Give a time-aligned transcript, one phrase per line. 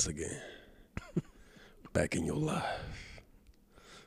[0.00, 0.40] once again,
[1.92, 3.20] back in your life,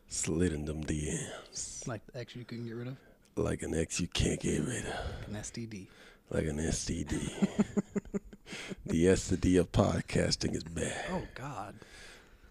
[0.08, 2.98] slid in them DMs Like the X you couldn't get rid of?
[3.36, 5.86] like an ex you can't get rid of, An STD.
[6.32, 7.30] like an STD.
[8.88, 11.00] the STD of podcasting is bad.
[11.12, 11.76] Oh, God.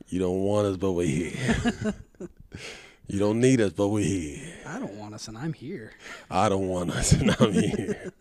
[0.09, 1.95] You don't want us, but we're here.
[3.09, 4.55] you don't need us, but we're here.
[4.69, 5.91] I don't want us, and I'm here.
[6.31, 8.13] I don't want us, and I'm here.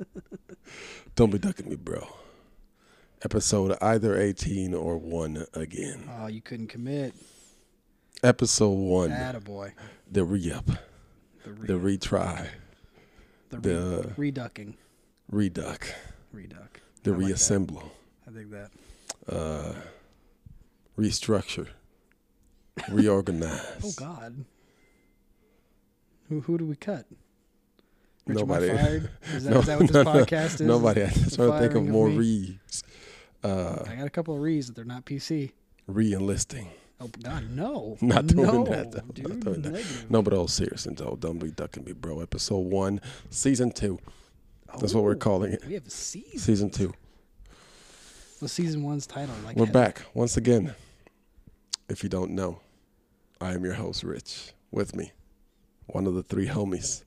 [1.15, 2.07] don't be ducking me, bro.
[3.23, 6.09] Episode either 18 or 1 again.
[6.19, 7.13] Oh, you couldn't commit.
[8.23, 9.73] Episode 1, Attaboy.
[10.11, 10.65] the re up,
[11.43, 12.47] The, re- the retry,
[13.49, 14.75] the, re- the reducking.
[15.31, 15.83] reduck,
[16.35, 16.79] Reduck.
[17.03, 17.91] the I like reassemble,
[18.27, 18.71] I think that.
[19.27, 19.73] uh,
[20.99, 21.67] restructure,
[22.89, 23.81] reorganize.
[23.83, 24.45] Oh, God.
[26.29, 27.05] Who, who do we cut?
[28.27, 28.69] Rich Nobody.
[28.69, 29.09] Am I fired?
[29.33, 30.61] Is that, No, is that what this no, podcast is?
[30.61, 31.03] Nobody.
[31.03, 32.17] I just want to think of more me?
[32.17, 32.83] re's.
[33.43, 35.51] Uh, I got a couple of re's that they're not PC.
[35.87, 36.67] re-enlisting.
[36.99, 37.97] Oh God, no!
[38.01, 38.99] Not doing no, that, though.
[38.99, 39.71] Not doing that.
[39.71, 40.11] negative.
[40.11, 42.19] No, but all serious and all, don't be ducking me, bro.
[42.21, 43.97] Episode one, season two.
[44.79, 45.65] That's what we're Oh, calling it.
[45.65, 46.37] We have a season.
[46.37, 46.93] Season two.
[48.39, 49.33] The season one's title.
[49.43, 50.75] Like We're back once again.
[51.89, 52.61] If you don't know,
[53.41, 54.53] I am your host, Rich.
[54.69, 55.11] With me,
[55.87, 57.03] one of the three homies,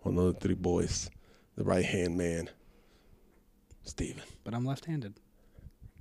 [0.00, 1.08] one of the three boys,
[1.54, 2.50] the right hand man,
[3.84, 4.22] Steven.
[4.42, 5.14] but I'm left-handed.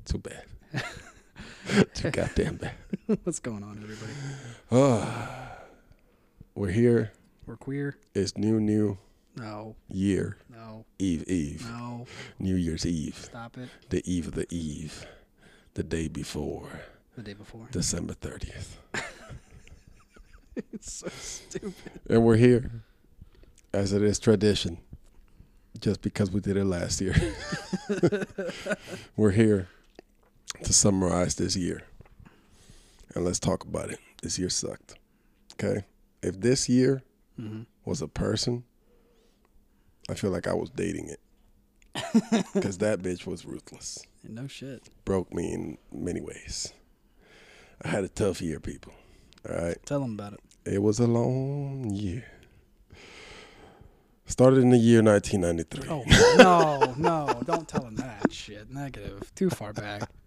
[0.05, 0.43] Too bad.
[1.93, 2.73] Too goddamn bad.
[3.23, 4.11] What's going on, everybody?
[4.71, 5.57] Ah,
[6.55, 7.11] we're here.
[7.45, 7.97] We're queer.
[8.13, 8.97] It's new, new
[9.35, 12.05] No, year, no, Eve, Eve, no.
[12.39, 13.69] New Year's Eve, Stop it.
[13.89, 15.05] the eve of the eve,
[15.75, 16.69] the day before,
[17.15, 17.67] The day before.
[17.71, 18.77] December 30th.
[20.55, 21.73] it's so stupid.
[22.09, 22.71] And we're here,
[23.73, 24.77] as it is tradition,
[25.79, 27.15] just because we did it last year.
[29.17, 29.67] we're here
[30.63, 31.81] to summarize this year.
[33.13, 33.99] And let's talk about it.
[34.21, 34.95] This year sucked.
[35.53, 35.85] Okay?
[36.21, 37.03] If this year
[37.37, 38.63] hmm was a person,
[40.09, 41.19] I feel like I was dating it.
[42.53, 43.99] Because that bitch was ruthless.
[44.23, 44.89] No shit.
[45.05, 46.73] Broke me in many ways.
[47.83, 48.93] I had a tough year, people.
[49.47, 49.77] All right?
[49.85, 50.39] Tell them about it.
[50.65, 52.25] It was a long year.
[54.27, 55.89] Started in the year 1993.
[55.89, 56.03] Oh
[56.37, 57.41] no, no!
[57.45, 58.71] Don't tell them that shit.
[58.71, 59.31] Negative.
[59.35, 60.09] Too far back.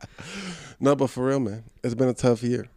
[0.80, 2.68] No, but for real, man, it's been a tough year.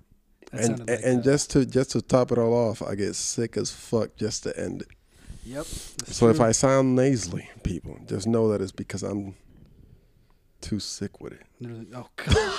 [0.52, 3.58] That and like and just to just to top it all off, I get sick
[3.58, 4.88] as fuck just to end it.
[5.46, 5.66] Yep.
[5.66, 6.42] So if.
[6.42, 9.36] I sound nasally, people, just know that it's because I'm
[10.62, 11.42] too sick with it.
[11.96, 12.36] Oh god.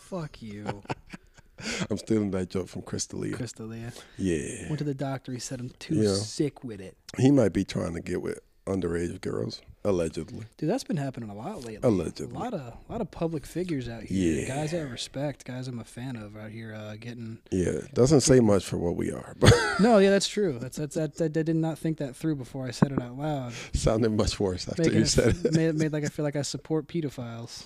[0.00, 0.82] Fuck you,
[1.90, 3.34] I'm stealing that joke from Crystalia.
[3.34, 3.92] Crystalia.
[4.16, 5.32] Yeah, Went to the doctor.
[5.32, 6.14] He said I'm too Yeah.
[6.14, 6.96] sick with it.
[7.18, 10.44] he might be trying to get with underage girls, allegedly.
[10.58, 11.78] Dude, that's been happening a lot lately.
[11.82, 12.36] Allegedly.
[12.36, 14.42] A lot of a lot of public figures out here.
[14.42, 14.46] Yeah.
[14.46, 18.40] Guys I respect, guys I'm a fan of out here uh, getting Yeah, doesn't say
[18.40, 20.58] much for what we are, but No, yeah, that's true.
[20.58, 23.16] That's that's that, that I did not think that through before I said it out
[23.16, 23.54] loud.
[23.72, 25.52] sounded much worse after Making you said it.
[25.54, 27.64] made, made like I feel like I support pedophiles.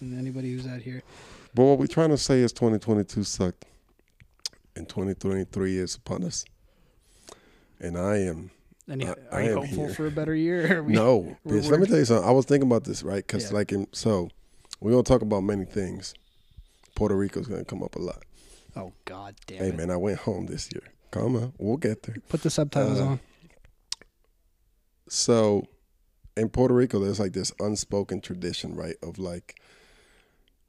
[0.00, 1.02] And anybody who's out here.
[1.56, 3.64] But what we're trying to say is 2022 sucked,
[4.76, 6.44] and 2023 is upon us.
[7.80, 8.50] And I am
[8.90, 9.94] Any, I- are I you hopeful here.
[9.94, 10.82] for a better year?
[10.86, 11.70] We- no, bitch.
[11.70, 12.28] Let me tell you something.
[12.28, 13.26] I was thinking about this, right?
[13.26, 13.56] Because Yeah.
[13.56, 14.28] like, in, so
[14.80, 16.12] we're gonna talk about many things.
[16.94, 18.22] Puerto Rico's gonna come up a lot.
[18.76, 19.76] Oh God damn Hey it!
[19.78, 20.82] man, I went home this year.
[21.10, 22.16] Come on, we'll get there.
[22.28, 23.20] Put the subtitles Uh, on.
[25.08, 25.64] So
[26.36, 28.96] in Puerto Rico, there's like this unspoken tradition, right?
[29.02, 29.58] Of like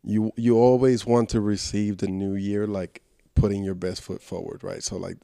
[0.07, 3.01] you you always want to receive the new year like
[3.35, 4.81] putting your best foot forward, right?
[4.81, 5.17] So like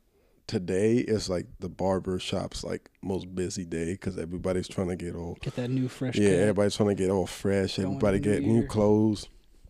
[0.45, 5.15] today is like the barber shop's like most busy day because everybody's trying to get
[5.15, 6.17] all Get that new fresh.
[6.17, 7.77] yeah, cut, everybody's trying to get all fresh.
[7.77, 9.29] Going Everybody the get new new clothes.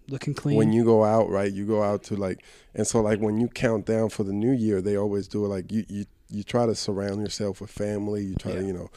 [0.09, 0.57] looking clean.
[0.57, 1.51] When you go out, right?
[1.51, 2.43] You go out to like,
[2.73, 5.49] and so like when you count down for the new year, they always do it
[5.49, 8.23] like you you you try to surround yourself with family.
[8.23, 8.89] You try to you know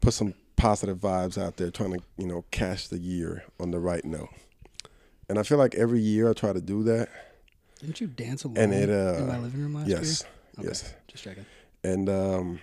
[0.00, 3.78] put some positive vibes out there, trying to you know cash the year on the
[3.78, 4.30] right note.
[5.28, 7.08] And I feel like every year I try to do that.
[7.80, 10.30] Didn't you dance alone And it, in my uh, living room last Yes, year?
[10.60, 11.46] Okay, yes, Just checking.
[11.84, 12.60] and um,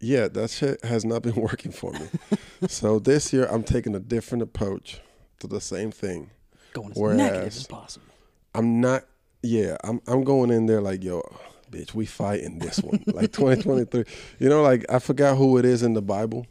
[0.00, 2.08] yeah, that shit has not been working for me.
[2.68, 5.00] so this year I'm taking a different approach
[5.40, 6.30] to the same thing.
[6.72, 8.06] Going as Whereas- negative as possible.
[8.54, 9.04] I'm not.
[9.42, 10.00] Yeah, I'm.
[10.08, 11.22] I'm going in there like, yo,
[11.70, 13.02] bitch, we fighting this one.
[13.06, 14.04] like 2023.
[14.40, 16.46] You know, like I forgot who it is in the Bible.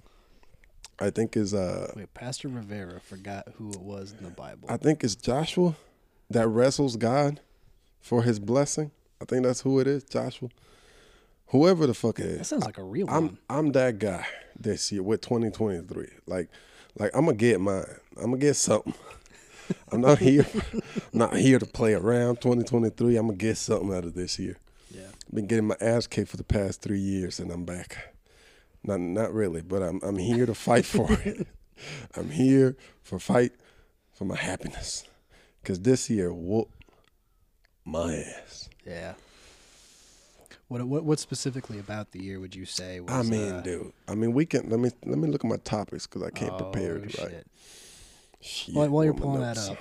[1.02, 4.68] I think is uh, Wait, Pastor Rivera forgot who it was in the Bible.
[4.70, 5.76] I think it's Joshua
[6.30, 7.40] that wrestles God
[8.02, 8.92] for his blessing.
[9.22, 10.50] I think that's who it is, Joshua.
[11.48, 13.38] Whoever the fuck it That sounds like a real I'm.
[13.50, 14.26] I'm that guy
[14.60, 16.08] this year with 2023.
[16.28, 16.50] Like
[16.98, 17.86] Like I'm gonna get mine.
[18.18, 18.94] I'm gonna get something.
[19.92, 20.46] I'm not here.
[21.14, 22.42] not here to play around.
[22.42, 23.18] 2023.
[23.18, 24.58] I'm gonna get something out of this year.
[24.92, 25.02] Yeah.
[25.34, 28.14] Been getting my ass kicked for the past three years, and I'm back.
[28.84, 31.48] Not not really, but I'm I'm here to fight for it.
[32.16, 33.54] I'm here for fight
[34.12, 35.06] for my happiness,
[35.64, 36.70] cause this year whoop
[37.86, 38.70] my ass.
[38.86, 39.14] Yeah.
[40.68, 43.92] What, what what specifically about the year would you say was I mean, uh, dude.
[44.08, 46.58] I mean, we can let me let me look at my topics because I can't
[46.58, 47.32] prepare oh, it right.
[47.32, 47.48] shit.
[48.42, 49.78] Shit, While, while you're pulling that up,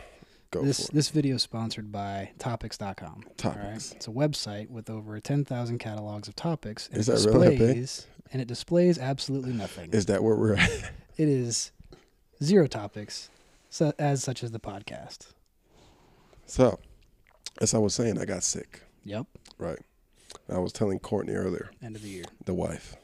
[0.50, 3.24] Go this this video is sponsored by Topics.com.
[3.26, 3.92] all Topics.
[3.92, 6.88] It's a website with over 10,000 catalogs of topics.
[6.88, 9.90] And Is it that really displays, And it displays absolutely nothing.
[9.92, 10.70] Is that where we're at?
[11.18, 11.72] it is
[12.42, 13.28] zero topics,
[13.68, 15.32] so, as such as the podcast.
[16.46, 16.78] so,
[17.60, 18.82] as I was saying, I got sick.
[19.04, 19.26] Yep.
[19.58, 19.78] Right.
[20.48, 22.24] I was telling Courtney earlier, End of the year.
[22.46, 22.96] the wife.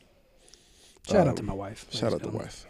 [1.07, 1.87] Shout out Um, to my wife.
[1.91, 2.43] Shout out the gentlemen.
[2.47, 2.67] wife.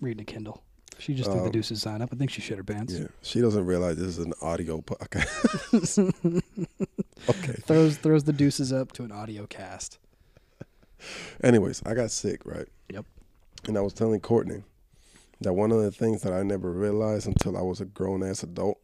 [0.00, 0.62] Reading a Kindle.
[1.02, 2.10] She just did the Um, deuces sign up.
[2.12, 2.94] I think she shit her pants.
[2.94, 5.98] Yeah, she doesn't realize this is an audio podcast.
[7.28, 7.52] okay.
[7.66, 9.98] Throws throws the deuces up to an audio cast.
[11.42, 12.68] Anyways, I got sick, right?
[12.90, 13.04] Yep.
[13.66, 14.62] And I was telling Courtney
[15.40, 18.44] that one of the things that I never realized until I was a grown ass
[18.44, 18.78] adult.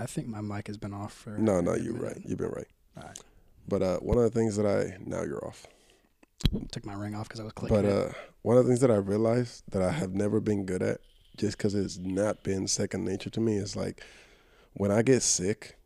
[0.00, 1.30] I think my mic has been off for.
[1.38, 2.20] No, no, you're right.
[2.24, 2.66] You've been right.
[2.96, 3.18] All right.
[3.68, 5.68] But uh, one of the things that I now you're off.
[6.72, 7.80] Took my ring off because I was clicking.
[7.80, 8.08] But uh,
[8.42, 11.00] one of the things that I realized that I have never been good at,
[11.36, 14.02] just because it's not been second nature to me, is like
[14.74, 15.76] when I get sick.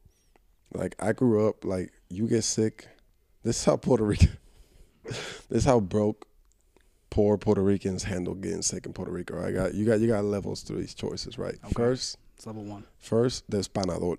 [0.75, 2.89] Like I grew up like you get sick.
[3.43, 4.27] This is how Puerto Rico.
[5.05, 6.27] this is how broke,
[7.11, 9.43] poor Puerto Ricans handle getting sick in Puerto Rico.
[9.43, 11.57] I got you got you got levels to these choices, right?
[11.65, 11.73] Okay.
[11.75, 12.85] First, it's level one.
[12.99, 14.19] first there's Panadol.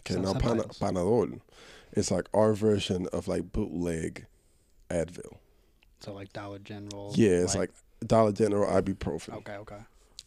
[0.00, 0.78] Okay, now subtitles.
[0.78, 1.40] Panadol,
[1.92, 4.26] it's like our version of like bootleg
[4.90, 5.38] Advil.
[6.00, 7.12] So like Dollar General.
[7.16, 7.70] Yeah, it's like
[8.06, 9.36] Dollar General ibuprofen.
[9.38, 9.78] Okay, okay.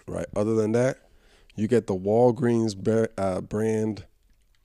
[0.08, 0.26] Right.
[0.36, 0.98] Other than that,
[1.56, 2.76] you get the Walgreens
[3.18, 4.06] uh, brand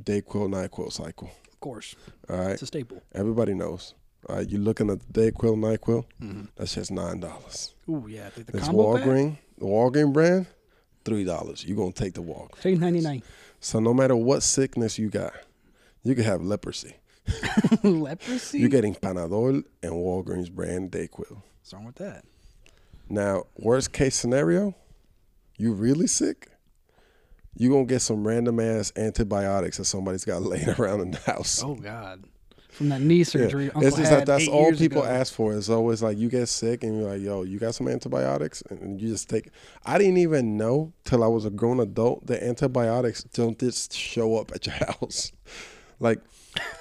[0.02, 1.30] Dayquil Nyquil cycle.
[1.52, 1.94] Of course,
[2.28, 2.50] All right.
[2.52, 3.02] it's a staple.
[3.14, 3.94] Everybody knows.
[4.28, 4.48] All right.
[4.48, 6.04] You're looking at the Dayquil Nyquil.
[6.22, 6.44] Mm-hmm.
[6.56, 7.74] That's just nine dollars.
[7.88, 9.06] Ooh, yeah, the, the This combo pack.
[9.06, 10.46] Walgreen, the Walgreen brand,
[11.04, 11.64] three dollars.
[11.64, 12.56] You're gonna take the Walgreens.
[12.58, 13.22] Three ninety nine.
[13.60, 15.32] So no matter what sickness you got,
[16.02, 16.96] you could have leprosy.
[17.84, 18.58] Leprosy.
[18.58, 21.30] You're getting Panadol and Walgreens brand Dayquil.
[21.60, 22.24] What's wrong with that?
[23.08, 24.74] Now, worst case scenario,
[25.56, 26.48] you really sick,
[27.54, 31.62] you gonna get some random ass antibiotics that somebody's got laying around in the house.
[31.62, 32.24] Oh God,
[32.70, 33.24] from that knee Yeah.
[33.24, 33.66] surgery.
[33.66, 35.10] Uncle It's just that that's all people ago.
[35.10, 35.54] ask for.
[35.54, 39.00] It's always like you get sick and you're like, "Yo, you got some antibiotics," and
[39.00, 39.50] you just take.
[39.84, 44.36] I didn't even know till I was a grown adult that antibiotics don't just show
[44.36, 45.32] up at your house.
[46.00, 46.20] like,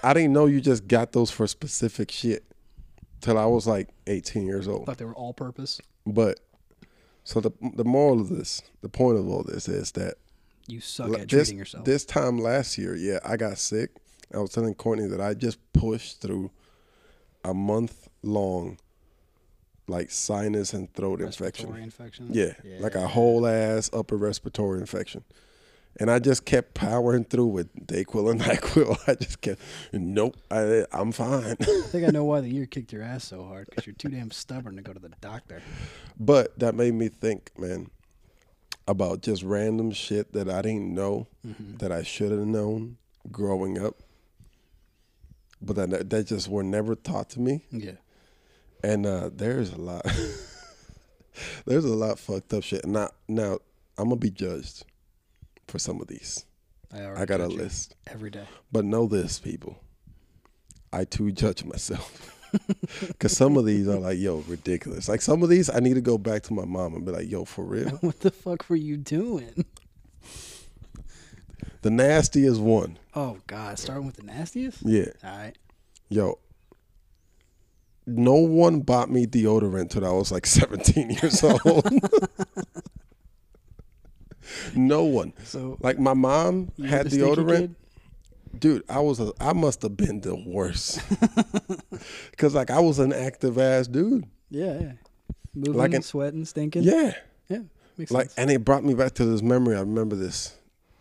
[0.04, 2.44] I didn't know you just got those for specific shit
[3.20, 4.84] till I was like 18 years old.
[4.84, 5.80] I Thought they were all purpose.
[6.08, 6.40] But
[7.32, 10.16] so the the moral of this, the point of all this is that
[10.68, 11.86] You suck l- at this treating yourself.
[11.86, 13.92] this time last year, yeah, I got sick.
[14.34, 16.52] I was telling Courtney that I just pushed through
[17.44, 18.78] a month long
[19.88, 22.28] like sinus and throat Respiratory infection.
[22.28, 22.56] infection.
[22.70, 25.24] Yeah, like a whole ass upper respiratory infection.
[26.00, 28.98] And I just kept powering through with Dayquil and NyQuil.
[29.08, 31.58] I just kept, nope, I, I'm fine.
[31.60, 34.08] I think I know why the year kicked your ass so hard because you're too
[34.10, 35.62] damn stubborn to go to the doctor.
[36.20, 37.92] But that made me think, man,
[38.88, 41.78] about just random shit that I didn't know Mm-hmm.
[41.78, 42.98] that I should have known
[43.32, 43.96] growing up.
[45.62, 47.66] But that that just were never taught to me.
[47.72, 47.92] Yeah.
[48.84, 50.06] And uh, there's a lot
[51.66, 52.86] there's a lot fucked up shit.
[52.86, 53.60] Now now
[53.98, 54.86] I'm gonna be judged
[55.72, 56.46] for some of these.
[56.94, 57.96] I, I got a list.
[58.08, 58.46] every day.
[58.72, 59.82] But know this, people.
[60.92, 62.38] I too judge myself.
[63.20, 65.08] Cause some of these are like, yo, ridiculous.
[65.08, 67.32] Like some of these, I need to go back to my mom and be like,
[67.32, 67.90] yo, for real.
[68.02, 69.66] what the fuck were you doing?
[71.82, 73.00] The nastiest one.
[73.16, 74.84] Oh God, starting with the nastiest.
[74.84, 75.08] Yeah.
[75.24, 75.58] All right.
[76.10, 76.40] Yo.
[78.06, 81.88] No one bought me deodorant till I was like 17 years old.
[84.76, 85.34] no one.
[85.44, 87.76] So Like my mom had deodorant.
[88.58, 91.00] Dude, I was a I must have been the worst.
[92.38, 94.26] Cause like I was an active ass dude.
[94.50, 94.92] Yeah, yeah.
[95.54, 96.84] Moving, Like an- sweating, stinking.
[96.84, 97.14] Yeah.
[97.48, 97.60] yeah.
[97.98, 98.38] Makes Like sense.
[98.38, 99.76] and it brought me back to this memory.
[99.76, 100.56] I remember this.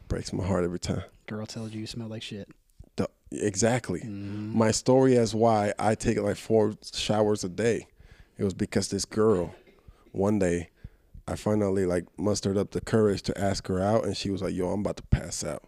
[0.09, 1.03] Breaks my heart every time.
[1.27, 2.49] Girl tells you you smell like shit.
[2.97, 4.01] The- exactly.
[4.01, 4.55] Mm.
[4.55, 7.87] My story as why I take like four showers a day.
[8.39, 9.55] It was because this girl,
[10.13, 10.71] one day,
[11.29, 14.55] I finally like mustered up the courage to ask her out, and she was like,
[14.55, 15.63] "Yo, I'm about to pass out."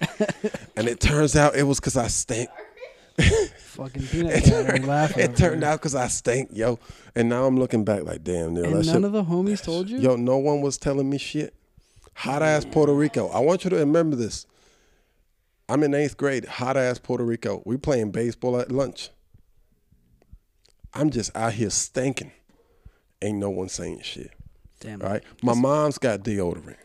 [0.76, 2.48] and it turns out it was because I stank.
[3.58, 5.24] fucking peanut It turned, laughing.
[5.24, 6.78] it turned out because I stank, yo.
[7.16, 9.04] And now I'm looking back like, damn, yo, And none shit.
[9.04, 9.98] of the homies told you.
[9.98, 11.52] Yo, no one was telling me shit.
[12.14, 13.28] Hot ass Puerto Rico.
[13.28, 14.46] I want you to remember this.
[15.68, 16.44] I'm in eighth grade.
[16.44, 17.60] Hot ass Puerto Rico.
[17.66, 19.10] We playing baseball at lunch.
[20.94, 22.32] I'm just out here stinking.
[23.20, 24.30] Ain't no one saying shit.
[24.80, 25.00] Damn.
[25.00, 25.22] Right?
[25.42, 26.76] My mom's got deodorant.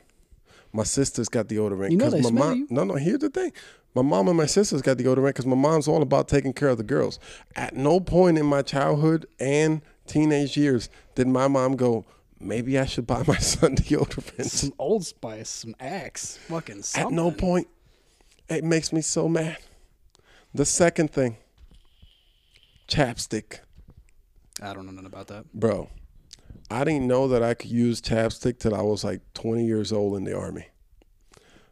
[0.71, 1.91] My sister's got deodorant.
[1.91, 2.67] You know they my smell mom, you.
[2.69, 3.51] No, no, here's the thing.
[3.95, 6.77] My mom and my sisters got deodorant because my mom's all about taking care of
[6.77, 7.19] the girls.
[7.55, 12.05] At no point in my childhood and teenage years did my mom go,
[12.39, 14.45] maybe I should buy my son deodorant.
[14.45, 17.11] Some Old Spice, some Axe, fucking something.
[17.11, 17.67] At no point.
[18.49, 19.57] It makes me so mad.
[20.53, 21.37] The second thing,
[22.87, 23.59] chapstick.
[24.61, 25.51] I don't know nothing about that.
[25.53, 25.89] Bro,
[26.69, 30.17] I didn't know that I could use chapstick till I was like 20 years old
[30.17, 30.67] in the army.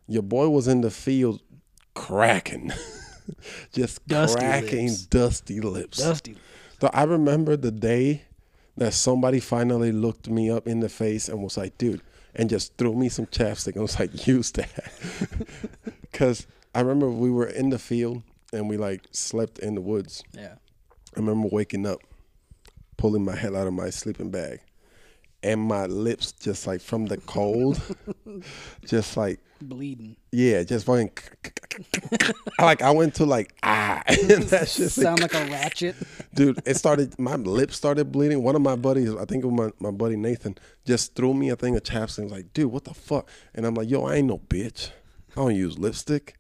[0.08, 1.42] Your boy was in the field
[1.94, 2.72] cracking,
[3.74, 5.06] just Dusty cracking lips.
[5.06, 5.98] dusty lips.
[6.00, 6.36] Dusty.
[6.80, 8.24] So I remember the day
[8.78, 12.02] that somebody finally looked me up in the face and was like, dude,
[12.36, 14.72] and just threw me some chapstick and was like, use that.
[16.12, 16.46] Because
[16.76, 18.22] I remember we were in the field
[18.52, 20.24] and we like slept in the woods.
[20.34, 20.56] Yeah.
[21.16, 22.00] I remember waking up,
[22.98, 24.60] pulling my head out of my sleeping bag,
[25.44, 27.82] and my lips just like from the cold,
[28.86, 30.16] just like Bleeding.
[30.32, 31.12] yeah, just fucking.
[32.58, 35.96] I like I went to like ah, and that shit, Sound like a ratchet.
[36.34, 36.60] dude.
[36.66, 37.18] It started.
[37.20, 38.42] My lips started bleeding.
[38.42, 41.50] One of my buddies, I think it was my, my buddy Nathan, just threw me
[41.50, 42.18] a thing of chapstick.
[42.20, 43.30] and was like, dude, what the fuck?
[43.54, 44.90] And I'm like, yo, I ain't no bitch.
[45.34, 46.36] I don't use lipstick.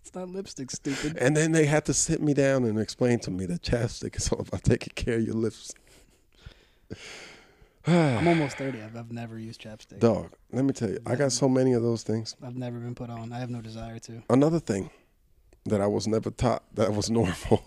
[0.00, 1.16] It's not lipstick, stupid.
[1.18, 4.28] And then they had to sit me down and explain to me that chapstick is
[4.30, 5.72] all about taking care of your lips.
[7.86, 8.82] I'm almost 30.
[8.82, 9.98] I've, I've never used chapstick.
[9.98, 12.36] Dog, let me tell you, I got so many of those things.
[12.42, 13.32] I've never been put on.
[13.32, 14.22] I have no desire to.
[14.30, 14.90] Another thing
[15.64, 17.64] that I was never taught that was normal.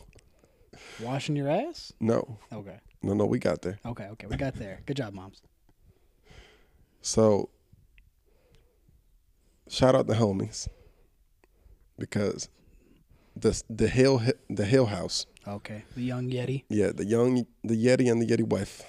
[1.02, 1.92] Washing your ass?
[2.00, 2.78] No, Okay.
[3.04, 3.80] no, no, we got there.
[3.86, 4.06] Okay.
[4.12, 4.28] Okay.
[4.28, 4.80] We got there.
[4.86, 5.42] Good job, moms.
[7.02, 7.50] So,
[9.70, 10.68] shout out the homies
[12.00, 12.50] because
[13.36, 15.84] the the Hill the Hill House, Okay.
[15.96, 16.64] The young Yeti.
[16.70, 18.84] yeah, the young the Yeti and the Yeti wife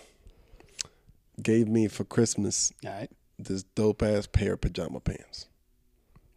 [1.43, 3.11] gave me for Christmas All right.
[3.39, 5.49] this dope ass pair of pajama pants.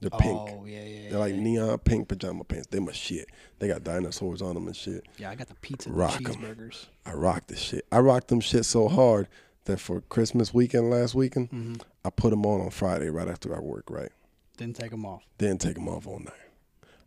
[0.02, 0.40] They're pink.
[0.54, 1.10] Oh, yeah, yeah.
[1.10, 1.42] They're like yeah.
[1.42, 2.68] neon pink pajama pants.
[2.68, 3.28] They my shit.
[3.60, 5.06] They got dinosaurs on them and shit.
[5.18, 6.86] Yeah, I got the pizza and Rock the cheeseburgers.
[7.06, 7.86] I rocked this shit.
[7.92, 9.28] I rocked them shit so hard
[9.66, 11.76] that for Christmas weekend last weekend, Mm-hmm.
[12.06, 13.90] I put them on on Friday right after I work.
[13.90, 14.12] Right,
[14.56, 15.24] Didn't take them off.
[15.38, 16.34] didn't take them off all night.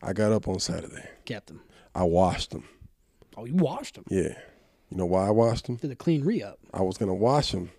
[0.02, 1.08] I got up on Saturday.
[1.25, 1.62] Kept them.
[1.94, 2.64] I washed them.
[3.38, 4.04] Oh, you washed them.
[4.11, 4.37] Yeah,
[4.90, 5.76] you know why I washed them?
[5.76, 6.58] Did a clean re up.
[6.75, 7.70] I was gonna wash them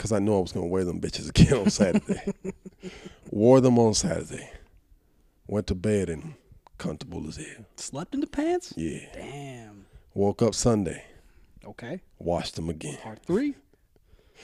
[0.00, 2.32] because I knew I was gonna wear them bitches again on Saturday.
[3.30, 4.48] Wore them on Saturday.
[5.46, 6.36] Went to bed and
[6.78, 7.66] comfortable as hell.
[7.76, 8.72] Slept in the pants?
[8.78, 9.00] Yeah.
[9.12, 9.84] Damn.
[10.14, 11.04] Woke up Sunday.
[11.66, 12.00] Okay.
[12.18, 13.56] Washed them again Part three.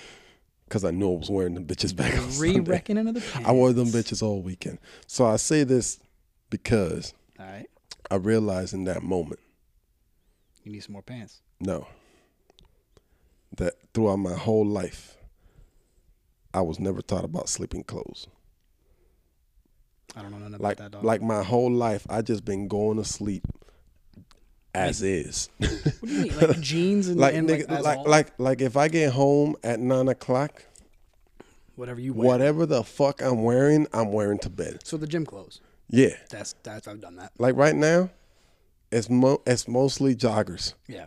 [0.68, 2.70] because I knew I was wearing them bitches back on Re Sunday.
[2.70, 3.48] reckoning of the pants.
[3.48, 4.78] I wore them bitches all weekend.
[5.06, 5.98] So I say this
[6.50, 7.66] because All right.
[8.10, 9.40] I realized in that moment,
[10.64, 11.40] You need some more pants.
[11.60, 11.86] no,
[13.56, 15.16] that throughout my whole life,
[16.56, 18.26] I was never taught about sleeping clothes.
[20.16, 21.04] I don't know nothing Like, about that dog.
[21.04, 23.44] like my whole life, I just been going to sleep
[24.74, 25.50] as is.
[25.58, 26.36] what do you mean?
[26.38, 29.78] Like jeans and like, and nigga, like, like, like, like, if I get home at
[29.80, 30.64] nine o'clock,
[31.74, 32.26] whatever you wear.
[32.26, 34.80] whatever the fuck I'm wearing, I'm wearing to bed.
[34.86, 35.60] So the gym clothes.
[35.90, 37.32] Yeah, That's that's I've done that.
[37.38, 38.10] like right now,
[38.90, 40.72] it's mo- it's mostly joggers.
[40.88, 41.06] Yeah.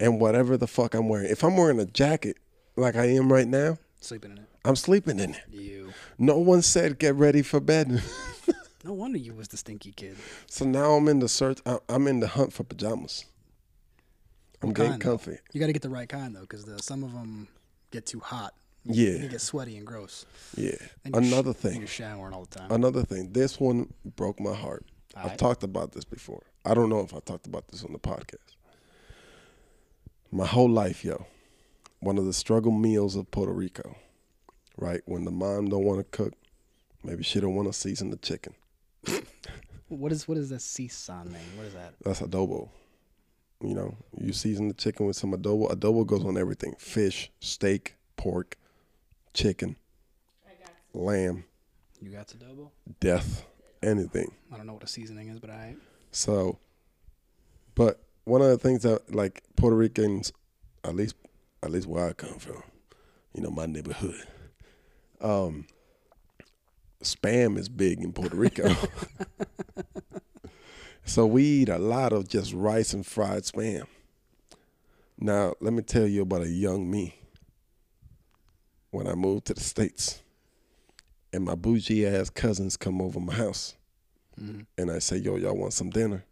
[0.00, 1.30] and whatever the fuck I'm wearing.
[1.30, 2.36] If I'm wearing a jacket
[2.76, 4.44] like I am right now, Sleeping in it.
[4.64, 5.40] I'm sleeping in it.
[5.50, 5.92] You.
[6.18, 8.02] No one said get ready for bed.
[8.82, 10.16] No wonder you was the stinky kid.
[10.46, 11.58] so now I'm in the search.
[11.90, 13.26] I'm in the hunt for pajamas.
[14.62, 15.10] I'm What getting kind, though?
[15.18, 15.36] comfy.
[15.52, 17.48] You got to get the right kind though, because some of them
[17.90, 18.54] get too hot.
[18.86, 19.18] Yeah.
[19.18, 20.24] They get sweaty and gross.
[20.56, 20.70] Yeah.
[21.04, 21.78] And you're sh- Another thing.
[21.80, 22.72] You're showering all the time.
[22.72, 23.34] Another thing.
[23.34, 24.86] This one broke my heart.
[25.14, 26.40] I've talked about this before.
[26.64, 28.56] I don't know if I talked about this on the podcast.
[30.32, 31.26] My whole life, yo,
[31.98, 33.94] one of the struggle meals of Puerto Rico,
[34.80, 35.00] right?
[35.06, 36.32] When the mom don't want to cook,
[37.04, 38.54] maybe she don't want to season the chicken.
[39.88, 41.56] what is what is this CSAN name?
[41.56, 41.94] What is that?
[42.04, 42.68] That's adobo.
[43.62, 45.70] You know, you season the chicken with some adobo.
[45.70, 48.56] Adobo goes on everything: fish, steak, pork,
[49.34, 49.76] chicken,
[50.94, 51.44] lamb,
[52.00, 52.70] You got adobo?
[53.00, 53.44] death,
[53.82, 54.32] anything.
[54.52, 55.76] I don't know what a seasoning is, but I.
[56.10, 56.58] So,
[57.74, 60.32] but one of the things that like Puerto Ricans,
[60.82, 61.14] at least
[61.62, 62.62] at least where I come from,
[63.34, 64.26] you know, my neighborhood,
[65.20, 65.66] um,
[67.02, 68.74] spam is big in Puerto Rico.
[71.06, 73.84] So we eat a lot of just rice and fried spam.
[75.18, 77.16] Now, let me tell you about a young me.
[78.92, 80.22] When I moved to the States
[81.32, 83.74] and my bougie ass cousins come over my house
[84.40, 84.66] Mhm.
[84.78, 86.24] and I say, yo, y'all want some dinner?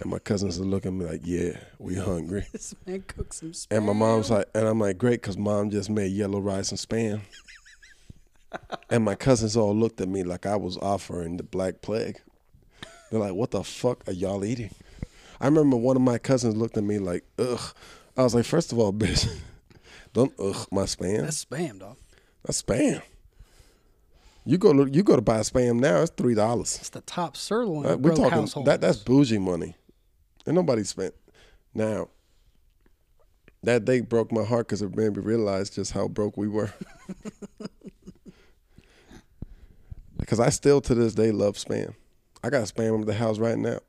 [0.00, 2.46] And my cousins are looking at me like, yeah, we hungry.
[2.52, 3.76] This man some spam.
[3.76, 6.80] And my mom's like, and I'm like, great, because mom just made yellow rice and
[6.80, 7.20] spam.
[8.90, 12.20] and my cousins all looked at me like I was offering the black plague.
[13.10, 14.70] They're like, what the fuck are y'all eating?
[15.40, 17.60] I remember one of my cousins looked at me like, ugh.
[18.16, 19.28] I was like, first of all, bitch,
[20.12, 21.22] don't ugh my spam.
[21.22, 21.96] That's spam, dog.
[22.44, 23.02] That's spam.
[24.44, 26.76] You go to you go to buy spam now, it's three dollars.
[26.80, 28.66] It's the top sirloin Uh, we broke talking households.
[28.66, 29.76] that that's bougie money,
[30.46, 31.14] and nobody spent.
[31.74, 32.08] Now,
[33.62, 36.72] that day broke my heart because it made me realize just how broke we were.
[40.22, 41.94] Because I still to this day love spam.
[42.44, 43.80] I got spam in the house right now.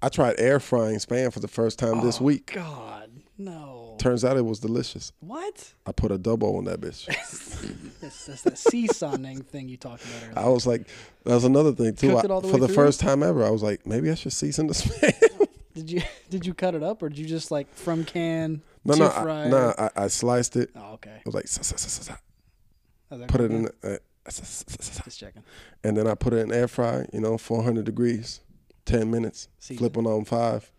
[0.00, 2.52] I tried air frying spam for the first time this Oh, week.
[2.54, 3.96] God, no.
[3.98, 5.12] Turns out it was delicious.
[5.18, 5.72] What?
[5.84, 7.06] I put adobo on that bitch.
[8.00, 10.38] That's, that's that seasoning thing you talked about earlier.
[10.46, 10.88] I was like,
[11.24, 12.16] that was another thing too.
[12.16, 12.74] I- it all the for the through?
[12.76, 15.46] first time ever, I was like, maybe I should season the spam.
[15.74, 18.94] Did you did you cut it up or did you just like from can no,
[18.94, 19.74] no, I, no.
[19.78, 20.70] I, I sliced it.
[20.76, 21.10] Oh, okay.
[21.16, 23.96] I was like, put it in, uh,
[24.26, 25.42] Just checking.
[25.82, 27.06] and then I put it in air fry.
[27.12, 28.40] You know, 400 degrees,
[28.86, 29.48] 10 minutes.
[29.58, 29.78] Season.
[29.78, 30.70] Flip it on five.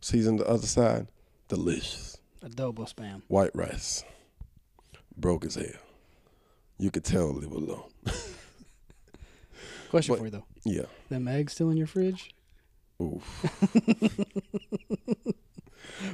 [0.00, 1.06] Season the other side.
[1.48, 2.18] Delicious.
[2.44, 3.22] Adobo spam.
[3.28, 4.04] White rice.
[5.16, 5.66] Broke as hell.
[6.78, 7.86] You could tell it was low.
[9.90, 10.44] Question But- for you though.
[10.64, 10.86] Yeah.
[11.08, 12.34] Them eggs still in your fridge?
[13.00, 13.22] Oof.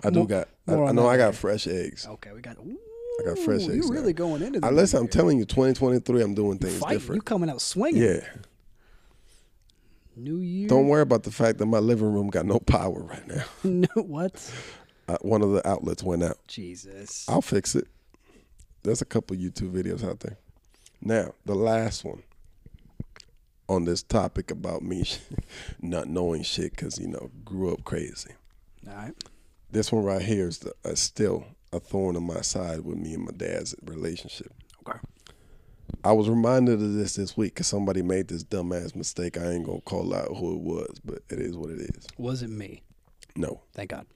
[0.04, 0.48] I do More- got.
[0.66, 2.06] I, I know that I got fresh eggs.
[2.06, 2.56] Okay, we got.
[3.20, 3.88] I got fresh Ooh, eggs You now.
[4.00, 4.70] really going into this?
[4.70, 7.24] listen, I'm telling you, 2023, I'm doing things Fight, You different.
[7.24, 8.02] coming out swinging?
[8.02, 8.20] Yeah.
[10.16, 10.68] New Year.
[10.68, 13.44] Don't worry about the fact that my living room got no power right now.
[13.64, 14.52] no, what?
[15.08, 16.38] Uh, one of the outlets went out.
[16.48, 17.28] Jesus.
[17.28, 17.86] I'll fix it.
[18.82, 20.36] There's a couple YouTube videos out there.
[21.00, 22.22] Now, the last one
[23.68, 25.04] on this topic about me
[25.82, 28.30] not knowing shit because, you know, grew up crazy.
[28.88, 29.14] All right.
[29.70, 33.14] This one right here is the, uh, still a thorn in my side with me
[33.14, 34.52] and my dad's relationship.
[34.86, 34.98] Okay.
[36.04, 39.36] I was reminded of this this week because somebody made this dumbass mistake.
[39.36, 42.06] I ain't going to call out who it was, but it is what it is.
[42.16, 42.82] Was it me?
[43.36, 44.06] No, Thank God.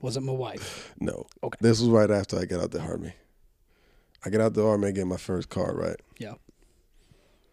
[0.00, 0.94] Was it my wife?
[0.98, 1.26] no.
[1.42, 1.58] Okay.
[1.60, 3.12] This was right after I got out the army.
[4.24, 5.96] I get out the army, I get my first car, right?
[6.18, 6.34] Yeah.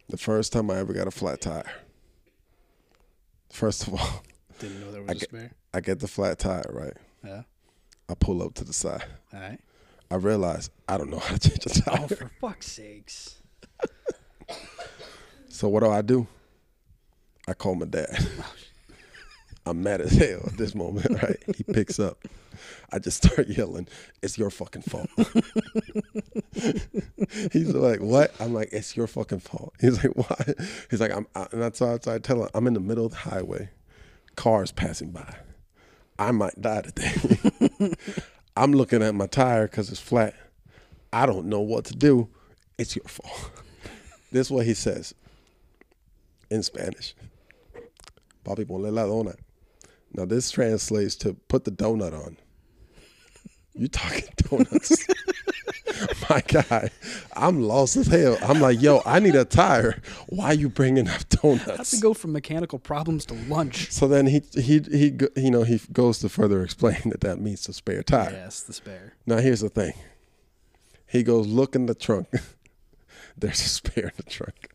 [0.09, 1.69] The first time I ever got a flat tire.
[3.51, 4.23] First of all,
[4.59, 5.51] Didn't know there was I a spare.
[5.73, 6.93] I get the flat tire, right?
[7.23, 7.43] Yeah.
[8.09, 9.03] I pull up to the side.
[9.33, 9.59] All right.
[10.09, 12.03] I realize I don't know how to change a oh, tire.
[12.03, 13.41] Oh, for fuck's sakes.
[15.57, 16.27] So what do I do?
[17.47, 18.15] I call my dad.
[18.39, 18.53] Oh,
[19.65, 21.37] I'm mad as hell at this moment, right?
[21.55, 22.23] He picks up.
[22.91, 23.87] I just start yelling,
[24.21, 25.09] "It's your fucking fault."
[27.51, 30.53] He's like, "What?" I'm like, "It's your fucking fault." He's like, "Why?"
[30.91, 33.13] He's like, "I'm," I, and that's how I tell him, "I'm in the middle of
[33.13, 33.71] the highway,
[34.35, 35.37] cars passing by.
[36.19, 37.93] I might die today.
[38.57, 40.33] I'm looking at my tire because it's flat.
[41.13, 42.29] I don't know what to do.
[42.77, 43.51] It's your fault."
[44.29, 45.15] This is what he says
[46.51, 47.15] in Spanish.
[48.43, 49.35] Papi, ponle la dona.
[50.13, 52.37] Now this translates to put the donut on.
[53.73, 55.07] You talking donuts?
[56.29, 56.89] My guy,
[57.33, 58.37] I'm lost as hell.
[58.41, 60.01] I'm like, yo, I need a tire.
[60.27, 61.93] Why are you bringing up donuts?
[61.93, 63.91] we go from mechanical problems to lunch?
[63.91, 67.65] So then he he he you know he goes to further explain that that means
[67.65, 68.31] the spare tire.
[68.31, 69.13] Yes, the spare.
[69.25, 69.93] Now here's the thing.
[71.05, 72.27] He goes, look in the trunk.
[73.37, 74.73] There's a spare in the trunk.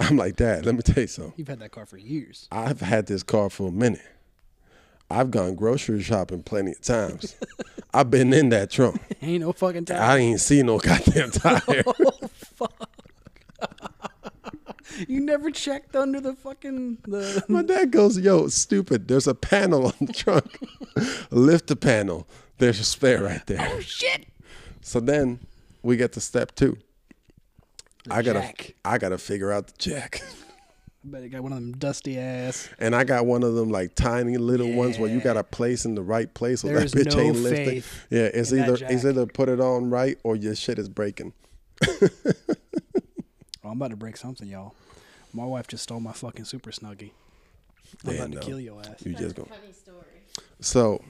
[0.00, 1.34] I'm like, Dad, let me tell you something.
[1.36, 2.48] You've had that car for years.
[2.50, 4.00] I've had this car for a minute.
[5.10, 7.36] I've gone grocery shopping plenty of times.
[7.94, 9.00] I've been in that trunk.
[9.22, 10.00] Ain't no fucking tire.
[10.00, 11.82] I ain't seen no goddamn oh, tire.
[12.28, 12.90] Fuck.
[15.06, 17.44] You never checked under the fucking the.
[17.46, 19.06] My dad goes, "Yo, stupid.
[19.06, 20.58] There's a panel on the trunk.
[21.30, 22.26] Lift the panel.
[22.56, 24.26] There's a spare right there." Oh shit!
[24.80, 25.38] So then
[25.82, 26.78] we get to step two.
[28.10, 28.74] I gotta, jack.
[28.84, 30.20] I gotta figure out the jack.
[31.04, 32.68] I bet you got one of them dusty ass.
[32.78, 35.84] And I got one of them like tiny little ones where you got to place
[35.84, 37.64] in the right place, so There that is bitch no ain't lifting.
[37.66, 41.32] faith Yeah, it's either it's either put it on right or your shit is breaking.
[43.64, 44.74] Oh, I'm about to break something, y'all.
[45.34, 47.10] My wife just stole my fucking super snuggie.
[48.06, 48.40] I'm Damn, about to no.
[48.40, 49.04] kill your ass.
[49.04, 49.46] You That's just a go.
[49.46, 50.22] funny story.
[50.60, 51.04] So,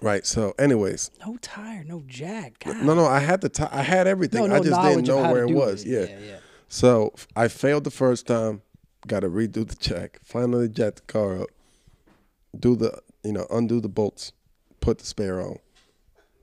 [0.00, 0.24] right.
[0.24, 2.60] So, anyways, No tire, no jack.
[2.64, 2.82] God.
[2.82, 4.42] no, no, I had the ti- I had everything.
[4.42, 5.84] no, no I just didn't know where it do was.
[5.84, 6.04] Yeah.
[6.04, 6.36] yeah, yeah.
[6.68, 8.62] So I failed the first time,
[9.06, 10.18] Got to redo the jack.
[10.24, 11.48] Finally, jack the car up.
[12.58, 14.32] Do the you know undo the bolts.
[14.80, 15.58] Put the spare on.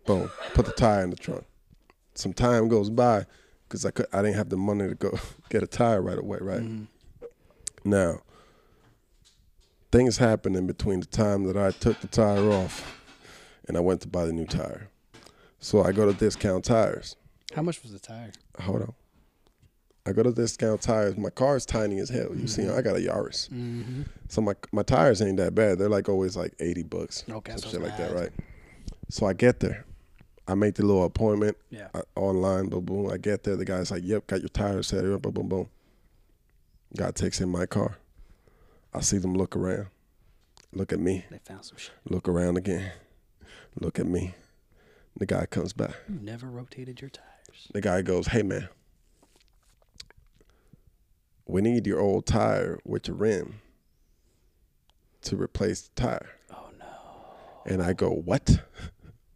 [0.06, 0.30] Boom.
[0.54, 1.46] Put the tire in the trunk.
[2.16, 3.26] Some time goes by
[3.68, 5.18] because I could I didn't have the money to go
[5.50, 6.38] get a tire right away.
[6.42, 6.88] Right Mhm.
[7.84, 8.22] now,
[9.92, 13.02] things happened in between the time that I took the tire off
[13.68, 14.90] and I went to buy the new tire.
[15.60, 17.16] So I go to discount tires.
[17.56, 18.32] How much was the tire?
[18.60, 18.94] Hold on.
[20.06, 21.16] I go to discount tires.
[21.18, 22.36] My car is tiny as hell.
[22.36, 23.50] You see, I got a Yaris.
[23.50, 24.02] Mm-hmm.
[24.28, 25.80] So my my tires ain't that bad.
[25.80, 28.30] They're like always like eighty bucks, Okay, some so shit like that, right?
[29.10, 29.86] So I get there.
[30.46, 31.88] I make the little appointment Yeah.
[31.94, 32.68] uh, online.
[32.68, 33.10] Boom, boom.
[33.10, 33.56] I get there.
[33.56, 35.70] The guy's like, "Yep, got your tires set up." Boom, boom, boom.
[36.98, 37.98] Guy takes in my car.
[38.94, 39.88] I see them look around,
[40.74, 41.94] look at me, They found some shit.
[42.08, 42.92] look around again,
[43.80, 44.36] look at me.
[45.18, 45.96] The guy comes back.
[46.08, 47.70] You never rotated your tires.
[47.74, 48.70] The guy goes, "Hey man,
[51.54, 53.62] we need your old tire with your rim
[55.22, 56.86] to replace the tire." Oh no.
[57.66, 58.62] And I go, "What?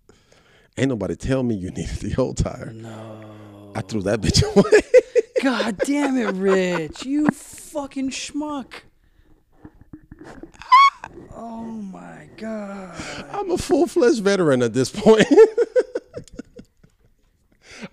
[0.78, 3.72] Ain't nobody tell me you needed the old tire." No.
[3.76, 4.82] I threw that bitch away.
[5.44, 7.06] God damn it, Rich.
[7.06, 8.74] You fucking schmuck.
[11.36, 13.00] Oh my god.
[13.32, 15.28] I'm a full fledged veteran at this point.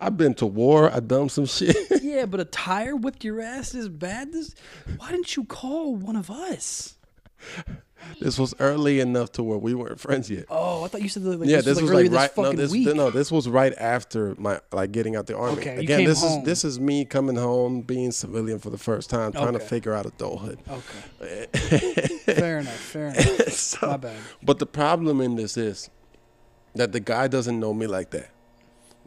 [0.04, 0.90] I've been to war.
[0.90, 1.76] I've done some shit.
[2.04, 4.32] Yeah, but a tire whipped your ass this bad.
[4.32, 4.54] This
[4.98, 6.96] why didn't you call one of us?
[8.20, 10.44] this was early enough to where we weren't friends yet.
[10.50, 12.28] Oh, I thought you said that like, yeah, this, was, was like, like right.
[12.28, 12.94] this No, fucking this week.
[12.94, 15.58] no, this was right after my like getting out the army.
[15.62, 16.40] Okay, you Again, came this home.
[16.40, 19.94] is this is me coming home, being civilian for the first time, trying to figure
[19.94, 20.58] out adulthood.
[20.68, 21.46] Okay.
[22.34, 22.74] fair enough.
[22.74, 23.48] Fair enough.
[23.48, 24.16] So- My bad.
[24.42, 25.88] But the problem in this is
[26.74, 28.28] that the guy doesn't know me like that.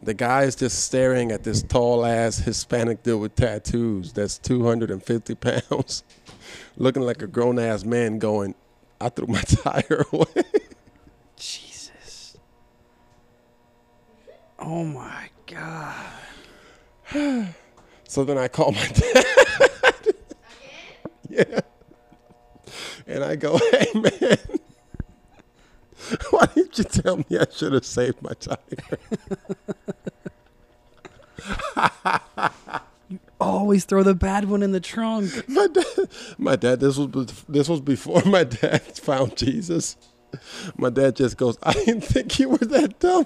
[0.02, 5.34] The guy is just staring at this tall ass Hispanic dude with tattoos that's 250
[5.34, 6.04] pounds,
[6.76, 8.54] looking like a grown ass man going,
[9.00, 10.44] I threw my tire away.
[11.36, 12.36] Jesus.
[14.58, 16.06] Oh my god.
[18.10, 19.26] So then I call my dad.
[21.28, 21.60] yeah.
[23.06, 24.38] And I go, hey man,
[26.30, 28.58] why didn't you tell me I should have saved my tire?
[33.08, 35.48] You always throw the bad one in the trunk.
[35.48, 35.84] My dad,
[36.36, 36.80] my dad.
[36.80, 37.08] This was
[37.48, 39.96] this was before my dad found Jesus.
[40.76, 43.24] My dad just goes, "I didn't think you were that dumb."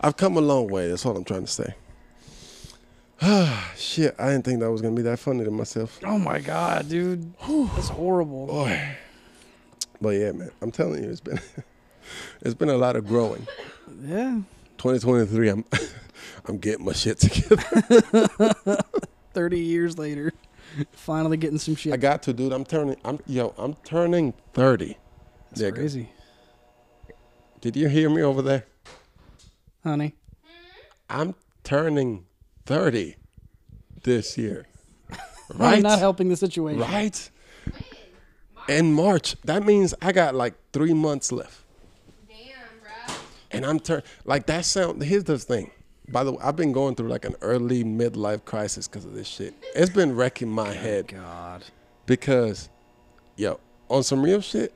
[0.00, 0.88] I've come a long way.
[0.88, 1.74] That's all I'm trying to say.
[3.76, 6.00] Shit, I didn't think that was gonna be that funny to myself.
[6.04, 7.32] Oh my god, dude.
[7.38, 8.46] That's horrible.
[8.48, 8.96] Boy,
[10.00, 11.40] but yeah, man, I'm telling you, it's been
[12.40, 13.46] it's been a lot of growing.
[14.02, 14.40] Yeah.
[14.78, 15.64] 2023, I'm
[16.46, 17.62] I'm getting my shit together.
[19.34, 20.32] 30 years later,
[20.90, 21.92] finally getting some shit.
[21.92, 22.52] I got to, dude.
[22.52, 22.96] I'm turning.
[23.04, 23.54] I'm yo.
[23.56, 24.96] I'm turning 30.
[25.52, 26.08] That's crazy.
[27.60, 28.66] Did you hear me over there?
[29.84, 30.16] Honey.
[31.08, 32.24] I'm turning
[32.66, 33.16] 30
[34.02, 34.66] this year.
[35.54, 35.74] Right?
[35.76, 36.80] I'm not helping the situation.
[36.80, 37.30] Right.
[38.68, 41.62] In March, that means I got like three months left,
[42.28, 42.36] Damn,
[42.80, 43.14] bro.
[43.50, 45.02] and I'm turn like that sound.
[45.02, 45.72] Here's the thing.
[46.08, 49.26] By the way, I've been going through like an early midlife crisis because of this
[49.26, 49.54] shit.
[49.74, 51.64] It's been wrecking my head God.
[52.06, 52.68] because,
[53.36, 54.72] yo, on some real shit,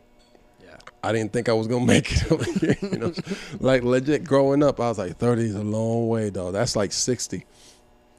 [0.64, 0.76] Yeah.
[1.04, 2.76] I didn't think I was gonna make it over here.
[2.82, 3.12] You know,
[3.60, 6.50] like legit growing up, I was like, 30 is a long way, though.
[6.50, 7.44] That's like 60.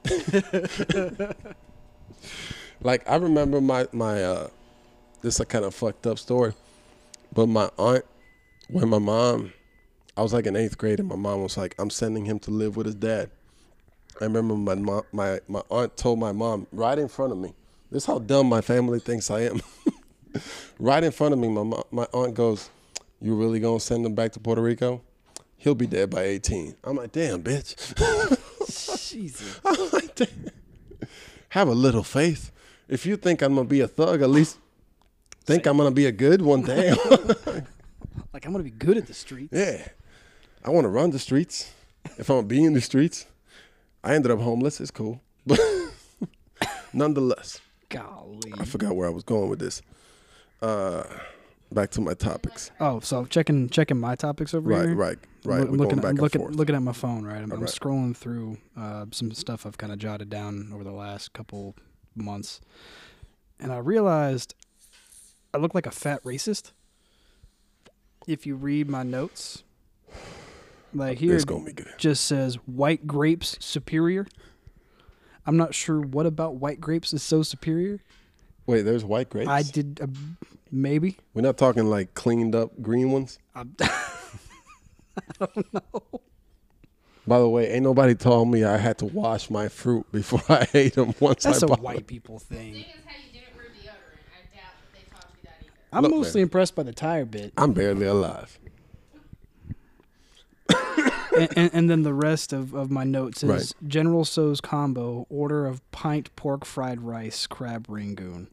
[2.82, 4.48] like I remember my my uh,
[5.22, 6.54] this is a kind of fucked up story,
[7.34, 8.06] but my aunt,
[8.70, 9.54] when my mom,
[10.16, 12.52] I was like in eighth grade, and my mom was like, I'm sending him to
[12.52, 13.30] live with his dad.
[14.20, 17.54] I remember my mom, my my aunt told my mom right in front of me.
[17.92, 19.62] This is how dumb my family thinks I am.
[20.80, 22.70] right in front of me, my mo- my aunt goes,
[23.22, 25.02] "You really gonna send him back to Puerto Rico?
[25.58, 27.76] He'll be dead by 18." I'm like, "Damn, bitch."
[28.68, 29.60] Jesus.
[29.66, 30.28] I'm like, "Damn."
[31.50, 32.52] Have a little faith.
[32.88, 34.58] If you think I'm gonna be a thug, at least
[35.46, 36.62] think I'm gonna be a good one.
[36.64, 36.98] Damn.
[38.34, 39.52] Like, I'm to be good at the streets.
[39.52, 39.88] yeah,
[40.64, 41.72] I want to run the streets.
[42.18, 43.26] If I'm gonna be in the streets,
[44.04, 44.80] I ended up homeless.
[44.80, 45.60] It's cool, but
[46.94, 48.54] nonetheless, Golly.
[48.58, 49.82] I forgot where I was going with this.
[50.62, 51.04] Uh,
[51.72, 52.72] back to my topics.
[52.80, 54.96] Oh, so checking checking my topics over Right, here.
[54.96, 55.60] right, right.
[55.62, 57.38] Look- We're looking going back at, and looking, looking at my phone, right?
[57.38, 57.70] I'm, I'm Alright.
[57.70, 61.76] scrolling through uh, some stuff I've kind of jotted down over the last couple
[62.16, 62.62] months,
[63.60, 64.56] and I realized
[65.54, 66.72] I look like a fat racist.
[68.28, 69.64] If you read my notes,
[70.94, 71.94] Like here, gonna be good.
[71.98, 74.28] just says white grapes superior.
[75.46, 78.02] I'm not sure what about white grapes is so superior.
[78.68, 79.50] Wait, there's white grapes.
[79.50, 80.08] I did uh,
[80.72, 81.18] maybe.
[81.34, 83.40] We're not talking like cleaned up green ones.
[83.56, 86.22] I, I don't know.
[87.26, 90.68] By the way, ain't nobody told me I had to wash my fruit before I
[90.74, 92.74] ate them once that's I a bought white people thing.
[92.74, 95.72] Seeing as how you didn't wear deodorant, I doubt that they taught you that either.
[95.94, 96.44] I'm Look, mostly man.
[96.46, 98.60] impressed by the tire bit, I'm barely alive.
[101.38, 103.74] and, and, and then the rest of, of my notes is Right.
[103.90, 108.48] General Tso's combo order of pint pork fried rice crab rangoon.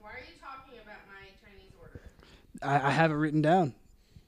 [0.00, 2.02] Why are you talking about my Chinese order?
[2.62, 3.74] I, I have it written down.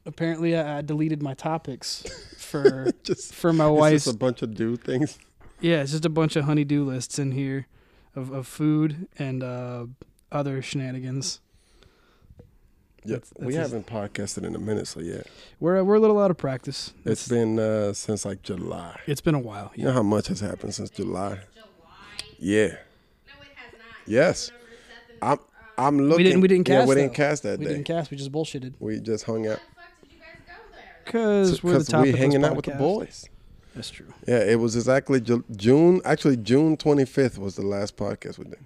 [0.04, 2.02] Apparently, I, I deleted my topics
[2.38, 3.74] for Just for my wife.
[3.74, 4.04] it's wife's.
[4.06, 5.18] just a bunch of do things.
[5.60, 7.66] yeah, it's just a bunch of honeydew lists in here
[8.16, 9.86] of, of food and uh,
[10.32, 11.40] other shenanigans.
[13.04, 15.22] Yeah, That's- we that's haven't podcasted in a minute, so yeah,
[15.58, 16.92] We're we're a little out of practice.
[17.04, 19.00] it's been uh, since like July.
[19.08, 19.72] it's been a while.
[19.74, 21.40] You know how much has happened since July?
[21.54, 21.96] July?
[22.38, 22.72] Yeah, No,
[23.40, 23.82] it has not.
[24.06, 24.50] Yes.
[24.52, 25.38] Went over to Seth and, I'm.
[25.78, 26.24] I'm looking.
[26.26, 27.16] didn't- we didn't Yeah, cast, we didn't though.
[27.16, 27.72] cast that We day.
[27.72, 28.10] didn't cast.
[28.10, 30.82] We just bullshitted we just hung out the fuck did you guys go there?
[31.04, 32.02] because we're the because top.
[32.02, 33.28] we hanging out with the boys.
[33.74, 34.12] That's true.
[34.28, 36.02] Yeah, it was exactly Ju- June.
[36.04, 38.58] Actually, June 25th was the last podcast we did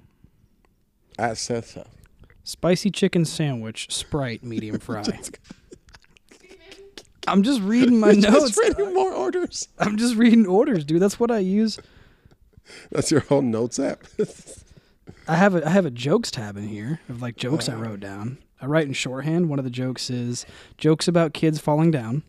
[1.18, 1.86] at Seth's house.
[2.42, 5.04] Spicy chicken sandwich, Sprite, medium fry.
[7.28, 8.56] I'm just reading my You're notes.
[8.56, 9.68] Just reading more orders.
[9.78, 11.00] I'm just reading orders, dude.
[11.02, 11.78] That's what I use.
[12.90, 14.02] That's your whole notes app.
[15.28, 18.00] I have a I have a jokes tab in here of like jokes I wrote
[18.00, 18.38] down.
[18.60, 19.48] I write in shorthand.
[19.48, 20.46] One of the jokes is
[20.78, 22.22] jokes about kids falling down.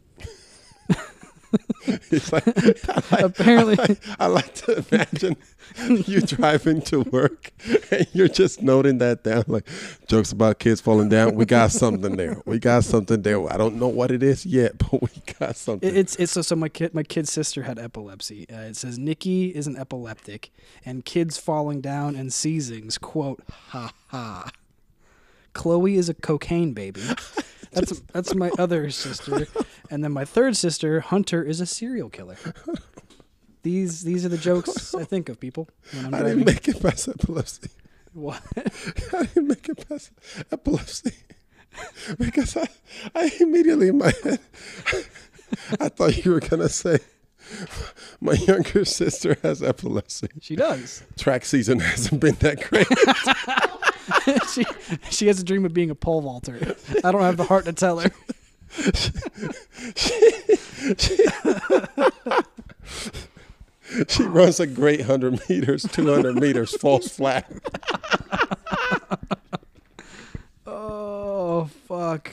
[2.32, 2.48] Like,
[2.90, 5.38] I like, Apparently- I like, I like to imagine
[6.06, 7.52] you driving to work
[7.92, 9.46] and you're just noting that down.
[9.48, 9.68] Like
[10.08, 11.36] jokes about kids falling down.
[11.36, 12.42] We got something there.
[12.46, 13.52] We got something there.
[13.52, 15.96] I don't know what it is yet, but we got something.
[15.96, 18.46] It's it's so, so my kid my kid's sister had epilepsy.
[18.50, 20.52] Uh, it says Nikki is an epileptic,
[20.86, 23.00] and kids falling down and seizings.
[23.00, 24.52] Quote ha ha.
[25.54, 27.02] Chloe is a cocaine baby.
[27.72, 29.48] That's that's my other sister,
[29.92, 32.38] and then my third sister Hunter is a serial killer.
[33.64, 36.44] These these are the jokes I think of people when I'm I driving.
[36.46, 37.70] didn't make it past epilepsy.
[38.14, 38.42] What?
[39.14, 40.12] I didn't make it past
[40.52, 41.12] epilepsy
[42.18, 42.68] because I,
[43.14, 44.40] I immediately in my head,
[45.80, 47.00] I thought you were gonna say
[48.22, 50.30] my younger sister has epilepsy.
[50.42, 51.04] She does.
[51.18, 52.88] Track season hasn't been that great.
[54.54, 54.66] she
[55.10, 56.76] she has a dream of being a pole vaulter.
[57.04, 58.12] I don't have the heart to tell her.
[64.08, 67.52] she runs a great hundred meters, two hundred meters, falls flat.
[70.70, 72.30] Oh fuck!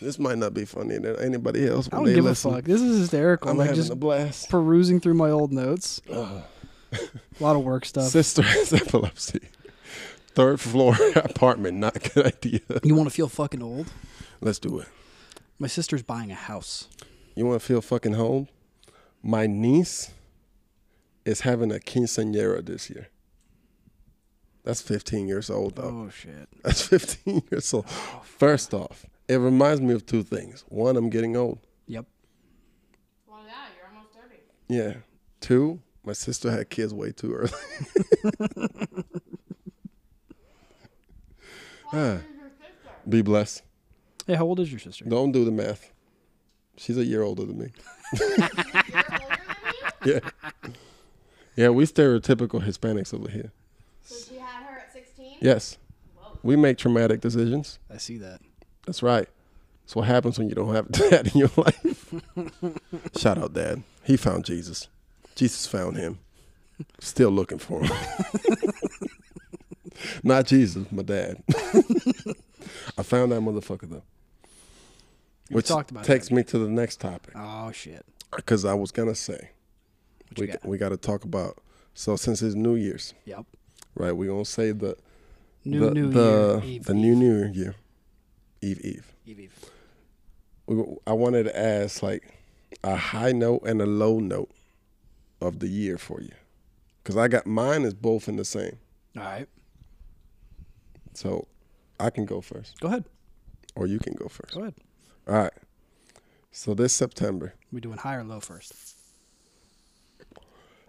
[0.00, 2.52] This might not be funny to anybody else I don't give listen.
[2.52, 2.64] a fuck.
[2.64, 3.50] This is hysterical.
[3.50, 4.50] I'm like having just a blast.
[4.50, 6.00] perusing through my old notes.
[6.10, 6.42] Ugh.
[6.94, 6.98] A
[7.42, 8.08] lot of work stuff.
[8.08, 9.40] Sister has epilepsy.
[10.28, 12.60] Third floor apartment, not a good idea.
[12.82, 13.86] You want to feel fucking old?
[14.40, 14.88] Let's do it.
[15.58, 16.88] My sister's buying a house.
[17.36, 18.48] You want to feel fucking home?
[19.22, 20.10] My niece
[21.24, 23.08] is having a quinceañera this year.
[24.64, 26.06] That's 15 years old, though.
[26.06, 26.48] Oh shit!
[26.62, 27.88] That's 15 years old.
[27.88, 30.64] First off, it reminds me of two things.
[30.68, 31.58] One, I'm getting old.
[31.86, 32.06] Yep.
[33.28, 34.34] Well, yeah, you're almost 30.
[34.68, 35.00] Yeah.
[35.40, 37.50] Two, my sister had kids way too early.
[41.90, 42.14] How Ah.
[42.16, 42.90] is your sister?
[43.08, 43.62] Be blessed.
[44.26, 45.04] Hey, how old is your sister?
[45.04, 45.92] Don't do the math.
[46.76, 47.68] She's a year older than me.
[48.18, 48.82] You're older than
[50.06, 50.12] you?
[50.14, 50.20] Yeah.
[51.56, 53.52] Yeah, we stereotypical Hispanics over here.
[54.02, 55.36] So she had her at 16?
[55.40, 55.78] Yes.
[56.16, 56.38] Whoa.
[56.42, 57.78] We make traumatic decisions.
[57.92, 58.40] I see that.
[58.86, 59.28] That's right.
[59.84, 62.12] That's what happens when you don't have a dad in your life.
[63.16, 63.82] Shout out, Dad.
[64.02, 64.88] He found Jesus.
[65.34, 66.18] Jesus found him.
[67.00, 67.92] Still looking for him.
[70.22, 71.42] Not Jesus, my dad.
[72.98, 74.02] I found that motherfucker though.
[75.50, 78.04] We Which talked about takes me to the next topic Oh shit!
[78.34, 79.50] because I was gonna say
[80.30, 80.64] What we got?
[80.64, 81.58] we got to talk about.
[81.94, 83.44] So since it's New Year's, Yep.
[83.94, 84.12] right?
[84.12, 84.96] We gonna say the
[85.64, 86.74] New the New the, Year.
[86.74, 87.74] Eve, the Eve, new New Year,
[88.62, 89.12] Eve Eve.
[89.26, 90.98] Eve, Eve.
[91.06, 92.38] I wanted to ask like
[92.82, 94.50] a high note and a low note
[95.44, 96.32] of the year for you,
[97.02, 98.78] because I got mine is both in the same.
[99.16, 99.48] All right.
[101.14, 101.46] So
[102.00, 103.04] I can go first, Go ahead.
[103.76, 104.54] or you can go first.
[104.54, 104.74] Go ahead.
[105.28, 105.52] All right.
[106.50, 108.72] So this September, We doing high or low first?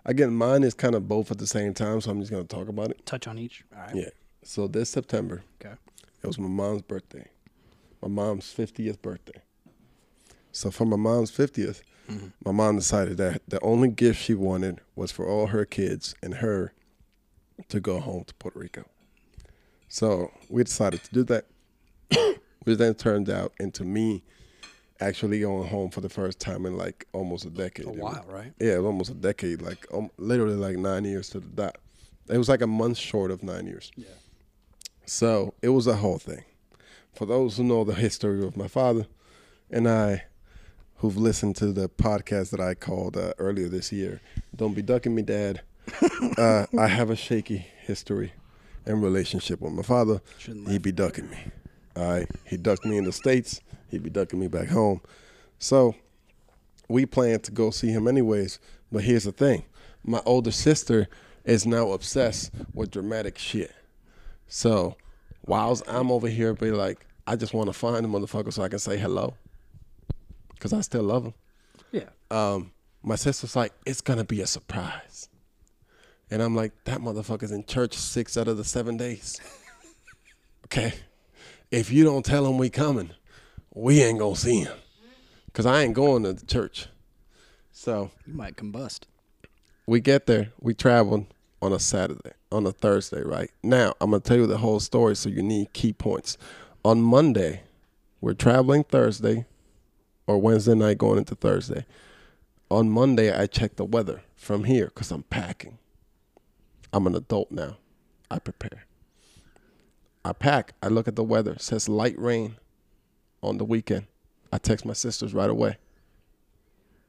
[0.06, 2.68] again, mine is kind of both at the same time, so I'm just gonna talk
[2.68, 3.06] about it.
[3.06, 3.64] Touch on each.
[3.76, 3.96] All right.
[3.96, 4.10] Yeah.
[4.44, 5.76] So this September, Okay.
[6.24, 7.28] it was my mom's birthday,
[8.02, 9.42] my mom's 50th birthday.
[10.52, 11.82] So for my mom's 50th,
[12.44, 16.36] my mom decided that the only gift she wanted was for all her kids and
[16.36, 16.74] her
[17.70, 18.86] to go home to Puerto Rico.
[19.88, 21.46] So we decided to do that,
[22.64, 24.24] which then turned out into me
[25.00, 27.88] actually going home for the first time in like almost a decade.
[27.88, 28.54] A while, right?
[28.60, 31.78] yeah, it was almost a decade, like um, literally like nine years to the dot.
[32.30, 33.92] It was like a month short of nine years.
[33.96, 34.08] Yeah.
[35.06, 36.44] So it was a whole thing.
[37.14, 39.06] For those who know the history of my father
[39.70, 40.26] and I,
[40.98, 44.22] who've listened to the podcast that I called uh, earlier this year,
[44.56, 45.62] Don't Be Ducking Me, Dad,
[46.38, 48.34] uh, I have a shaky history
[48.86, 50.22] and relationship with my father.
[50.38, 51.38] Shouldn't He'd be ducking me.
[51.96, 52.28] All right.
[52.46, 53.62] He ducked me in the States.
[53.90, 55.02] He'd be ducking me back home.
[55.60, 55.96] So
[56.88, 58.60] we planned to go see him anyways.
[58.92, 59.66] But here's the thing
[60.04, 61.08] my older sister
[61.44, 63.74] is now obsessed with dramatic shit.
[64.48, 64.96] So
[65.46, 68.68] whilst I'm over here, be like, I just want to find the motherfucker so I
[68.68, 69.36] can say hello.
[70.56, 71.34] Because I still love him.
[71.92, 72.10] Yeah.
[72.32, 72.72] Um,
[73.04, 75.30] my sister's like, it's going to be a surprise.
[76.32, 79.40] And I'm like, that motherfucker's in church six out of the seven days.
[80.66, 80.94] okay.
[81.72, 83.12] If you don't tell him we coming,
[83.74, 84.76] we ain't going to see him.
[85.48, 86.88] Because I ain't going to the church.
[87.72, 89.02] So You might combust.
[89.86, 90.52] we get there.
[90.60, 91.28] We traveled
[91.62, 93.52] on a Saturday, on a Thursday, right?
[93.62, 96.38] Now, I'm going to tell you the whole story so you need key points.
[96.84, 97.62] On Monday,
[98.22, 99.46] we're traveling Thursday
[100.28, 101.86] or Wednesday night going into Thursday.
[102.72, 105.78] On Monday, I check the weather from here because I'm packing.
[106.92, 107.78] I'm an adult now.
[108.32, 108.86] I prepare.
[110.24, 110.74] I pack.
[110.82, 111.52] I look at the weather.
[111.54, 112.56] It says light rain
[113.44, 114.08] on the weekend.
[114.52, 115.78] I text my sisters right away.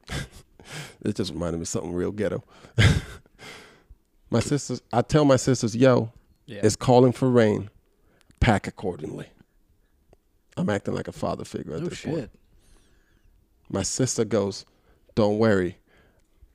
[0.11, 2.45] it just reminded me of something real ghetto.
[4.31, 6.13] my sisters, I tell my sisters, yo,
[6.45, 6.61] Yeah.
[6.63, 7.71] it's calling for rain.
[8.41, 9.29] Pack accordingly.
[10.59, 12.31] I'm acting like a father figure at oh this point.
[13.67, 13.75] Shit.
[13.75, 14.65] My sister goes,
[15.15, 15.79] Don't worry.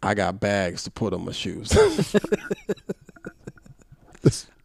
[0.04, 1.72] I got bags to put on my shoes.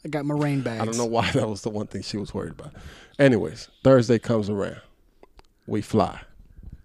[0.05, 0.81] I got my rain bags.
[0.81, 2.73] I don't know why that was the one thing she was worried about.
[3.19, 4.81] Anyways, Thursday comes around.
[5.67, 6.21] We fly.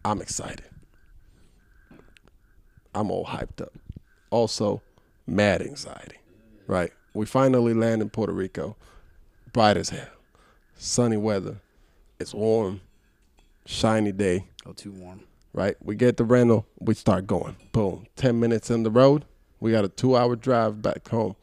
[0.04, 0.66] I'm excited.
[2.96, 3.74] I'm all hyped up.
[4.32, 4.82] Also,
[5.28, 6.18] mad anxiety.
[6.66, 6.92] Right?
[7.14, 8.76] We finally land in Puerto Rico.
[9.54, 10.08] Bright as hell.
[10.76, 11.58] Sunny weather.
[12.20, 12.82] It's warm.
[13.66, 14.48] Shiny day.
[14.66, 15.22] Oh, too warm.
[15.54, 15.76] Right?
[15.82, 17.56] We get the rental, we start going.
[17.72, 18.08] Boom.
[18.16, 19.26] 10 minutes in the road.
[19.60, 21.36] We got a two hour drive back home.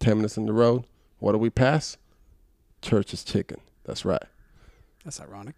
[0.00, 0.84] 10 minutes in the road.
[1.18, 1.96] What do we pass?
[2.80, 3.60] Church's Chicken.
[3.84, 4.22] That's right.
[5.04, 5.54] That's ironic.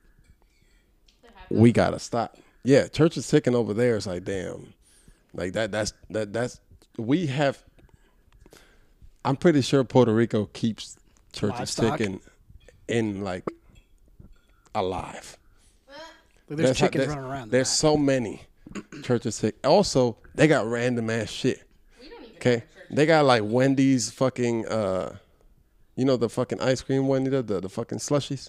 [1.51, 2.39] We got to stop.
[2.65, 4.73] Yeah, Church's Chicken over there is like, damn.
[5.35, 6.61] Like that, that's, that, that's,
[6.97, 7.63] we have,
[9.25, 10.97] I'm pretty sure Puerto Rico keeps
[11.33, 11.99] Church's Livestock?
[11.99, 12.21] Chicken
[12.89, 13.45] in like
[14.75, 15.37] alive.
[16.57, 17.51] Like, there's how- chickens there's- running around.
[17.51, 18.43] There's so many
[19.03, 19.57] churches sick.
[19.65, 21.63] Also, they got random ass shit.
[22.01, 22.87] We don't even Okay, have a church.
[22.91, 25.17] they got like Wendy's fucking, uh,
[25.97, 28.49] you know the fucking ice cream Wendy, the the, the fucking slushies.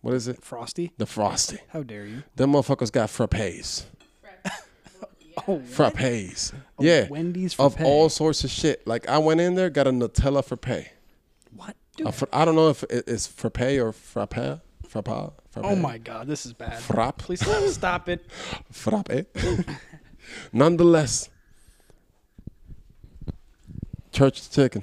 [0.00, 0.42] What is it?
[0.44, 0.92] Frosty.
[0.96, 1.58] The frosty.
[1.70, 2.22] How dare you?
[2.36, 3.84] Them motherfuckers got frappes.
[5.46, 6.52] Oh, Frappes.
[6.80, 7.06] yeah.
[7.08, 8.84] Wendy's Frappes Of all sorts of shit.
[8.86, 10.86] Like I went in there, got a Nutella frappe.
[11.56, 11.76] What?
[11.96, 12.08] Dude.
[12.08, 14.60] A fr- I don't know if it's frappe or frappe.
[14.88, 15.32] Frappe.
[15.64, 16.78] Oh my god, this is bad.
[16.78, 17.18] Frappe.
[17.18, 18.30] Please stop, stop it.
[18.70, 19.10] frappe.
[19.10, 19.22] Eh?
[20.52, 21.30] Nonetheless,
[24.12, 24.82] church chicken.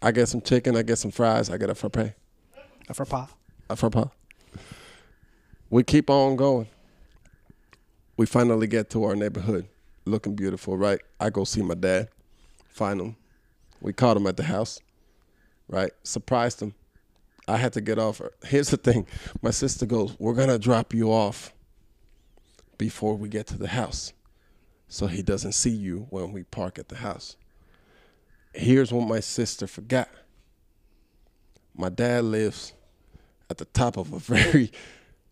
[0.00, 0.76] I get some chicken.
[0.76, 1.48] I get some fries.
[1.50, 2.14] I get a frappe.
[2.88, 3.28] A frappa.
[3.70, 4.10] A frappe.
[5.70, 6.66] We keep on going.
[8.16, 9.66] We finally get to our neighborhood,
[10.04, 11.00] looking beautiful, right?
[11.18, 12.08] I go see my dad,
[12.68, 13.16] find him.
[13.80, 14.80] We caught him at the house,
[15.68, 15.90] right?
[16.02, 16.74] Surprised him.
[17.48, 18.20] I had to get off.
[18.44, 19.06] Here's the thing
[19.40, 21.52] my sister goes, We're going to drop you off
[22.78, 24.12] before we get to the house
[24.88, 27.36] so he doesn't see you when we park at the house.
[28.52, 30.08] Here's what my sister forgot
[31.74, 32.74] my dad lives
[33.48, 34.70] at the top of a very,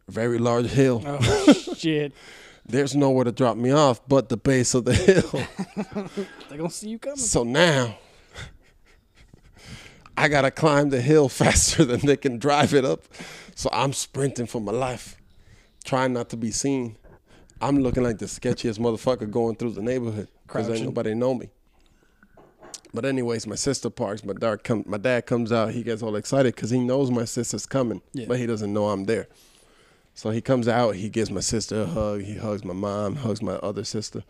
[0.09, 1.03] very large hill.
[1.05, 2.13] Oh shit.
[2.67, 5.47] There's nowhere to drop me off but the base of the hill.
[6.49, 7.17] They're gonna see you coming.
[7.17, 7.99] so now
[10.21, 13.05] I gotta climb the hill faster than they can drive it up.
[13.55, 15.17] So I'm sprinting for my life,
[15.85, 16.97] trying not to be seen.
[17.61, 21.51] I'm looking like the sketchiest motherfucker going through the neighborhood because ain't nobody know me.
[22.93, 24.25] But anyways, my sister parks.
[24.25, 24.83] My dad come.
[24.87, 25.71] My dad comes out.
[25.73, 28.27] He gets all excited because he knows my sister's coming, Yeah.
[28.29, 29.29] but he doesn't know I'm there.
[30.15, 30.97] So he comes out.
[30.97, 32.23] He gives my sister a hug.
[32.23, 33.17] He hugs my mom.
[33.17, 34.25] Hugs my other sister.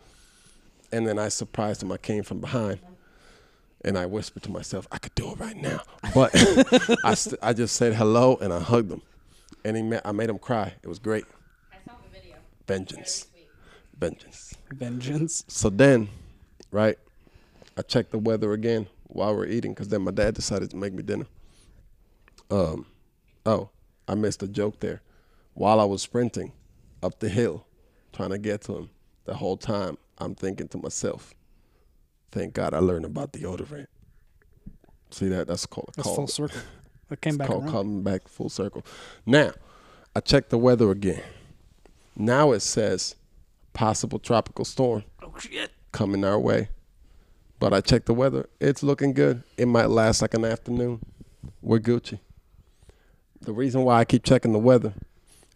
[0.91, 1.91] And then I surprised him.
[1.91, 2.79] I came from behind,
[3.83, 5.81] and I whispered to myself, "I could do it right now."
[6.13, 6.31] But
[7.03, 9.01] I, st- I just said hello and I hugged him,
[9.65, 10.73] and he ma- I made him cry.
[10.83, 11.25] It was great.
[11.71, 12.37] I saw the video.
[12.67, 13.27] vengeance,
[13.97, 14.53] vengeance.
[14.71, 15.43] Vengeance.
[15.47, 16.09] So then,
[16.71, 16.97] right,
[17.77, 20.93] I checked the weather again while we're eating because then my dad decided to make
[20.93, 21.25] me dinner.
[22.49, 22.85] Um,
[23.45, 23.69] oh,
[24.07, 25.01] I missed a joke there.
[25.53, 26.53] While I was sprinting
[27.03, 27.65] up the hill,
[28.13, 28.89] trying to get to him,
[29.25, 31.33] the whole time I'm thinking to myself,
[32.31, 33.87] "Thank God I learned about deodorant."
[35.11, 35.47] See that?
[35.47, 36.15] That's called a That's call.
[36.15, 36.61] full circle.
[37.09, 37.71] That came It's back called around.
[37.71, 38.85] coming back full circle.
[39.25, 39.51] Now,
[40.15, 41.21] I checked the weather again.
[42.15, 43.15] Now it says
[43.73, 45.71] possible tropical storm Oh shit.
[45.91, 46.69] coming our way.
[47.59, 48.49] But I checked the weather.
[48.59, 49.43] It's looking good.
[49.57, 50.99] It might last like an afternoon.
[51.61, 52.19] We're Gucci.
[53.41, 54.93] The reason why I keep checking the weather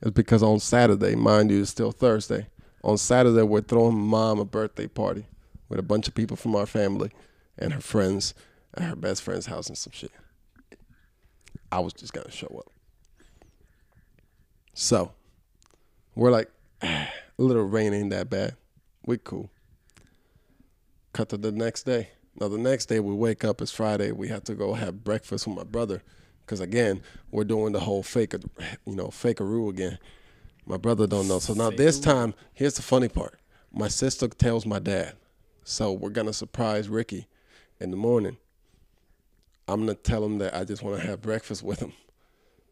[0.01, 2.47] is because on Saturday, mind you, it's still Thursday.
[2.83, 5.25] On Saturday, we're throwing mom a birthday party
[5.69, 7.11] with a bunch of people from our family
[7.57, 8.33] and her friends
[8.75, 10.11] at her best friend's house and some shit.
[11.71, 12.71] I was just gonna show up.
[14.73, 15.13] So,
[16.15, 16.49] we're like,
[16.81, 17.07] a
[17.37, 18.55] little rain ain't that bad.
[19.05, 19.49] We cool.
[21.13, 22.09] Cut to the next day.
[22.39, 23.61] Now the next day we wake up.
[23.61, 24.11] It's Friday.
[24.11, 26.01] We have to go have breakfast with my brother,
[26.41, 27.01] because again
[27.31, 28.33] we're doing the whole fake,
[28.85, 29.97] you know, fakearoo again.
[30.65, 31.39] My brother don't know.
[31.39, 33.39] So now this time, here's the funny part.
[33.71, 35.13] My sister tells my dad,
[35.65, 37.27] so we're gonna surprise Ricky
[37.79, 38.37] in the morning.
[39.67, 41.91] I'm gonna tell him that I just want to have breakfast with him.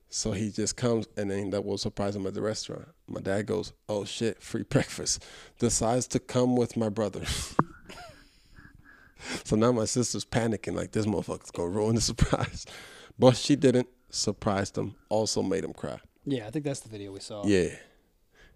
[0.10, 2.88] So he just comes and then that will surprise him at the restaurant.
[3.08, 5.26] My dad goes, Oh shit, free breakfast.
[5.58, 7.26] Decides to come with my brother.
[9.44, 12.68] so now my sister's panicking, like this motherfucker's gonna ruin the surprise.
[13.20, 13.88] But she didn't.
[14.10, 14.96] Surprised him.
[15.08, 16.00] Also made him cry.
[16.26, 17.46] Yeah, I think that's the video we saw.
[17.46, 17.76] Yeah.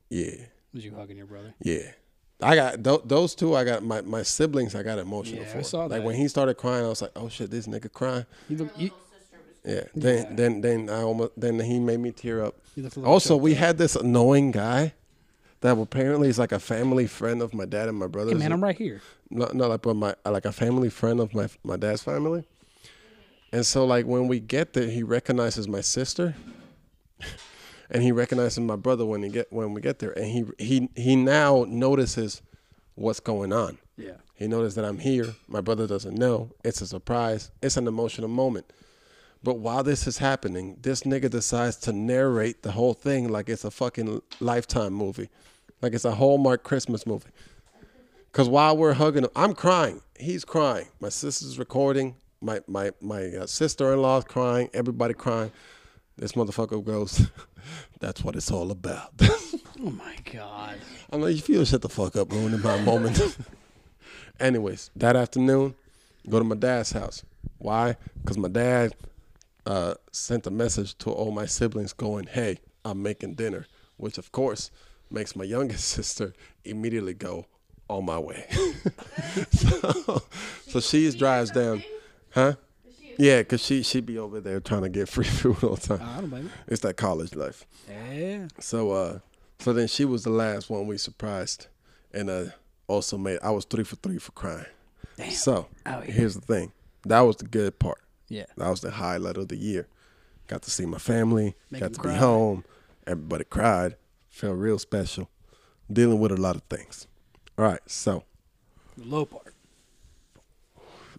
[0.09, 0.31] Yeah.
[0.73, 1.53] Was you hugging your brother?
[1.61, 1.91] Yeah.
[2.41, 3.55] I got th- those two.
[3.55, 4.75] I got my, my siblings.
[4.75, 5.63] I got emotional Yeah, I for.
[5.63, 6.03] saw Like that.
[6.03, 8.69] when he started crying, I was like, "Oh shit, this nigga crying." You you, Little
[8.77, 9.83] sister was Yeah.
[9.95, 10.35] Then Yeah.
[10.35, 12.55] then then I almost then he made me tear up.
[12.75, 13.57] you look a little Also, we up.
[13.57, 14.93] had this annoying guy
[15.61, 18.31] that apparently is like a family friend of my dad and my brother.
[18.31, 19.01] Hey man, I'm right here.
[19.31, 22.45] No, no, like but my like a family friend of my my dad's family.
[23.51, 26.35] And so like when we get there, he recognizes my sister,
[27.89, 30.89] and he recognizes my brother when he get when we get there, and he he
[30.95, 32.41] he now notices
[32.95, 33.77] what's going on.
[33.95, 34.17] Yeah.
[34.35, 35.35] He noticed that I'm here.
[35.47, 36.51] My brother doesn't know.
[36.63, 37.51] It's a surprise.
[37.61, 38.71] It's an emotional moment.
[39.43, 43.63] But while this is happening, this nigga decides to narrate the whole thing like it's
[43.63, 45.29] a fucking lifetime movie.
[45.81, 47.29] Like it's a Hallmark Christmas movie.
[48.31, 50.01] Cause while we're hugging him, I'm crying.
[50.19, 50.87] He's crying.
[50.99, 52.15] My sister's recording.
[52.41, 54.69] My my my uh, sister-in-law's crying.
[54.73, 55.51] Everybody crying.
[56.17, 57.29] This motherfucker goes,
[57.99, 59.13] "That's what it's all about."
[59.79, 60.79] Oh my god.
[61.11, 63.37] I'm like, you feel shut the fuck up, ruining my moment.
[64.39, 65.75] Anyways, that afternoon,
[66.27, 67.23] go to my dad's house.
[67.59, 67.95] Why?
[68.19, 68.95] Because my dad
[69.67, 74.31] uh, sent a message to all my siblings going, hey, I'm making dinner, which of
[74.31, 74.71] course
[75.11, 76.33] makes my youngest sister
[76.65, 77.45] immediately go
[77.87, 78.47] on my way.
[79.51, 80.23] so,
[80.67, 81.83] so she drives down,
[82.31, 82.53] huh?
[83.17, 86.07] Yeah, because she, she be over there trying to get free food all the time.
[86.07, 86.49] I don't blame you.
[86.67, 87.65] It's that college life.
[87.89, 88.47] Yeah.
[88.59, 89.19] So uh
[89.59, 91.67] so then she was the last one we surprised
[92.13, 92.45] and uh
[92.87, 94.65] also made I was three for three for crying.
[95.17, 95.31] Damn.
[95.31, 96.13] So Out here.
[96.15, 96.71] here's the thing.
[97.05, 97.99] That was the good part.
[98.29, 98.45] Yeah.
[98.57, 99.87] That was the highlight of the year.
[100.47, 102.13] Got to see my family, Make got to cry.
[102.13, 102.63] be home.
[103.05, 103.95] Everybody cried.
[104.29, 105.29] Felt real special.
[105.91, 107.07] Dealing with a lot of things.
[107.57, 108.23] All right, so
[108.97, 109.53] The low part.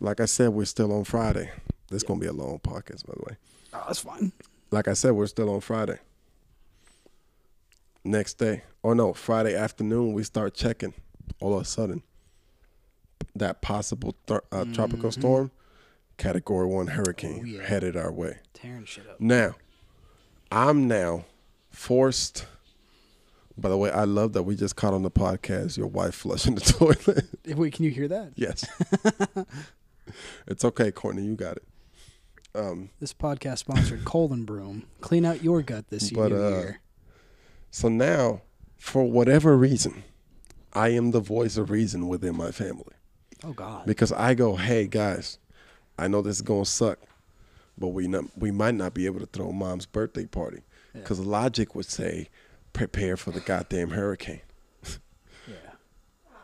[0.00, 1.50] like I said, we're still on Friday.
[1.90, 3.36] This gonna be a long podcast, by the way.
[3.72, 4.32] Oh, that's fine.
[4.70, 5.98] like I said, we're still on Friday.
[8.04, 10.94] Next day, or no, Friday afternoon, we start checking.
[11.40, 12.02] All of a sudden,
[13.34, 15.50] that possible th- uh, tropical storm,
[16.16, 17.56] Category One hurricane, Mm-hmm.
[17.56, 17.66] Oh, yeah.
[17.68, 18.38] headed our way.
[18.54, 19.20] Tearing shit up.
[19.20, 19.56] Now,
[20.50, 21.24] I'm now
[21.70, 22.46] forced.
[23.58, 26.54] By the way, I love that we just caught on the podcast your wife flushing
[26.54, 26.60] the
[27.46, 27.58] toilet.
[27.58, 28.32] Wait, can you hear that?
[28.36, 28.64] yes,
[30.46, 31.64] it's okay, Courtney, you got it.
[32.54, 34.84] Um, This podcast sponsored Colon Broom.
[35.00, 36.80] Clean out your gut this But, new uh, year.
[37.70, 38.42] So now,
[38.78, 40.04] for whatever reason,
[40.72, 42.94] I am the voice of reason within my family
[43.44, 43.86] Oh God.
[43.86, 45.38] because I go, "Hey guys,
[45.98, 46.98] I know this is gonna suck,
[47.76, 50.62] but we not, we might not be able to throw mom's birthday party
[50.94, 52.28] because logic would say,
[52.72, 54.40] prepare for the goddamn hurricane.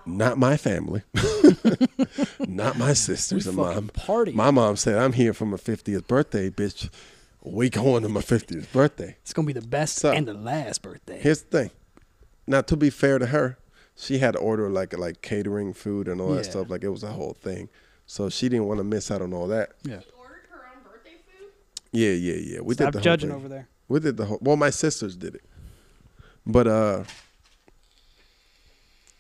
[0.07, 0.13] Yeah.
[0.17, 1.03] Not my family,
[2.47, 3.89] not my sisters We and mom.
[3.89, 4.33] party.
[4.33, 6.91] My mom said, "I'm here for my 50th birthday, bitch.
[7.43, 10.83] We going to my 50th birthday." It's gonna be the best So- and the last
[10.83, 11.19] birthday.
[11.21, 11.71] Here's the thing.
[12.47, 13.59] Now, to be fair to her,
[13.97, 16.69] she had to order like like catering food and all that stuff.
[16.71, 17.69] Like it was a whole thing.
[18.07, 19.71] So she didn't want to miss out on all that.
[19.83, 20.01] yeah.
[20.01, 21.49] She ordered her own birthday food.
[21.93, 22.61] Yeah, yeah, yeah.
[22.61, 23.69] We Stop did the judging whole over there.
[23.89, 24.39] We did the whole.
[24.43, 25.45] Well, my sisters did it,
[26.45, 27.05] but uh,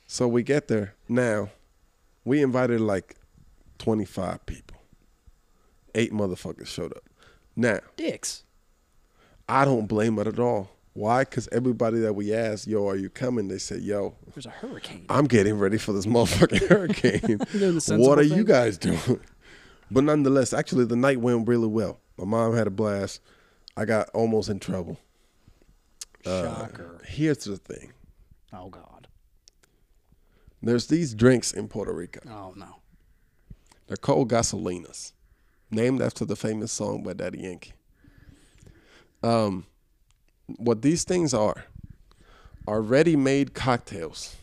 [0.06, 0.94] So we get there.
[1.08, 1.50] Now,
[2.24, 3.16] we invited like
[3.78, 4.76] 25 people.
[5.94, 7.04] Eight motherfuckers showed up.
[7.56, 8.42] Now, Dicks.
[9.48, 10.70] I don't blame it at all.
[10.94, 11.24] Why?
[11.24, 13.48] Because everybody that we asked, yo, are you coming?
[13.48, 15.06] They said, yo, There's a hurricane.
[15.08, 17.38] I'm getting ready for this motherfucking hurricane.
[17.52, 19.20] The sensible what are you guys doing?
[19.90, 22.00] But nonetheless, actually, the night went really well.
[22.16, 23.20] My mom had a blast.
[23.76, 24.98] I got almost in trouble.
[26.24, 27.00] Uh, Shocker.
[27.06, 27.92] Here's the thing
[28.52, 28.93] Oh God.
[30.66, 32.20] There's these drinks in Puerto Rico.
[32.28, 32.76] Oh no.
[33.86, 35.12] They're called gasolinas,
[35.70, 37.72] named after the famous song by Daddy Yankee.
[39.22, 39.66] Um,
[40.46, 41.64] what these things are
[42.66, 44.36] are ready-made cocktails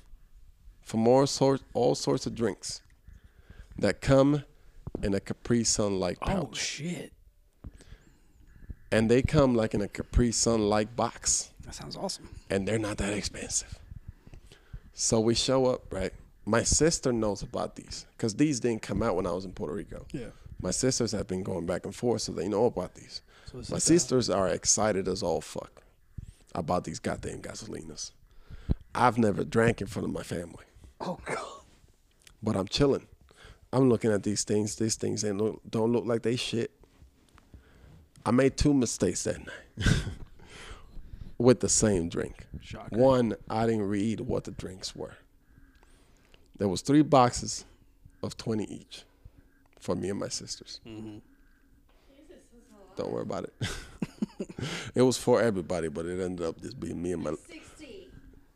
[0.81, 2.81] from all sorts all sorts of drinks
[3.77, 4.43] that come
[5.01, 6.31] in a Capri Sun like box.
[6.35, 7.13] Oh shit.
[8.91, 12.29] and they come like in a Capri Sun like box, That sounds awesome.
[12.49, 13.79] and they're not that expensive.
[14.93, 16.13] So we show up, right?
[16.45, 19.73] My sister knows about these because these didn't come out when I was in Puerto
[19.73, 20.05] Rico.
[20.11, 20.27] Yeah.
[20.61, 23.21] My sisters have been going back and forth, so they know about these.
[23.51, 25.81] So My is, sisters are excited as all fuck
[26.53, 28.11] about these goddamn gasolinas.
[28.93, 30.65] I've never drank in front of my family,
[30.99, 31.39] Oh God.
[32.43, 33.07] but I'm chilling.
[33.73, 34.75] I'm looking at these things.
[34.75, 36.71] These things ain't look, don't look like they shit.
[38.25, 39.87] I made two mistakes that night
[41.41, 42.47] with the same drink.
[42.61, 42.95] Shocker.
[42.95, 45.17] One, I didn't read what the drinks were.
[46.57, 47.65] There was three boxes
[48.21, 49.03] of 20 each
[49.79, 50.79] for me and my sisters.
[50.87, 51.17] Mm-hmm.
[52.95, 53.53] Don't worry about it.
[54.95, 58.09] it was for everybody, but it ended up just being me and my 60.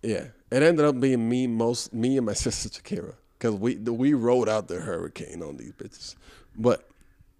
[0.03, 0.25] yeah.
[0.51, 4.49] It ended up being me most me and my sister Shakira because we we rode
[4.49, 6.15] out the hurricane on these bitches.
[6.55, 6.87] But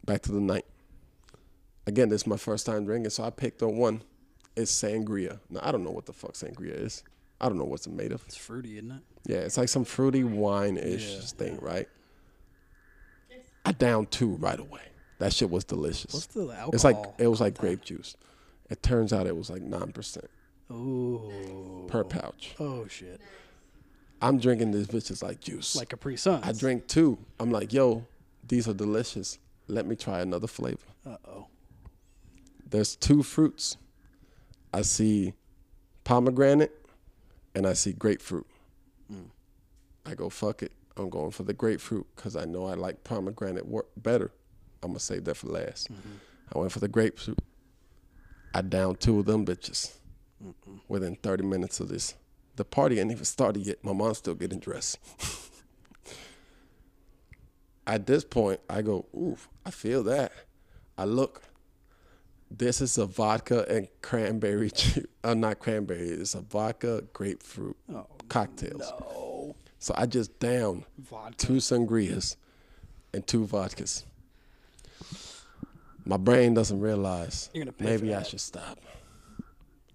[0.06, 0.66] back to the night.
[1.86, 4.02] Again, this is my first time drinking, so I picked on one.
[4.56, 5.40] It's sangria.
[5.50, 7.04] Now I don't know what the fuck sangria is.
[7.42, 8.24] I don't know what's it made of.
[8.26, 9.02] It's fruity, isn't it?
[9.26, 11.20] Yeah, it's like some fruity wine ish Yeah.
[11.22, 11.88] thing, right?
[13.66, 14.82] I downed two right away.
[15.20, 16.14] That shit was delicious.
[16.14, 16.70] What's the alcohol?
[16.74, 18.16] it's like it was like grape juice.
[18.70, 20.30] It turns out it was like nine percent
[20.72, 21.86] Ooh.
[21.88, 22.56] per pouch.
[22.60, 23.20] Oh shit.
[24.22, 25.76] I'm drinking this bitch is like juice.
[25.76, 26.42] Like Capri Sun.
[26.44, 27.18] I drink two.
[27.40, 28.06] I'm like, yo,
[28.48, 29.40] these are delicious.
[29.68, 30.78] Let me try another flavor.
[31.06, 31.48] Uh oh.
[32.70, 33.78] There's two fruits.
[34.76, 35.34] I see
[36.04, 36.74] pomegranate
[37.56, 38.46] and I see grapefruit.
[39.10, 39.30] Mm.
[40.06, 40.74] I go, fuck it.
[40.98, 43.66] I'm going for the grapefruit because I know I like pomegranate
[43.96, 44.34] better.
[44.84, 45.90] I'm going to save that for last.
[45.90, 46.16] Mm-hmm.
[46.54, 47.40] I went for the grapefruit.
[48.54, 49.94] I downed two of them bitches
[50.90, 52.16] within 30 minutes of this.
[52.58, 53.82] The party ain't even started yet.
[53.82, 55.00] My mom's still getting dressed.
[57.88, 60.34] At this point, I go, oof, I feel that.
[60.98, 61.44] I look,
[62.52, 65.06] this is a vodka and cranberry juice.
[65.24, 66.10] Uh, not cranberry.
[66.10, 68.82] It's a vodka grapefruit Oh, cocktails.
[69.00, 69.56] no.
[69.80, 71.36] So I just down Vodka.
[71.38, 72.36] two sangrias
[73.14, 74.04] and two vodkas.
[76.06, 78.80] My brain doesn't realize You're gonna pay maybe I should stop.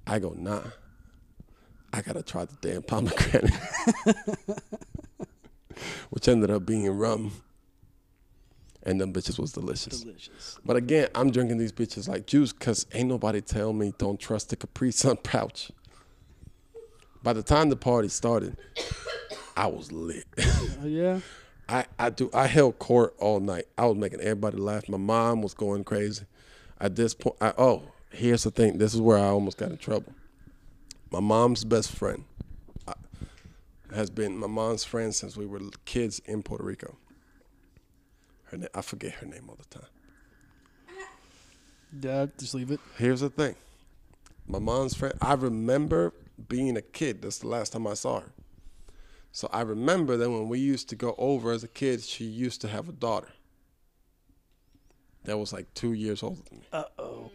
[0.06, 0.62] I go, nah.
[1.92, 3.52] I gotta try the damn pomegranate,
[6.10, 7.32] which ended up being rum.
[8.90, 10.00] And them bitches was delicious.
[10.00, 10.58] Delicious.
[10.64, 14.48] But again, I'm drinking these bitches like juice because ain't nobody tell me don't trust
[14.50, 15.70] the Capri Sun pouch.
[17.22, 18.56] By the time the party started,
[19.56, 20.24] I was lit.
[20.82, 21.20] Oh yeah.
[21.68, 23.66] I, I do I held court all night.
[23.78, 24.88] I was making everybody laugh.
[24.88, 26.24] My mom was going crazy.
[26.80, 28.78] At this point, I, oh, here's the thing.
[28.78, 30.12] This is where I almost got in trouble.
[31.12, 32.24] My mom's best friend
[32.88, 32.94] uh,
[33.94, 36.96] has been my mom's friend since we were kids in Puerto Rico.
[38.50, 39.88] Her na- I forget her name all the time.
[42.00, 42.26] Yeah.
[42.38, 42.80] Just leave it.
[42.98, 43.54] Here's the thing.
[44.46, 46.12] My mom's friend, I remember
[46.48, 47.22] being a kid.
[47.22, 48.32] That's the last time I saw her.
[49.32, 52.60] So I remember that when we used to go over as a kid, she used
[52.62, 53.28] to have a daughter
[55.24, 57.30] that was like two years older than me, Uh oh.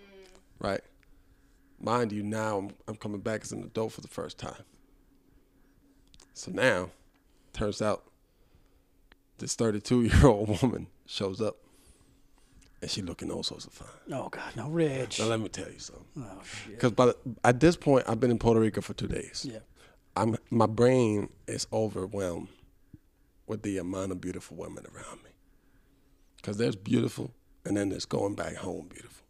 [0.60, 0.82] right?
[1.80, 4.64] Mind you, now I'm, I'm coming back as an adult for the first time.
[6.34, 6.90] So now,
[7.54, 8.04] turns out
[9.38, 11.58] this 32 year old woman shows up
[12.82, 13.88] and she looking all sorts of fine.
[14.12, 14.56] Oh God.
[14.56, 15.20] No, Rich.
[15.20, 16.06] Now, let me tell you something.
[16.18, 16.74] Oh shit.
[16.74, 19.48] Because by the, at this point, I've been in Puerto Rico for two days.
[19.50, 19.60] Yeah.
[20.16, 22.50] I'm my brain is overwhelmed
[23.48, 25.32] with the amount of beautiful women around me.
[26.38, 27.32] Because there's beautiful,
[27.66, 29.26] and then there's going back home beautiful.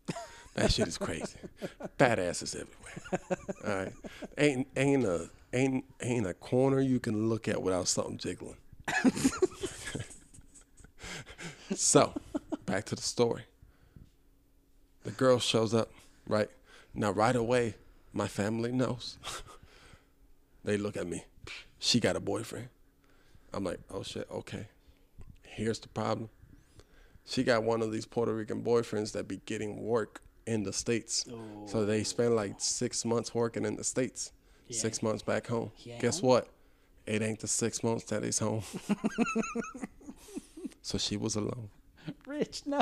[0.55, 1.37] That shit is crazy.
[1.97, 3.19] Fat asses everywhere.
[3.65, 3.93] All right,
[4.37, 8.57] ain't ain't a ain't ain't a corner you can look at without something jiggling.
[11.75, 12.13] so,
[12.65, 13.43] back to the story.
[15.03, 15.91] The girl shows up,
[16.27, 16.49] right?
[16.93, 17.75] Now, right away,
[18.13, 19.17] my family knows.
[20.63, 21.25] they look at me.
[21.79, 22.69] She got a boyfriend.
[23.53, 24.67] I'm like, oh shit, okay.
[25.43, 26.29] Here's the problem.
[27.25, 31.25] She got one of these Puerto Rican boyfriends that be getting work in the States.
[31.65, 32.03] So they oh.
[32.03, 34.31] spend like six months working in the States,
[34.69, 35.71] six months back home.
[35.99, 36.49] Guess what?
[37.05, 38.63] It ain't the six months that he's home.
[40.85, 41.69] so she was alone.
[42.27, 42.79] Rich, no.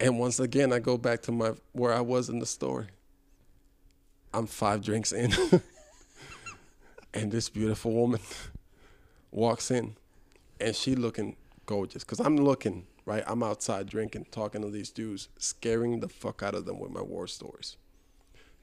[0.00, 2.86] And once again, I go back to my where I was in the story.
[4.32, 5.32] I'm five drinks in,
[7.14, 8.20] and this beautiful woman
[9.30, 9.96] walks in,
[10.58, 12.04] and she looking gorgeous.
[12.04, 13.22] Cause I'm looking right.
[13.26, 17.02] I'm outside drinking, talking to these dudes, scaring the fuck out of them with my
[17.02, 17.76] war stories.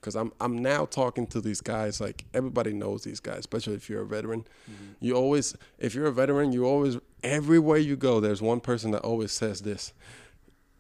[0.02, 3.88] Cause I'm I'm now talking to these guys like everybody knows these guys, especially if
[3.88, 4.42] you're a veteran.
[4.42, 4.94] Mm-hmm.
[5.00, 9.02] You always, if you're a veteran, you always everywhere you go, there's one person that
[9.02, 9.94] always says this.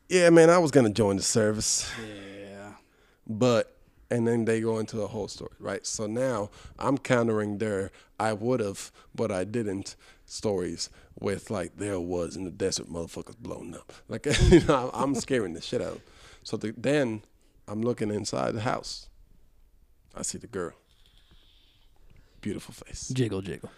[0.09, 2.73] Yeah, man, I was gonna join the service, Yeah.
[3.27, 3.69] but
[4.11, 5.85] and then they go into the whole story, right?
[5.87, 10.89] So now I'm countering their I would have, but I didn't stories
[11.19, 13.91] with like there was in the desert motherfuckers blown up.
[14.07, 15.99] Like you know, I'm scaring the shit out.
[16.43, 17.23] So the, then
[17.67, 19.07] I'm looking inside the house.
[20.13, 20.73] I see the girl.
[22.41, 23.07] Beautiful face.
[23.09, 23.71] Jiggle, jiggle.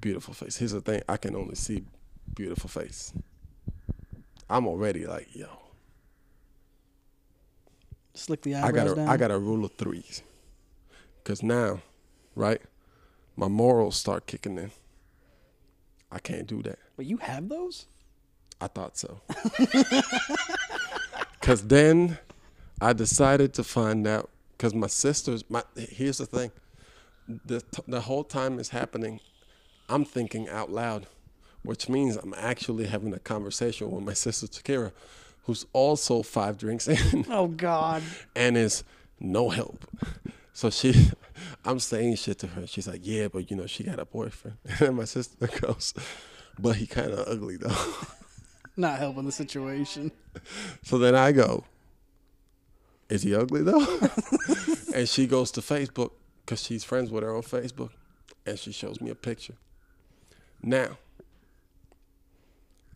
[0.00, 0.56] Beautiful face.
[0.56, 1.84] Here's the thing, I can only see
[2.34, 3.12] beautiful face.
[4.48, 5.48] I'm already like, yo.
[8.14, 9.08] Slick the I eyebrows got a down.
[9.08, 10.22] I got a rule of threes.
[11.24, 11.80] Cause now,
[12.34, 12.60] right,
[13.36, 14.70] my morals start kicking in.
[16.10, 16.78] I can't do that.
[16.96, 17.86] But you have those?
[18.60, 19.20] I thought so.
[21.40, 22.18] Cause then
[22.80, 24.30] I decided to find out.
[24.58, 26.50] Cause my sisters, my here's the thing,
[27.28, 29.20] the the whole time is happening,
[29.88, 31.06] I'm thinking out loud,
[31.66, 34.92] which means I'm actually having a conversation with my sister Shakira,
[35.44, 38.02] who's also five drinks in Oh God.
[38.34, 38.84] and is
[39.20, 39.84] no help.
[40.52, 41.10] So she,
[41.64, 42.66] I'm saying shit to her.
[42.66, 44.56] She's like, yeah, but you know, she got a boyfriend.
[44.80, 45.92] And my sister goes,
[46.58, 47.76] but he kind of ugly though.
[48.76, 50.12] Not helping the situation.
[50.82, 51.64] So then I go,
[53.08, 53.86] is he ugly though?
[54.94, 56.10] and she goes to Facebook
[56.44, 57.90] because she's friends with her on Facebook,
[58.44, 59.54] and she shows me a picture.
[60.62, 60.98] Now,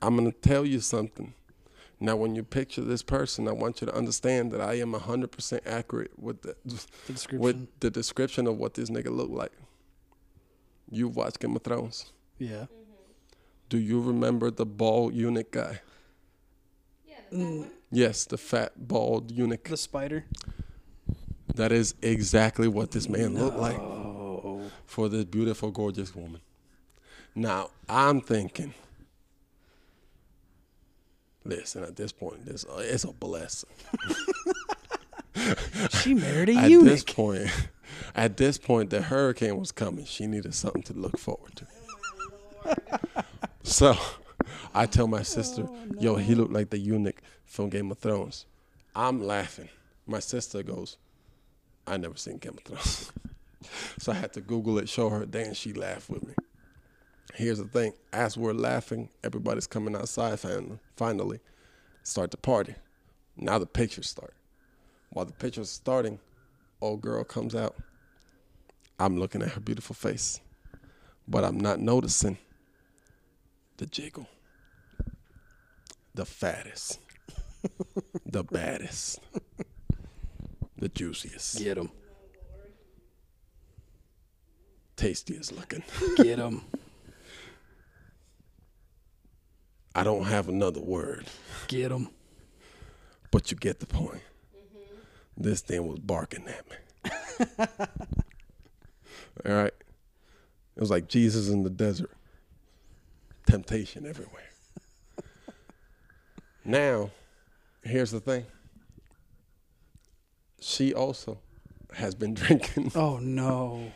[0.02, 1.34] I'm gonna tell you something.
[2.02, 5.60] Now, when you picture this person, I want you to understand that I am 100%
[5.66, 7.38] accurate with the, The description.
[7.40, 9.52] with the description of what this nigga looked like.
[10.90, 12.12] You've watched Game of Thrones.
[12.38, 12.48] yeah.
[12.48, 12.66] Mm-hmm.
[13.68, 15.80] Do you remember the bald eunuch guy?
[17.06, 17.58] Yeah, the fat mm.
[17.60, 17.70] one.
[17.92, 19.64] Yes, the fat bald eunuch.
[19.68, 20.24] The spider.
[21.54, 23.80] That is exactly what this man looked like
[24.86, 26.40] for this beautiful, gorgeous woman.
[27.34, 28.74] Now, I'm thinking,
[31.44, 33.70] listen, at this point, this uh, it's a blessing.
[36.02, 37.06] She married a At this eunuch.
[37.06, 37.50] point,
[38.14, 40.04] at this point, the hurricane was coming.
[40.04, 41.66] She needed something to look forward to.
[43.62, 43.96] so,
[44.74, 45.66] I tell my sister,
[45.98, 48.44] "Yo, he looked like the eunuch from Game of Thrones."
[48.94, 49.68] I'm laughing.
[50.06, 50.98] My sister goes,
[51.86, 53.12] "I never seen Game of Thrones."
[53.98, 55.24] so I had to Google it, show her.
[55.24, 56.34] Then she laughed with me.
[57.34, 60.38] Here's the thing: as we're laughing, everybody's coming outside.
[60.96, 61.40] Finally,
[62.02, 62.74] start the party.
[63.36, 64.34] Now the pictures start.
[65.10, 66.18] While the picture's starting,
[66.80, 67.76] old girl comes out.
[68.98, 70.40] I'm looking at her beautiful face,
[71.26, 72.36] but I'm not noticing
[73.78, 74.28] the jiggle,
[76.14, 76.98] the fattest,
[78.26, 79.20] the baddest,
[80.76, 81.90] the juiciest, Get him.
[84.96, 85.82] tastiest looking.
[86.16, 86.62] Get him.
[89.94, 91.26] I don't have another word,
[91.68, 92.08] Get him.
[93.30, 94.22] but you get the point.
[94.56, 95.42] Mm-hmm.
[95.42, 96.76] This thing was barking at me.
[99.46, 99.72] All right.
[100.76, 102.10] It was like Jesus in the desert.
[103.46, 104.48] Temptation everywhere.
[106.64, 107.10] now,
[107.82, 108.46] here's the thing.
[110.60, 111.38] She also
[111.94, 112.92] has been drinking.
[112.94, 113.90] Oh no.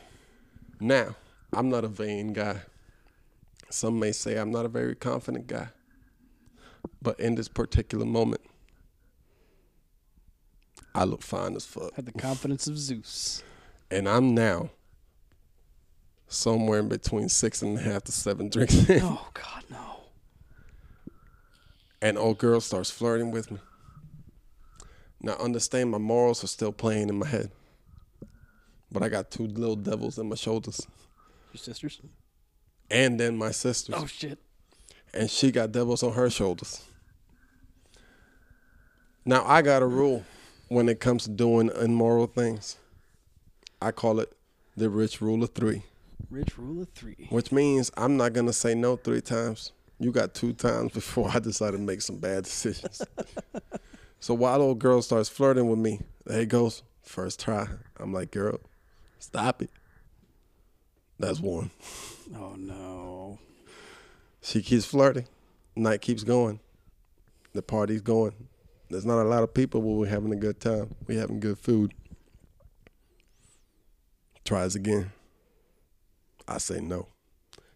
[0.80, 1.14] Now,
[1.53, 2.61] I'm not a vain guy.
[3.70, 5.68] Some may say I'm not a very confident guy.
[7.03, 8.41] But in this particular moment,
[10.95, 11.95] I look fine as fuck.
[11.95, 13.43] Had the confidence of Zeus.
[13.91, 14.70] And I'm now
[16.28, 19.03] somewhere in between six and a half to seven drinks in.
[19.03, 20.01] Oh God, no.
[22.01, 23.59] And old girl starts flirting with me.
[25.20, 27.51] Now understand my morals are still playing in my head.
[28.93, 30.87] But I got two little devils in my shoulders.
[31.53, 32.01] Your sisters?
[32.91, 33.95] And then my sisters.
[33.99, 34.39] Oh shit.
[35.14, 36.82] And she got devils on her shoulders.
[39.24, 40.24] Now I got a rule
[40.68, 42.76] when it comes to doing immoral things.
[43.80, 44.32] I call it
[44.76, 45.82] the rich rule of three.
[46.30, 47.26] Rich rule of three.
[47.30, 49.72] which means I'm not gonna say no three times.
[49.98, 53.02] You got two times before I decide to make some bad decisions.
[54.20, 56.82] so while old girl starts flirting with me, there he goes.
[57.02, 57.68] First try.
[57.98, 58.58] I'm like, girl,
[59.18, 59.70] stop it.
[61.18, 61.70] That's one.
[62.34, 63.38] Oh no.
[64.45, 65.26] She keeps flirting.
[65.74, 66.61] Night keeps going.
[67.55, 68.34] The party's going.
[68.90, 70.95] There's not a lot of people, but we're having a good time.
[71.07, 71.95] We're having good food.
[74.45, 75.12] Tries again.
[76.47, 77.09] I say no.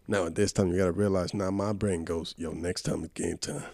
[0.07, 3.15] Now at this time you gotta realize now my brain goes, yo, next time it's
[3.15, 3.65] game time.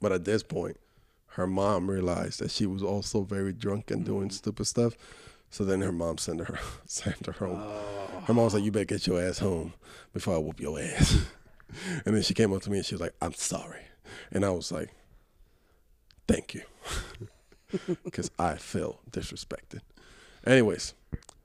[0.00, 0.78] But at this point,
[1.26, 4.32] her mom realized that she was also very drunk and doing mm.
[4.32, 4.96] stupid stuff.
[5.50, 7.60] So then her mom sent her sent her home.
[7.60, 8.22] Oh.
[8.24, 9.74] Her mom's like, You better get your ass home
[10.14, 11.26] before I whoop your ass.
[12.06, 13.82] and then she came up to me and she was like, I'm sorry.
[14.30, 14.90] And I was like,
[16.26, 16.62] Thank you.
[18.04, 19.80] Because I feel disrespected.
[20.46, 20.92] Anyways,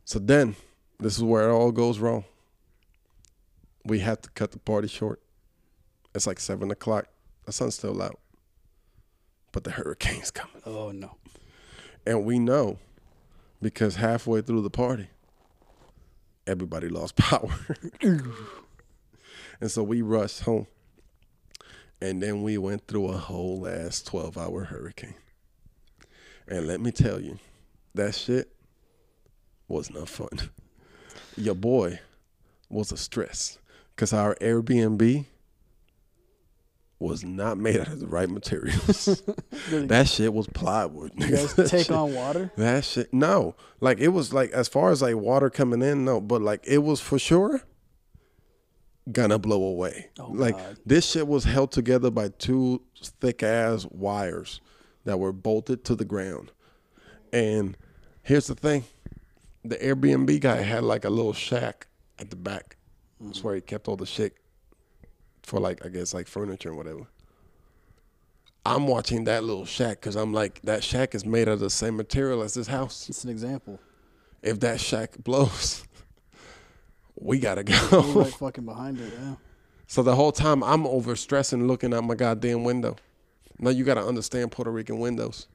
[0.03, 0.57] so then
[0.99, 2.25] this is where it all goes wrong.
[3.85, 5.21] We had to cut the party short.
[6.13, 7.07] It's like seven o'clock.
[7.45, 8.19] The sun's still out.
[9.53, 10.61] But the hurricane's coming.
[10.65, 11.15] Oh no.
[12.05, 12.77] And we know
[13.61, 15.07] because halfway through the party,
[16.45, 17.53] everybody lost power.
[19.59, 20.67] And so we rushed home.
[21.99, 25.15] And then we went through a whole ass 12 hour hurricane.
[26.47, 27.39] And let me tell you,
[27.95, 28.53] that shit
[29.67, 30.29] was not fun.
[31.37, 31.99] Your boy
[32.69, 33.57] was a stress
[33.95, 35.25] because our Airbnb
[36.99, 39.21] was not made out of the right materials.
[39.71, 41.11] that shit was plywood.
[41.15, 42.51] You guys take shit- on water?
[42.57, 43.55] that shit, no.
[43.79, 46.21] Like it was like as far as like water coming in, no.
[46.21, 47.61] But like it was for sure
[49.11, 50.09] gonna blow away.
[50.19, 50.77] Oh, like God.
[50.85, 52.81] this shit was held together by two
[53.19, 54.61] thick ass wires
[55.05, 56.51] that were bolted to the ground.
[57.31, 57.77] And
[58.23, 58.83] here's the thing:
[59.63, 61.87] the Airbnb guy had like a little shack
[62.19, 62.77] at the back.
[63.19, 64.37] That's where he kept all the shit
[65.43, 67.07] for like I guess like furniture and whatever.
[68.65, 71.69] I'm watching that little shack because I'm like, that shack is made out of the
[71.69, 73.07] same material as this house.
[73.07, 73.79] It's an example.
[74.43, 75.86] If that shack blows,
[77.19, 78.21] we gotta We're go.
[78.21, 79.35] right fucking behind it, yeah.
[79.87, 82.95] so the whole time I'm over stressing looking out my goddamn window.
[83.59, 85.47] Now you gotta understand Puerto Rican windows.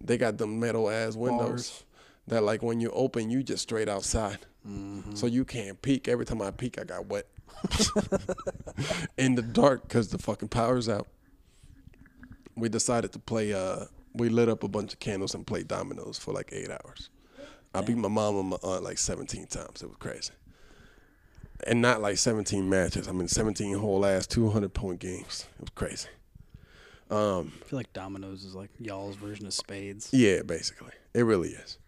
[0.00, 1.84] They got them metal ass windows Bars.
[2.28, 4.38] that like when you open, you just straight outside.
[4.66, 5.14] Mm-hmm.
[5.14, 6.08] So you can't peek.
[6.08, 7.26] Every time I peek, I got wet
[9.18, 11.06] in the dark because the fucking power's out.
[12.56, 13.52] We decided to play.
[13.52, 17.10] Uh, we lit up a bunch of candles and played dominoes for like eight hours.
[17.74, 19.82] I beat my mom and my aunt like 17 times.
[19.82, 20.32] It was crazy.
[21.66, 23.08] And not like 17 matches.
[23.08, 25.46] I mean, 17 whole ass 200 point games.
[25.58, 26.08] It was crazy.
[27.10, 30.10] Um, I feel like dominoes is like y'all's version of spades.
[30.12, 30.92] yeah, basically.
[31.14, 31.78] It really is.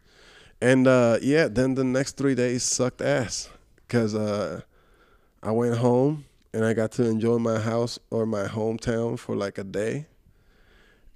[0.62, 3.48] And uh, yeah, then the next three days sucked ass
[3.86, 4.62] because uh,
[5.42, 9.58] I went home and I got to enjoy my house or my hometown for like
[9.58, 10.06] a day.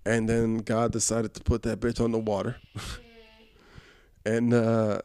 [0.07, 2.57] And then God decided to put that bitch on the water.
[4.27, 5.01] and uh,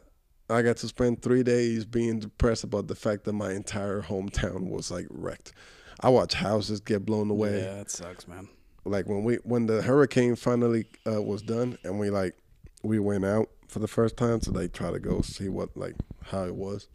[0.50, 4.68] I got to spend three days being depressed about the fact that my entire hometown
[4.68, 5.52] was like wrecked.
[6.00, 7.60] I watched houses get blown away.
[7.62, 8.48] Yeah, that sucks, man.
[8.84, 12.34] like when we when the hurricane finally uh, was done and we like
[12.82, 15.94] we went out for the first time to like try to go see what like
[16.24, 16.88] how it was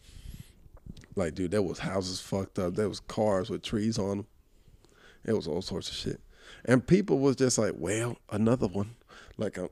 [1.15, 2.75] like dude there was houses fucked up.
[2.75, 4.27] There was cars with trees on them
[5.23, 6.19] it was all sorts of shit.
[6.65, 8.95] And people was just like well another one.
[9.37, 9.69] Like i'm,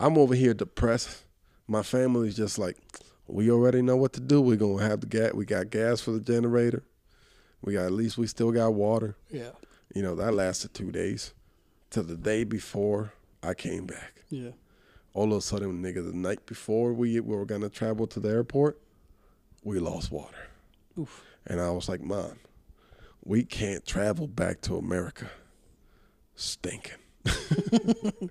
[0.00, 1.24] I'm over here depressed
[1.68, 2.76] my family's just like
[3.26, 6.12] we already know what to do we're gonna have the gas we got gas for
[6.12, 6.82] the generator
[7.62, 9.50] we got at least we still got water Yeah.
[9.94, 11.32] you know, that lasted two days.
[11.90, 13.12] To the day before
[13.42, 14.24] I came back.
[14.28, 14.50] Yeah.
[15.14, 18.28] All of a sudden, nigga, the night before we, we were gonna travel to the
[18.28, 18.78] airport,
[19.64, 20.48] we lost water.
[20.98, 21.24] Oof.
[21.46, 22.38] And I was like, Mom,
[23.24, 25.30] we can't travel back to America
[26.34, 26.98] stinking.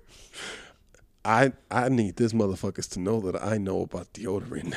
[1.26, 4.72] I I need this motherfuckers to know that I know about deodorant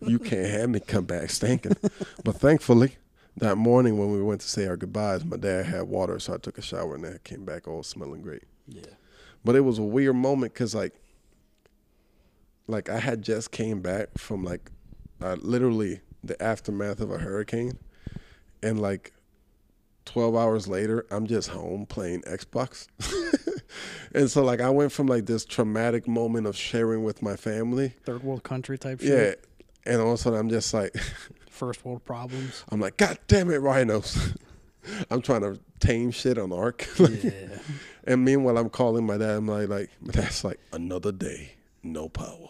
[0.00, 0.06] now.
[0.08, 1.76] you can't have me come back stinking.
[2.24, 2.96] But thankfully,
[3.36, 6.38] that morning when we went to say our goodbyes, my dad had water, so I
[6.38, 8.44] took a shower and then I came back all smelling great.
[8.66, 8.82] Yeah.
[9.44, 10.94] But it was a weird moment because like,
[12.66, 14.70] like I had just came back from like,
[15.20, 17.78] uh, literally the aftermath of a hurricane,
[18.62, 19.12] and like,
[20.06, 22.86] twelve hours later, I'm just home playing Xbox,
[24.14, 27.94] and so like I went from like this traumatic moment of sharing with my family,
[28.04, 29.40] Third world country type shit.
[29.86, 30.94] yeah, and all of a sudden I'm just like,
[31.50, 32.64] First world problems.
[32.70, 34.34] I'm like, God damn it, rhinos.
[35.10, 36.86] I'm trying to tame shit on Ark.
[36.98, 37.30] Like, Yeah.
[38.06, 39.30] And meanwhile, I'm calling my dad.
[39.30, 41.52] I'm like, like, dad's like, another day,
[41.82, 42.48] no power.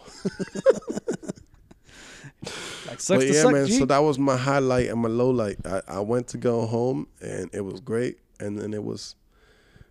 [2.86, 3.66] Like, but yeah, suck, man.
[3.66, 3.78] G.
[3.78, 5.56] So that was my highlight and my low light.
[5.64, 9.14] I, I went to go home and it was great, and then it was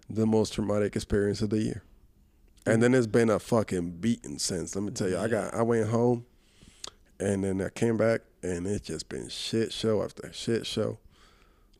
[0.09, 1.83] the most traumatic experience of the year.
[2.65, 4.75] And then it's been a fucking beating since.
[4.75, 6.25] Let me tell you, I got I went home,
[7.19, 10.97] and then I came back, and it's just been shit show after shit show.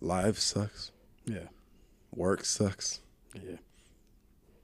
[0.02, 0.92] Life sucks.
[1.26, 1.48] yeah,
[2.14, 3.00] Work sucks.
[3.34, 3.56] yeah.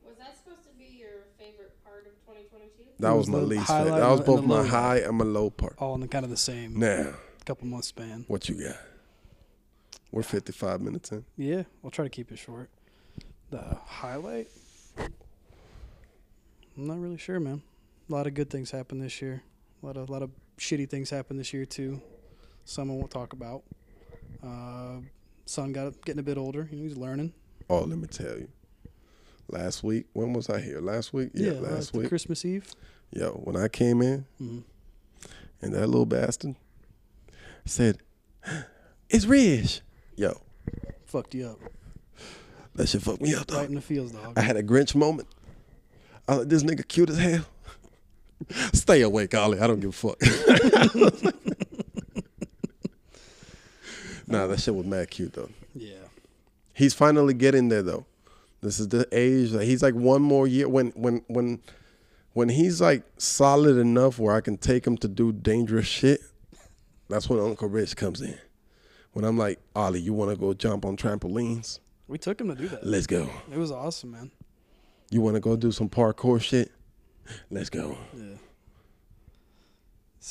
[0.05, 2.83] Was that supposed to be your favorite part of 2022?
[2.99, 3.91] That was was my least favorite.
[3.97, 5.75] That was both my low high and my low part.
[5.77, 7.13] All in the kind of the same Now,
[7.45, 8.25] couple months span.
[8.27, 8.75] what you got?
[10.11, 11.23] We're 55 minutes in.
[11.37, 12.69] Yeah, we'll try to keep it short.
[13.49, 14.47] The highlight?
[16.77, 17.61] I'm not really sure, man.
[18.09, 19.43] A lot of good things happened this year.
[19.81, 22.01] A lot of a lot of shitty things happened this year too.
[22.65, 23.63] Some I won't talk about.
[24.43, 24.97] Uh,
[25.45, 26.67] son got getting a bit older.
[26.71, 27.33] You know, he's learning.
[27.69, 28.47] Oh, let me tell you.
[29.47, 30.79] Last week, when was I here?
[30.79, 31.31] Last week?
[31.33, 32.07] Yeah, uh, last week.
[32.09, 32.71] Christmas Eve.
[33.11, 34.63] Yo, when I came in Mhm.
[35.61, 36.55] and that little bastard
[37.65, 37.97] said,
[39.09, 39.81] It's Ridge.
[40.15, 40.39] Yo,
[41.05, 41.59] Fucked you up.
[42.75, 43.69] That shit fucked me up, Right dog.
[43.69, 44.33] in the fields, dog.
[44.37, 45.27] I had a Grinch moment.
[46.27, 47.45] I was like, this nigga cute as hell.
[48.73, 49.59] Stay awake, Ollie.
[49.59, 50.21] I don't give a fuck.
[54.27, 55.49] nah, that shit was mad cute though.
[55.75, 55.95] yeah.
[56.73, 58.05] He's finally getting there though.
[58.61, 61.59] This is the age that he's like one more year when when when
[62.33, 66.21] when he's like solid enough where I can take him to do dangerous shit.
[67.09, 68.37] That's when Uncle Rich comes in.
[69.13, 71.79] When I'm like, Ollie, you want to go jump on trampolines?
[72.09, 72.83] We took him to do that.
[72.83, 73.29] Let's go.
[73.53, 74.31] It was awesome, man.
[75.11, 76.71] You want to go do some parkour shit?
[77.51, 77.95] Let's go.
[78.17, 78.23] Yeah.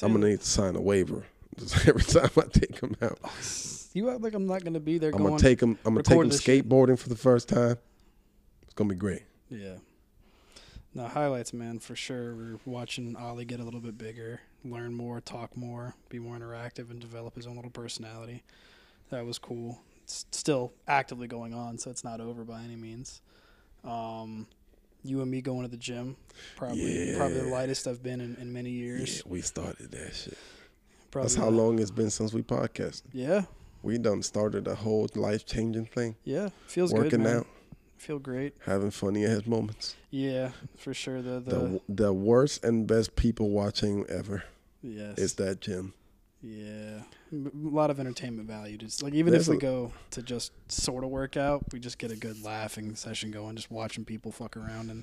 [0.02, 1.24] I'm gonna need to sign a waiver
[1.86, 3.18] every time I take him out.
[3.94, 5.10] You act like I'm not gonna be there.
[5.10, 5.78] I'm going, gonna take him.
[5.84, 6.68] I'm gonna take him this shit.
[6.68, 7.78] skateboarding for the first time.
[8.62, 9.22] It's gonna be great.
[9.48, 9.76] Yeah.
[10.94, 12.34] Now highlights, man, for sure.
[12.34, 16.90] We're watching Ollie get a little bit bigger, learn more, talk more, be more interactive,
[16.90, 18.44] and develop his own little personality.
[19.10, 19.80] That was cool.
[20.08, 23.20] It's still actively going on, so it's not over by any means.
[23.84, 24.46] Um,
[25.04, 26.16] you and me going to the gym,
[26.56, 29.18] probably probably the lightest I've been in, in many years.
[29.18, 30.38] Yeah, we started that shit.
[31.10, 33.02] Probably That's how the- long it's been since we podcasted.
[33.12, 33.42] Yeah,
[33.82, 36.16] We done started a whole life changing thing.
[36.24, 37.46] yeah, feels Working good, out,
[37.98, 38.54] Feel great.
[38.64, 39.94] having funny ass moments.
[40.10, 41.20] Yeah, for sure.
[41.20, 44.44] The the, The the worst and best people watching ever
[44.82, 45.92] yes, is that gym.
[46.42, 47.00] Yeah,
[47.32, 48.76] a lot of entertainment value.
[48.78, 52.12] Just like even if we go to just sort of work out, we just get
[52.12, 55.02] a good laughing session going, just watching people fuck around and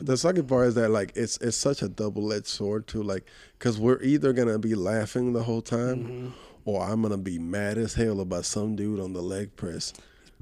[0.00, 3.02] The second part is that like it's it's such a double edged sword too.
[3.02, 3.24] Like,
[3.60, 6.28] cause we're either gonna be laughing the whole time, Mm-hmm.
[6.64, 9.92] or I'm gonna be mad as hell about some dude on the leg press.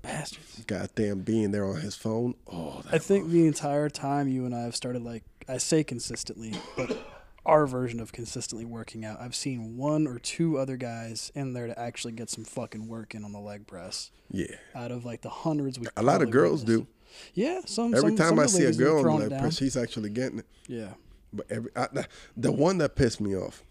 [0.01, 0.65] bastards.
[0.67, 2.35] Goddamn, being there on his phone.
[2.51, 6.55] Oh, I think the entire time you and I have started like I say consistently,
[6.79, 6.97] but
[7.45, 9.21] our version of consistently working out.
[9.21, 13.15] I've seen one or two other guys in there to actually get some fucking work
[13.15, 14.47] in on the leg press yeah.
[14.75, 16.87] out of like the hundreds we A lot of girls do.
[17.35, 19.77] Yeah, some Every some- time some I see a girl on the leg press, she's
[19.77, 20.47] actually getting it.
[20.69, 20.91] Yeah.
[21.33, 23.63] But every I, the- the one that pissed me off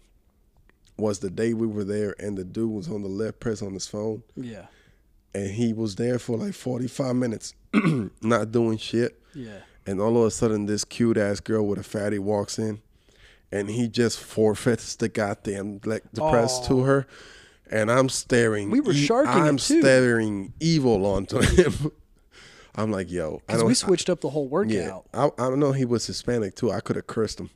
[0.98, 3.72] was the day we were there and the dude was on the leg press on
[3.72, 4.66] his phone Yeah.
[5.34, 7.54] and he was there for like 45 minutes
[8.22, 9.60] not doing shit Yeah.
[9.86, 12.82] and all of a sudden this cute ass girl with a fatty walks in
[13.52, 17.06] and he just forfeits the goddamn leg the press to her
[17.70, 21.92] and I'm staring We were sharking I'm staring evil onto him
[22.74, 25.06] I'm like yo I don't we switched up the whole yeah, workout.
[25.12, 26.72] I, I don't know he was Hispanic too.
[26.72, 27.50] I could have cursed him.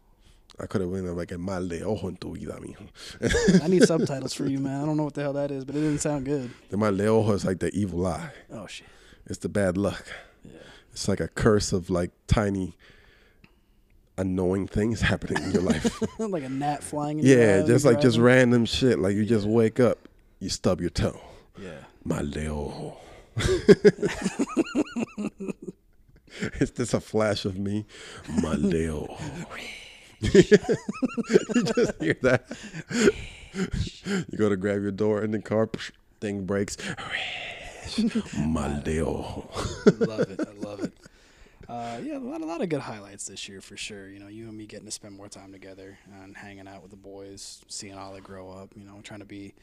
[0.58, 3.62] I could have been like a mal de ojo en tu vida, mijo.
[3.62, 4.82] I need subtitles for you, man.
[4.82, 6.50] I don't know what the hell that is, but it didn't sound good.
[6.70, 8.30] The mal de ojo is like the evil eye.
[8.50, 8.86] Oh shit.
[9.26, 10.06] It's the bad luck.
[10.44, 10.52] Yeah.
[10.92, 12.74] It's like a curse of like tiny,
[14.18, 16.02] annoying things happening in your life.
[16.18, 17.18] like a gnat flying.
[17.18, 18.98] In yeah, just like just random shit.
[18.98, 20.08] Like you just wake up,
[20.40, 21.20] you stub your toe.
[21.58, 21.84] Yeah.
[22.04, 22.96] Mal de ojo.
[26.60, 27.86] Is this a flash of me?
[28.42, 29.16] Mal de ojo.
[30.20, 32.46] you just hear that.
[33.54, 35.68] you go to grab your door and the car
[36.20, 36.76] thing breaks.
[38.38, 39.48] Mal de ojo.
[39.98, 40.40] love it.
[40.40, 40.92] I love it.
[41.68, 44.08] Uh, yeah, a lot, a lot of good highlights this year for sure.
[44.08, 46.90] You know, you and me getting to spend more time together and hanging out with
[46.90, 48.70] the boys, seeing Ollie grow up.
[48.76, 49.54] You know, trying to be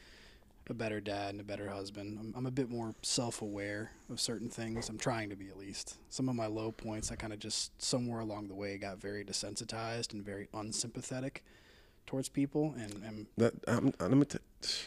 [0.70, 2.18] a better dad and a better husband.
[2.20, 4.88] I'm, I'm a bit more self-aware of certain things.
[4.90, 5.98] I'm trying to be at least.
[6.10, 9.26] Some of my low points, I kind of just somewhere along the way got very
[9.26, 11.44] desensitized and very unsympathetic
[12.06, 14.38] towards people, and, and That, I'm, me t-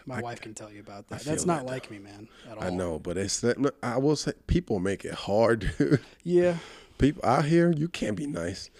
[0.04, 1.22] my I- wife can tell you about that.
[1.22, 2.64] That's not that, like me, man, at all.
[2.64, 3.56] I know, but it's that.
[3.82, 5.72] I will say, people make it hard.
[6.24, 6.56] Yeah,
[6.98, 8.70] people out here, you can't be nice.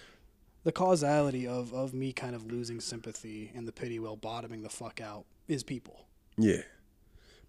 [0.63, 4.69] the causality of of me kind of losing sympathy and the pity well bottoming the
[4.69, 6.05] fuck out is people.
[6.37, 6.61] Yeah.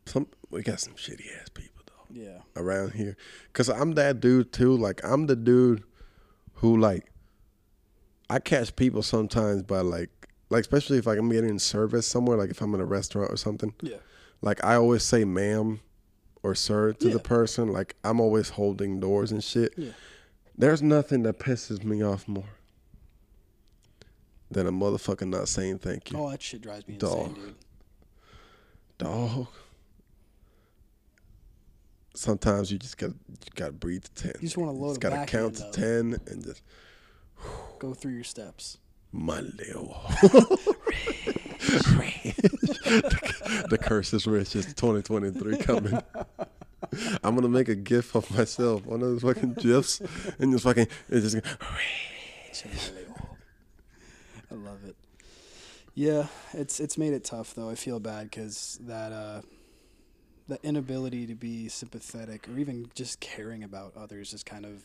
[0.06, 2.38] Some we got some shitty ass people though Yeah.
[2.56, 3.16] around here.
[3.52, 4.76] Cause I'm that dude too.
[4.76, 5.82] Like I'm the dude
[6.54, 7.10] who like
[8.30, 10.10] I catch people sometimes by like
[10.50, 13.36] like especially if like I'm getting service somewhere, like if I'm in a restaurant or
[13.36, 13.74] something.
[13.82, 13.96] Yeah.
[14.42, 15.80] Like I always say ma'am
[16.44, 17.14] or sir to Yeah.
[17.14, 17.68] the person.
[17.72, 19.74] Like I'm always holding doors and shit.
[19.76, 19.90] Yeah.
[20.58, 22.42] There's nothing that pisses me off more
[24.50, 26.18] than a motherfucker not saying thank you.
[26.18, 27.28] Oh, that shit drives me Dog.
[27.28, 27.54] insane, dude.
[28.98, 29.46] Dog.
[32.14, 34.32] Sometimes you just gotta you gotta breathe to ten.
[34.40, 36.62] You just wanna load just a gotta count to ten and just
[37.78, 38.78] Go through your steps.
[39.12, 39.96] my little.
[43.68, 44.56] the curse is rich.
[44.56, 46.02] It's 2023 coming.
[47.22, 50.00] I'm gonna make a gif of myself, one of those fucking gifs,
[50.38, 52.92] and just fucking it's just
[54.50, 54.96] I love it.
[55.94, 57.68] Yeah, it's it's made it tough though.
[57.68, 59.42] I feel bad because that uh,
[60.48, 64.84] that inability to be sympathetic or even just caring about others is kind of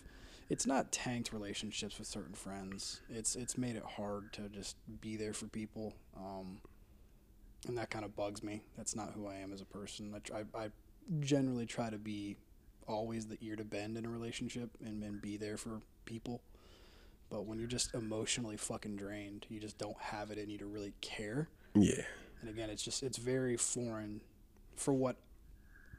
[0.50, 3.02] it's not tanked relationships with certain friends.
[3.10, 6.60] It's it's made it hard to just be there for people, um,
[7.68, 8.62] and that kind of bugs me.
[8.78, 10.14] That's not who I am as a person.
[10.16, 10.70] I try, I
[11.20, 12.38] generally try to be
[12.88, 16.42] always the ear to bend in a relationship and, and be there for people.
[17.30, 20.66] But when you're just emotionally fucking drained, you just don't have it in you to
[20.66, 21.48] really care.
[21.74, 22.04] yeah,
[22.42, 24.22] And again, it's just it's very foreign
[24.76, 25.16] for what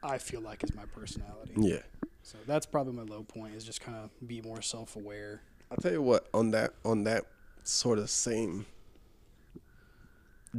[0.03, 1.53] I feel like is my personality.
[1.57, 1.81] yeah.
[2.23, 5.41] So that's probably my low point is just kind of be more self-aware.
[5.71, 7.25] I'll tell you what on that on that
[7.63, 8.65] sort of same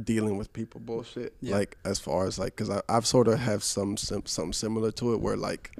[0.03, 1.33] dealing with people bullshit.
[1.41, 1.55] Yeah.
[1.55, 4.91] Like as far as like, cause I, I've sort of have some sim, some similar
[4.93, 5.75] to it where like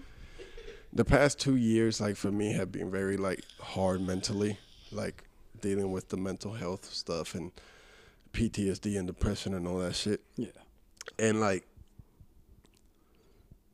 [0.94, 4.58] the past two years, like for me, have been very like hard mentally,
[4.92, 5.24] like
[5.62, 7.52] dealing with the mental health stuff and
[8.34, 10.50] PTSD and depression and all that shit Yeah.
[11.18, 11.66] and like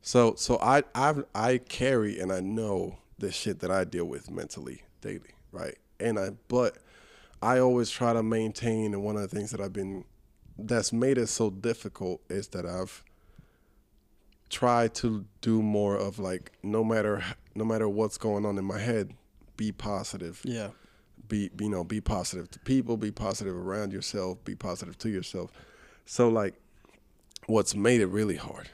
[0.00, 4.30] so so i i i carry and i know the shit that i deal with
[4.30, 6.78] mentally daily right and i but
[7.42, 10.04] i always try to maintain and one of the things that i've been
[10.58, 13.02] that's made it so difficult is that i've
[14.50, 17.22] tried to do more of like no matter
[17.54, 19.12] no matter what's going on in my head
[19.56, 20.68] be positive Yeah.
[21.28, 25.50] be you know be positive to people be positive around yourself be positive to yourself
[26.06, 26.54] so like
[27.46, 28.68] what's made it really hard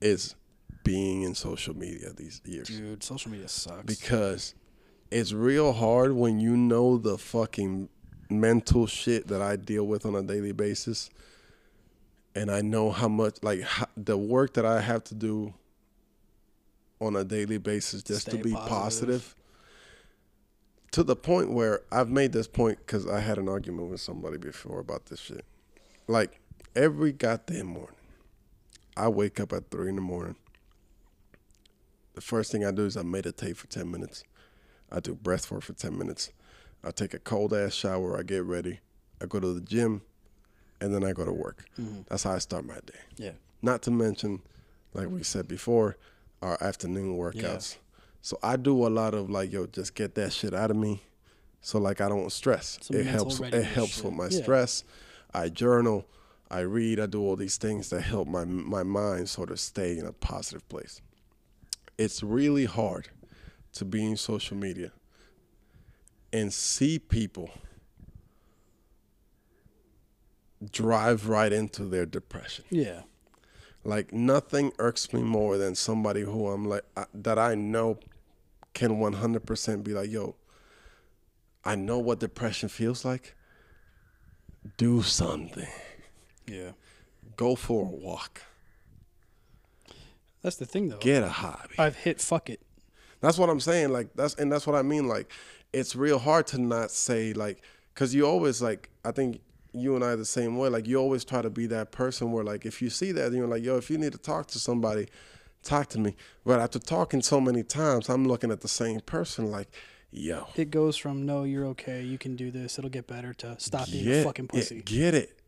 [0.00, 0.34] is
[0.84, 3.84] being in social media these years Dude, social media sucks.
[3.84, 4.54] because
[5.10, 7.88] it's real hard when you know the fucking
[8.30, 11.10] mental shit that I deal with on a daily basis
[12.34, 15.54] and I know how much like ho- the work that I have to do
[17.00, 18.68] on a daily basis just Stay to be positive.
[18.68, 19.34] positive
[20.92, 24.38] to the point where I've made this point because I had an argument with somebody
[24.38, 25.44] before about this shit.
[26.08, 26.40] Like
[26.74, 27.94] every goddamn morning,
[28.96, 30.36] I wake up at three in the morning.
[32.14, 34.24] The first thing I do is I meditate for ten minutes.
[34.90, 36.30] I do breath work for ten minutes.
[36.84, 38.18] I take a cold ass shower.
[38.18, 38.80] I get ready.
[39.22, 40.02] I go to the gym,
[40.80, 41.64] and then I go to work.
[41.78, 42.02] Mm-hmm.
[42.08, 42.98] That's how I start my day.
[43.16, 43.32] yeah.
[43.62, 44.40] Not to mention,
[44.94, 45.98] like we said before,
[46.40, 47.74] our afternoon workouts.
[47.74, 47.80] Yeah.
[48.22, 51.02] So I do a lot of like, yo, just get that shit out of me.
[51.60, 52.78] So like I don't stress.
[52.80, 53.38] Some it helps.
[53.40, 54.04] It helps shit.
[54.06, 54.42] with my Yeah.
[54.42, 54.84] stress.
[55.34, 56.06] I journal.
[56.50, 56.98] I read.
[56.98, 60.12] I do all these things that help my my mind sort of stay in a
[60.12, 61.02] positive place.
[61.98, 63.08] It's really hard
[63.74, 64.90] to be in social media
[66.32, 67.50] and see people
[70.70, 72.64] drive right into their depression.
[72.70, 73.02] Yeah.
[73.84, 77.98] Like nothing irks me more than somebody who I'm like I, that I know
[78.74, 80.36] can 100% be like, "Yo,
[81.64, 83.34] I know what depression feels like.
[84.76, 85.68] Do something.
[86.46, 86.72] Yeah.
[87.36, 88.42] Go for a walk.
[90.42, 90.98] That's the thing though.
[90.98, 92.60] Get a hobby." I've hit fuck it.
[93.20, 93.90] That's what I'm saying.
[93.90, 95.08] Like that's and that's what I mean.
[95.08, 95.32] Like
[95.72, 97.62] it's real hard to not say like
[97.94, 99.40] because you always like I think
[99.72, 100.68] you and I are the same way.
[100.68, 103.46] Like you always try to be that person where like if you see that you're
[103.46, 105.06] like yo if you need to talk to somebody,
[105.62, 106.16] talk to me.
[106.44, 109.68] But after talking so many times, I'm looking at the same person like
[110.10, 113.54] yo It goes from no, you're okay, you can do this, it'll get better to
[113.60, 114.82] stop being a fucking it- pussy.
[114.84, 115.38] get it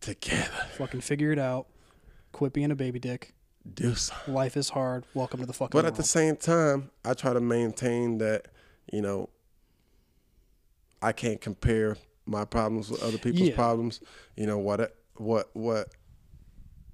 [0.00, 0.66] together.
[0.78, 1.66] fucking figure it out.
[2.32, 3.34] Quit being a baby dick.
[3.74, 4.32] Do something.
[4.32, 5.04] Life is hard.
[5.12, 5.96] Welcome to the fucking But at world.
[5.96, 8.46] the same time, I try to maintain that,
[8.90, 9.28] you know,
[11.02, 11.96] I can't compare
[12.26, 13.54] my problems with other people's Yeah.
[13.54, 14.00] problems.
[14.36, 14.96] You know what?
[15.16, 15.50] What?
[15.54, 15.94] What?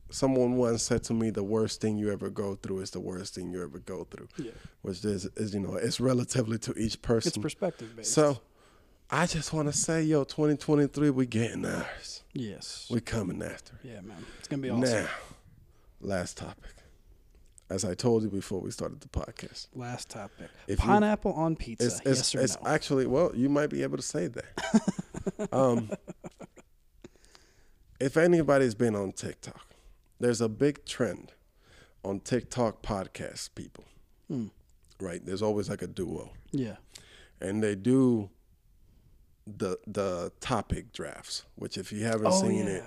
[0.09, 3.35] Someone once said to me, "The worst thing you ever go through is the worst
[3.35, 4.53] thing you ever go through," yeah.
[4.83, 7.31] which is, is you know, it's relatively to each person.
[7.31, 8.13] It's perspective based.
[8.13, 8.41] So,
[9.11, 12.23] I just want to say, yo, 2023, we getting ours.
[12.33, 12.87] Yes.
[12.91, 13.75] We coming after.
[13.83, 13.89] it.
[13.89, 14.25] yeah, man.
[14.39, 14.83] It's gonna be awesome.
[15.05, 15.09] Now,
[16.01, 16.71] last topic.
[17.69, 20.49] As I told you before we started the podcast, Last topic.
[20.69, 21.87] If you- Pineapple on pizza.
[21.87, 22.69] it's yes or it's no?
[22.71, 25.49] actually well, you might be able to say that.
[25.53, 25.91] um,
[28.01, 29.67] if anybody's been on TikTok,
[30.21, 31.33] there's a big trend
[32.05, 33.85] on TikTok podcast people.
[34.29, 34.47] Hmm.
[35.01, 35.25] Right?
[35.25, 36.33] There's always like a duo.
[36.53, 36.77] yeah.
[37.41, 38.31] and they do
[39.47, 42.73] the the topic drafts, which if you haven't Oh, seen yeah.
[42.77, 42.85] it,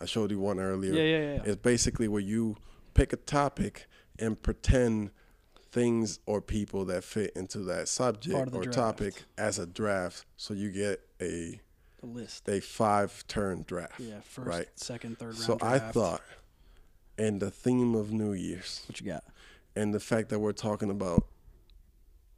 [0.00, 0.92] I showed you one earlier.
[0.94, 1.42] Yeah, yeah, yeah.
[1.44, 2.56] It's basically where you
[2.94, 3.86] pick a topic
[4.20, 5.10] and pretend
[5.72, 8.72] things or people that fit into that subject or draft.
[8.72, 11.60] topic as a draft, so you get a
[12.00, 12.48] The list.
[12.48, 14.00] a five turn draft.
[14.00, 14.20] Yeah.
[14.24, 14.68] First, right.
[14.74, 15.36] second, third round.
[15.38, 16.22] So I thought,
[17.18, 19.24] and the theme of New Year's, What you got?
[19.76, 21.24] and the fact that we're talking about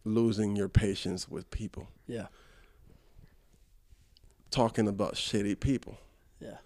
[0.04, 1.88] losing your patience with people.
[2.06, 2.26] Yeah.
[4.50, 5.96] talking about shitty people.
[6.40, 6.58] Yeah.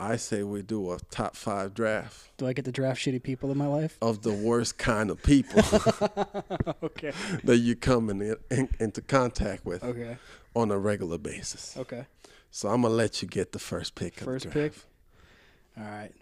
[0.00, 3.50] I say we do a top five draft Do I get to draft shitty people
[3.52, 3.98] in my life?
[4.00, 5.62] of the worst kind of people
[6.82, 7.12] okay.
[7.44, 10.16] that you come in, in, into contact with Okay.
[10.56, 11.76] on a regular basis.
[11.76, 12.06] Okay.
[12.50, 14.18] So I'm gonna let you get the first pick.
[14.20, 14.74] First of the pick.
[15.78, 16.12] All right.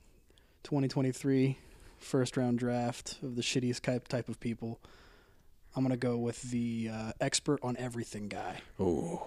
[0.64, 1.56] 2023
[1.98, 4.78] first round draft of the shittiest type type of people.
[5.76, 8.60] I'm gonna go with the uh, expert on everything guy.
[8.80, 9.20] Ooh,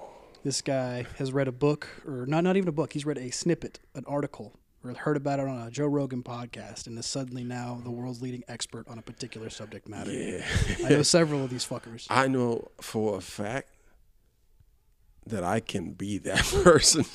[0.43, 2.93] This guy has read a book, or not not even a book.
[2.93, 6.87] He's read a snippet, an article, or heard about it on a Joe Rogan podcast,
[6.87, 10.11] and is suddenly now the world's leading expert on a particular subject matter.
[10.11, 10.43] yeah.
[10.85, 12.07] I know several of these fuckers.
[12.09, 13.69] I know for a fact
[15.27, 17.05] that I can be that person.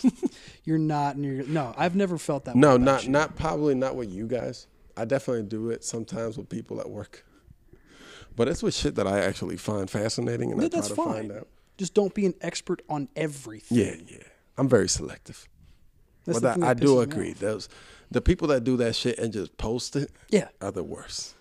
[0.63, 1.75] You're not, and you're no.
[1.77, 2.55] I've never felt that.
[2.55, 3.11] no, not you.
[3.11, 4.69] not probably not with you guys.
[4.97, 7.25] I definitely do it sometimes with people at work.
[8.37, 10.95] But it's with shit that I actually find fascinating and Yeah, I try that's to
[10.95, 11.13] fine.
[11.13, 11.49] find out.
[11.79, 13.79] Just don't be an expert on everything.
[13.79, 14.23] Yeah, yeah.
[14.57, 15.47] I'm very selective.
[16.25, 17.33] That's but I, I do agree.
[17.33, 17.69] Those
[18.11, 20.49] the people that do that shit and just post it Yeah.
[20.61, 21.35] are the worst.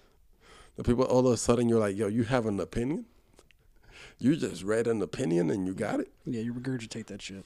[0.75, 3.05] The people all of a sudden you're like, yo, you have an opinion?
[4.19, 6.11] You just read an opinion and you got it?
[6.25, 7.45] Yeah, you regurgitate that shit.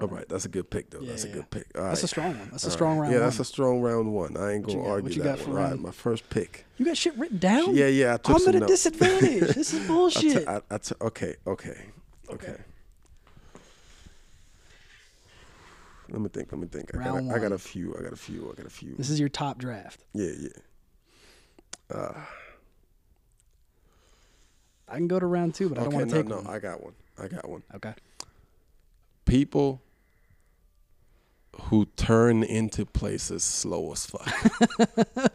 [0.00, 1.00] All right, that's a good pick though.
[1.00, 1.66] Yeah, that's a good pick.
[1.76, 2.48] All That's a strong one.
[2.50, 3.02] That's a strong right.
[3.02, 3.12] round.
[3.14, 3.42] Yeah, that's one.
[3.42, 4.36] a strong round one.
[4.36, 4.84] I ain't gonna got?
[4.84, 5.62] What argue you that got for one.
[5.62, 6.64] All right, my first pick.
[6.78, 7.74] You got shit written down?
[7.76, 8.14] Yeah, yeah.
[8.14, 8.72] I took I'm at a notes.
[8.72, 9.54] disadvantage.
[9.54, 10.48] this is bullshit.
[10.48, 11.78] I- I t- okay, okay,
[12.30, 12.56] okay.
[16.10, 16.52] Let me think.
[16.52, 16.90] Let me think.
[16.94, 17.94] I got, Round a, I got a few.
[17.98, 18.50] I got a few.
[18.50, 18.94] I got a few.
[18.96, 20.04] this is your top draft.
[20.12, 21.96] Yeah, yeah.
[21.96, 22.20] Uh,
[24.88, 26.36] I can go to round two, but I don't okay, want to no, take no.
[26.36, 26.46] one.
[26.46, 26.94] I got one.
[27.18, 27.62] I got one.
[27.74, 27.94] Okay.
[29.24, 29.82] People
[31.62, 34.28] who turn into places slow as fuck.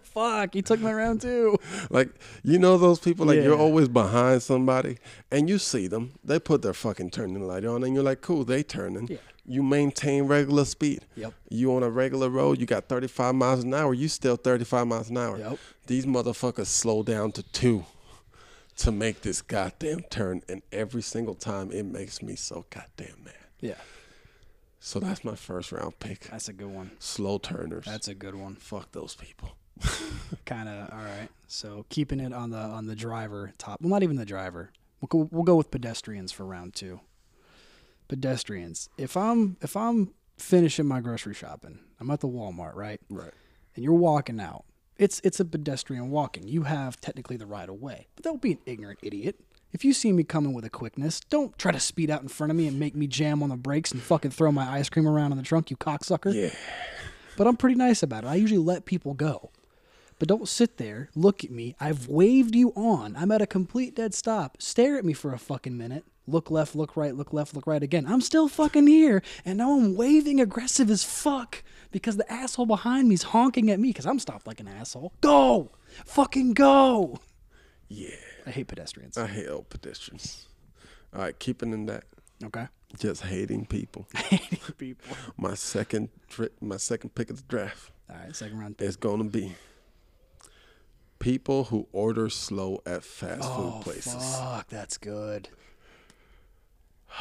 [0.03, 1.57] Fuck, you took my round too.
[1.89, 2.09] like
[2.43, 3.25] you know those people.
[3.25, 4.97] Like you're always behind somebody,
[5.31, 6.13] and you see them.
[6.23, 8.43] They put their fucking turning light on, and you're like, cool.
[8.43, 9.07] They turning.
[9.07, 9.17] Yeah.
[9.45, 11.05] You maintain regular speed.
[11.15, 11.33] Yep.
[11.49, 13.95] You on a regular road, you got 35 miles an hour.
[13.95, 15.39] You still 35 miles an hour.
[15.39, 15.57] Yep.
[15.87, 17.85] These motherfuckers slow down to two
[18.77, 23.33] to make this goddamn turn, and every single time it makes me so goddamn mad.
[23.59, 23.75] Yeah,
[24.79, 26.21] So that's my first round pick.
[26.31, 26.91] that's a good one.
[26.99, 27.85] Slow turners.
[27.85, 28.55] That's a good one.
[28.55, 29.51] fuck those people.
[30.45, 31.29] Kind of all right.
[31.47, 33.81] So keeping it on the on the driver top.
[33.81, 34.71] Well, not even the driver.
[35.01, 36.99] We'll go, we'll go with pedestrians for round two.
[38.07, 38.89] Pedestrians.
[38.97, 42.99] If I'm if I'm finishing my grocery shopping, I'm at the Walmart, right?
[43.09, 43.33] Right.
[43.75, 44.65] and you're walking out.
[44.97, 46.47] It's it's a pedestrian walking.
[46.47, 48.07] You have technically the right of way.
[48.15, 49.39] But don't be an ignorant idiot.
[49.71, 52.49] If you see me coming with a quickness, don't try to speed out in front
[52.49, 55.07] of me and make me jam on the brakes and fucking throw my ice cream
[55.07, 56.33] around in the trunk, you cocksucker.
[56.33, 56.49] Yeah.
[57.37, 58.27] But I'm pretty nice about it.
[58.27, 59.51] I usually let people go.
[60.17, 61.75] But don't sit there, look at me.
[61.79, 63.15] I've waved you on.
[63.15, 64.57] I'm at a complete dead stop.
[64.59, 66.03] Stare at me for a fucking minute.
[66.27, 68.05] Look left, look right, look left, look right again.
[68.07, 69.21] I'm still fucking here.
[69.45, 73.89] And now I'm waving aggressive as fuck because the asshole behind me's honking at me
[73.89, 75.13] because I'm stopped like an asshole.
[75.21, 75.71] Go!
[76.05, 77.19] Fucking go!
[77.87, 78.09] Yeah.
[78.45, 79.17] I hate pedestrians.
[79.17, 80.47] I hate old pedestrians.
[81.13, 82.03] All right, keeping in that,
[82.43, 82.67] Okay?
[82.97, 84.07] just hating people.
[84.15, 85.15] Hating people.
[85.37, 88.75] My second tri- my second pick of the draft All right, second round.
[88.79, 89.55] It's gonna be
[91.19, 94.35] people who order slow at fast Oh, food places.
[94.35, 95.49] fuck, that's good.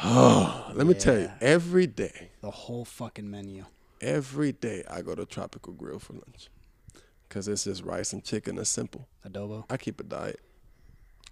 [0.03, 3.65] Oh, let me tell you, every day, The whole fucking menu.
[4.01, 6.49] every day I go to Tropical Grill for lunch.
[7.29, 8.57] Cause it's just rice and chicken.
[8.57, 9.07] It's simple.
[9.27, 9.65] Adobo.
[9.69, 10.39] I keep a diet.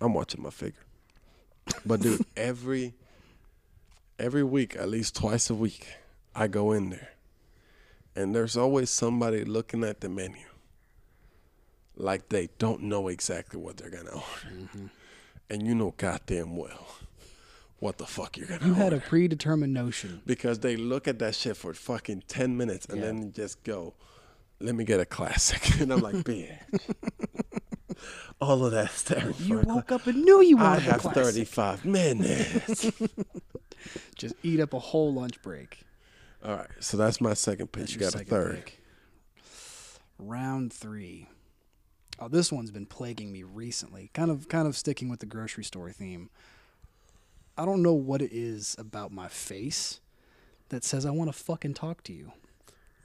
[0.02, 0.84] I'm watching my figure.
[1.86, 2.94] But dude, every
[4.20, 5.88] every week, at least twice a week,
[6.36, 7.10] I go in there.
[8.16, 10.46] And there's always somebody looking at the menu.
[11.96, 14.52] Like they don't know exactly what they're gonna order.
[14.54, 14.86] Mm-hmm.
[15.50, 16.88] And you know goddamn well
[17.80, 18.68] what the fuck you're gonna order.
[18.68, 20.22] You had a predetermined notion.
[20.26, 23.06] because they look at that shit for fucking 10 minutes and Yeah.
[23.06, 23.94] then just go,
[24.60, 25.62] let me get a classic.
[25.82, 26.58] And I'm like, bitch.
[28.40, 31.02] All of that staring You for woke up and knew you I wanted a have
[31.02, 31.24] classic.
[31.24, 32.92] 35 minutes.
[34.16, 35.80] Just eat up a whole lunch break.
[36.44, 37.96] All right, so that's my second pitch.
[37.98, 38.66] That's You got a third.
[38.66, 38.84] pick.
[40.20, 41.28] Round three.
[42.20, 44.10] Oh, this one's been plaguing me recently.
[44.14, 46.30] Kind of, kind of sticking with the grocery store theme.
[47.58, 50.00] I don't know what it is about my face
[50.70, 52.32] that says I want to fucking talk to you.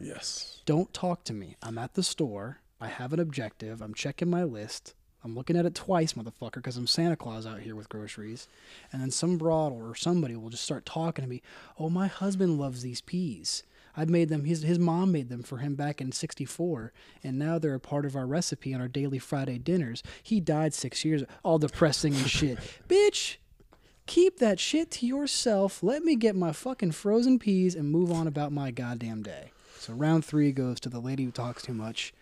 [0.00, 0.60] Yes.
[0.66, 1.56] Don't talk to me.
[1.62, 2.58] I'm at the store.
[2.82, 3.80] I have an objective.
[3.80, 4.94] I'm checking my list.
[5.22, 8.48] I'm looking at it twice, motherfucker, because I'm Santa Claus out here with groceries.
[8.92, 11.42] And then some broad or somebody will just start talking to me.
[11.78, 13.62] Oh, my husband loves these peas.
[13.96, 14.46] I made them.
[14.46, 16.92] His his mom made them for him back in '64,
[17.22, 20.02] and now they're a part of our recipe on our daily Friday dinners.
[20.22, 21.22] He died six years.
[21.44, 23.36] All depressing and shit, bitch.
[24.06, 25.82] Keep that shit to yourself.
[25.82, 29.52] Let me get my fucking frozen peas and move on about my goddamn day.
[29.78, 32.12] So round three goes to the lady who talks too much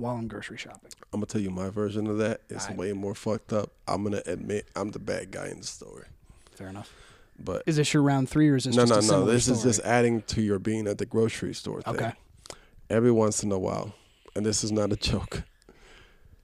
[0.00, 0.90] while I'm grocery shopping.
[1.12, 2.40] I'm gonna tell you my version of that.
[2.48, 2.78] It's Alright.
[2.78, 3.70] way more fucked up.
[3.86, 6.04] I'm gonna admit I'm the bad guy in the story.
[6.54, 6.92] Fair enough.
[7.42, 9.24] But Is this your round three or is this no, no, no.
[9.24, 11.94] This is just adding to your being at the grocery store thing.
[11.96, 12.12] Okay.
[12.90, 13.94] Every once in a while,
[14.34, 15.42] and this is not a joke.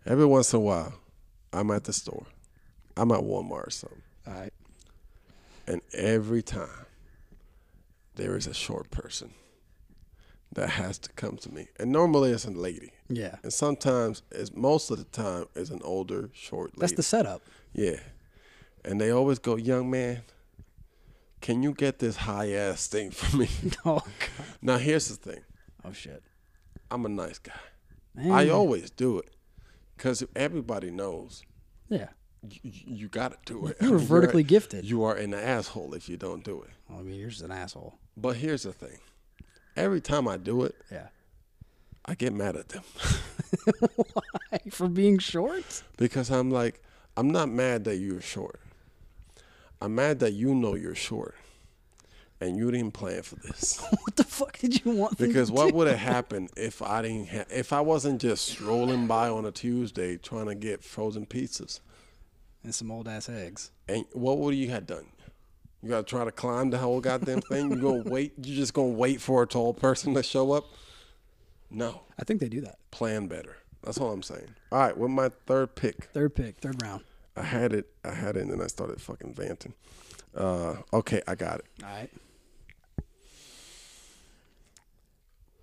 [0.07, 0.95] Every once in a while,
[1.53, 2.27] I'm at the store.
[2.97, 4.53] I'm at Walmart or something, All right.
[5.67, 6.87] and every time
[8.15, 9.35] there is a short person
[10.57, 13.37] that has to come to me, and normally it's a lady, Yeah.
[13.43, 16.81] and sometimes, it's most of the time, it's an older short lady.
[16.81, 17.43] That's the setup.
[17.73, 18.01] Yeah.
[18.85, 20.23] And they always go, young man,
[21.41, 23.49] can you get this high ass thing for me?
[23.85, 24.47] Oh, God.
[24.63, 25.43] now, here's the thing
[25.85, 26.23] Oh, shit.
[26.91, 27.53] I'm a nice guy.
[28.15, 28.33] Man.
[28.33, 29.31] I always do it
[29.97, 31.43] because everybody knows
[31.89, 32.09] Yeah.
[32.49, 33.77] you, you got to do it.
[33.81, 34.85] You were You're- vertically gifted.
[34.85, 36.71] You are an asshole if you don't do it.
[36.89, 37.99] Well, I mean, you're just an asshole.
[38.17, 38.99] But here's the thing
[39.77, 41.09] every time I do it, Yeah.
[42.05, 42.83] I get mad at them
[44.13, 44.59] Why?
[44.71, 45.83] For being short?
[45.97, 46.83] because I'm like,
[47.17, 48.61] I'm not mad that you're short.
[49.81, 51.35] I'm mad that you know you're short
[52.41, 53.83] and you didn't plan for this.
[54.03, 55.19] What the fuck did you want?
[55.19, 55.75] Because what do?
[55.77, 59.51] would have happened if I didn't ha- if I wasn't just strolling by on a
[59.51, 61.81] Tuesday trying to get frozen pizzas?
[62.63, 63.71] And some old ass eggs.
[63.89, 65.07] And what would you have done?
[65.87, 67.71] You gotta try to climb the whole goddamn thing.
[67.71, 68.33] You gonna wait?
[68.43, 70.65] You just gonna wait for a tall person to show up?
[71.71, 72.79] No, I think they do that.
[72.91, 73.59] plan better.
[73.85, 74.49] That's all I'm saying.
[74.73, 77.05] All right, with my third pick, Third pick, third round.
[77.37, 77.87] I had it.
[78.05, 79.75] I had it, and then I started fucking vanting.
[80.35, 81.67] Uh, okay, I got it.
[81.85, 82.11] All right.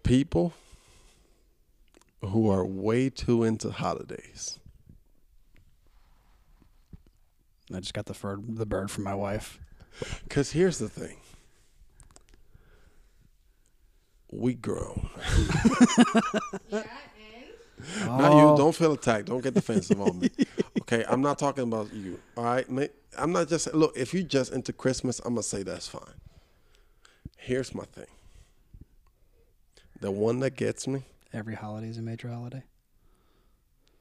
[0.04, 0.54] People
[2.22, 4.58] who are way too into holidays.
[7.76, 9.60] I just got the bird, the bird from my wife.
[10.24, 11.18] Because here's the thing.
[14.32, 15.10] We grown.
[16.72, 16.86] And
[18.08, 18.52] Not Oh.
[18.52, 18.58] you.
[18.58, 19.26] Don't feel attacked.
[19.28, 20.30] Don't get defensive on me.
[20.82, 22.20] Okay, I'm not talking about you.
[22.36, 22.68] All right,
[23.18, 23.96] I'm not just look.
[23.96, 26.02] If you just into Christmas, I'm gonna say that's fine.
[27.38, 28.08] Here's my thing.
[30.02, 32.64] The one that gets me Every holiday is a major holiday,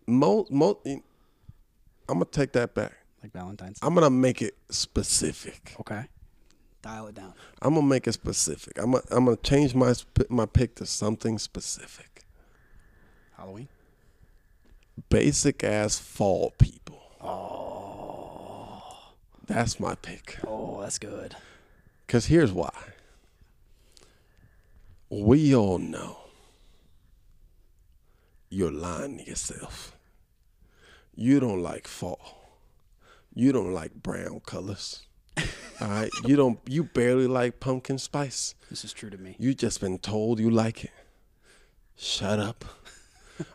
[0.09, 0.79] most, most.
[0.87, 1.03] I'm
[2.09, 2.93] gonna take that back.
[3.23, 3.81] Like Valentine's.
[3.81, 3.87] Day.
[3.87, 5.75] I'm gonna make it specific.
[5.81, 6.05] Okay.
[6.83, 7.33] Dial it down.
[7.61, 8.79] I'm gonna make it specific.
[8.79, 12.25] I'm gonna, I'm gonna change my sp- my pick to something specific.
[13.37, 13.69] Halloween.
[15.09, 17.01] Basic ass fall people.
[17.21, 18.83] Oh,
[19.47, 20.39] that's my pick.
[20.47, 21.37] Oh, that's good.
[22.07, 22.73] Because here's why.
[25.09, 26.17] We all know
[28.51, 29.97] you're lying to yourself.
[31.15, 32.42] You don't like fall.
[33.35, 35.03] You don't like brown colors.
[35.81, 36.11] All right.
[36.25, 38.55] You don't you barely like pumpkin spice.
[38.71, 39.37] This is true to me.
[39.39, 40.91] You just been told you like it.
[41.97, 42.65] Shut up.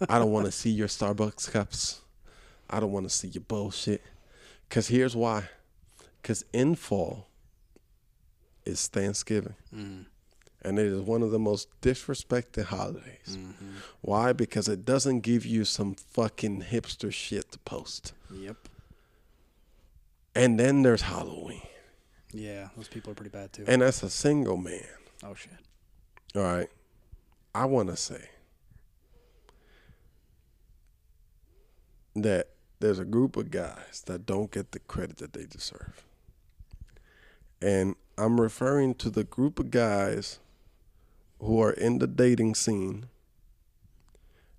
[0.09, 2.01] I don't want to see your Starbucks cups.
[2.69, 4.03] I don't want to see your bullshit.
[4.69, 5.49] Cause here's why.
[6.23, 7.27] Cause in fall
[8.65, 9.55] is Thanksgiving.
[9.73, 10.05] Mm.
[10.63, 13.29] And it is one of the most disrespected holidays.
[13.29, 13.75] Mm-hmm.
[14.01, 14.33] Why?
[14.33, 18.13] Because it doesn't give you some fucking hipster shit to post.
[18.33, 18.57] Yep.
[20.37, 21.63] And then there's Halloween.
[22.31, 23.65] Yeah, those people are pretty bad too.
[23.67, 24.85] And as a single man,
[25.23, 25.51] oh shit.
[26.35, 26.69] All right.
[27.55, 28.29] I want to say
[32.15, 32.49] that
[32.79, 36.05] there's a group of guys that don't get the credit that they deserve.
[37.59, 40.39] And I'm referring to the group of guys
[41.39, 43.07] who are in the dating scene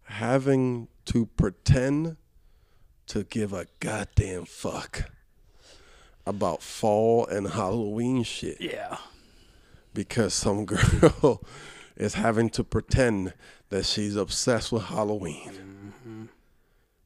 [0.05, 2.17] having to pretend
[3.07, 5.13] to give a goddamn fuck
[6.29, 8.99] about fall and Halloween shit Yeah.
[9.95, 11.43] because some girl
[11.97, 13.33] is having to pretend
[13.71, 15.51] that she's obsessed with Halloween.
[15.51, 16.25] Mm-hmm.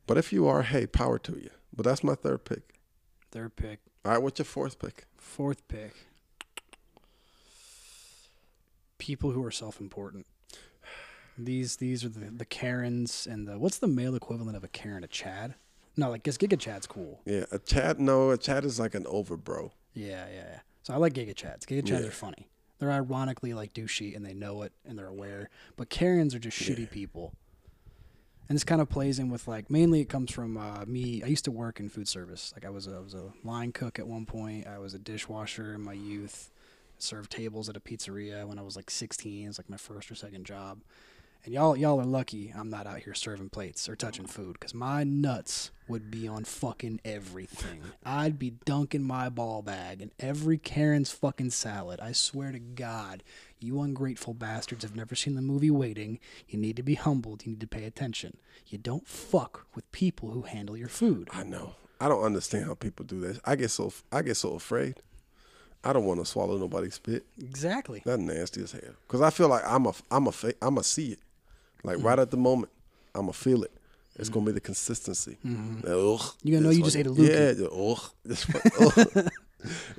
[0.06, 1.50] But if you are, hey, power to you.
[1.74, 2.74] But that's my third pick.
[3.30, 3.78] Third pick.
[4.04, 5.04] All right, what's your fourth pick?
[5.16, 5.94] Fourth pick.
[8.98, 10.26] People who are self-important.
[11.38, 15.02] These these are the, the Karens and the what's the male equivalent of a Karen?
[15.02, 15.54] A Chad?
[15.96, 17.20] No, like guess Giga Chad's cool.
[17.24, 17.98] Yeah, a chat.
[17.98, 19.72] No, a chat is like an over bro.
[19.94, 20.58] Yeah, yeah, yeah.
[20.82, 21.64] So I like Giga Chads.
[21.64, 22.06] Giga Chads Yeah.
[22.08, 22.48] are funny.
[22.78, 25.50] They're ironically like douchey and they know it and they're aware.
[25.76, 27.32] But Karens are just shitty people.
[28.48, 31.22] And this kind of plays in with like mainly it comes from uh, me.
[31.22, 32.52] I used to work in food service.
[32.56, 34.66] Like I was a, I was a line cook at one point.
[34.66, 36.50] I was a dishwasher in my youth.
[36.98, 39.48] Served tables at a pizzeria when I was like 16.
[39.48, 40.80] It's like my first or second job.
[41.44, 44.74] And y'all y'all are lucky I'm not out here serving plates or touching food because
[44.74, 47.80] my nuts would be on fucking everything.
[48.04, 51.98] I'd be dunking my ball bag in every Karen's fucking salad.
[52.00, 53.24] I swear to God,
[53.58, 56.20] you ungrateful bastards have never seen the movie Waiting.
[56.48, 57.44] You need to be humbled.
[57.44, 58.36] You need to pay attention.
[58.68, 61.28] You don't fuck with people who handle your food.
[61.32, 61.74] I know.
[62.00, 63.40] I don't understand how people do this.
[63.44, 64.94] I get so I get so afraid.
[65.84, 67.24] I don't want to swallow nobody's spit.
[67.40, 68.02] Exactly.
[68.04, 68.94] That's nasty as hell.
[69.08, 71.18] Cause I feel like I'm a I'm a fa- I'm a see it,
[71.82, 72.04] like Mm.
[72.04, 72.72] right at the moment.
[73.14, 73.72] I'm gonna feel it.
[74.16, 75.38] It's gonna be the consistency.
[75.44, 76.46] Ugh, Mm-hmm.
[76.46, 77.28] You gonna know you just ate a loogie.
[77.28, 79.30] Yeah, the- ugh, it's, fu- ugh.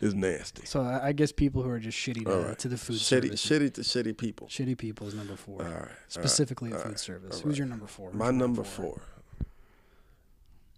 [0.01, 0.65] it's nasty.
[0.65, 2.59] So I guess people who are just shitty to, right.
[2.59, 3.45] to the food shitty, service.
[3.45, 4.47] shitty to shitty people.
[4.47, 5.61] Shitty people is number four.
[5.61, 7.39] All right, all right, Specifically all at food right, service.
[7.41, 8.11] Who's your number four?
[8.11, 9.01] Who's My your number four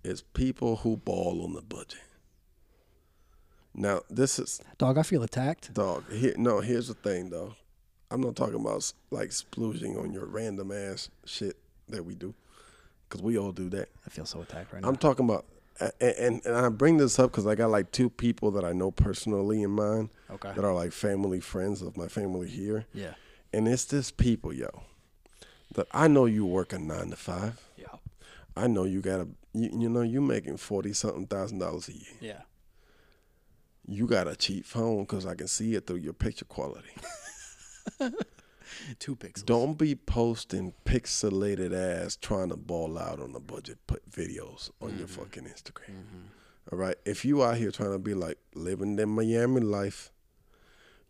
[0.04, 2.00] is people who ball on the budget.
[3.74, 5.74] Now this is Dog, I feel attacked.
[5.74, 7.56] Dog, here, no, here's the thing though.
[8.16, 11.58] I'm not talking about like splooging on your random ass shit
[11.90, 12.34] that we do,
[13.08, 13.90] because we all do that.
[14.06, 14.88] I feel so attacked right now.
[14.88, 15.46] I'm talking about,
[15.82, 18.64] a- a- and, and I bring this up because I got like two people that
[18.64, 20.54] I know personally in mind Okay.
[20.56, 23.16] that are like family friends of my family here, yeah.
[23.54, 24.84] and it's this people, yo,
[25.76, 27.62] that I know you work a nine to five.
[27.78, 27.88] Yeah.
[28.56, 31.94] I know you got a, you, you know, you making forty something thousand dollars a
[31.94, 32.16] year.
[32.22, 32.42] Yeah.
[33.88, 36.90] You got a cheap phone because I can see it through your picture quality.
[39.00, 39.46] Two pixels.
[39.46, 44.98] Don't be posting pixelated ass trying to ball out on the budget put videos on
[44.98, 45.22] your mm-hmm.
[45.22, 45.90] fucking Instagram.
[45.90, 46.72] Mm-hmm.
[46.72, 46.96] All right.
[47.06, 50.12] If you out here trying to be like living the Miami life,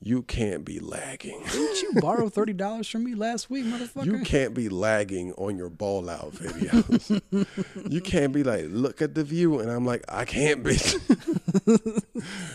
[0.01, 1.41] you can't be lagging.
[1.51, 4.05] Didn't you borrow thirty dollars from me last week, motherfucker?
[4.05, 7.21] You can't be lagging on your ball out videos.
[7.89, 12.03] you can't be like, look at the view, and I'm like, I can't, bitch.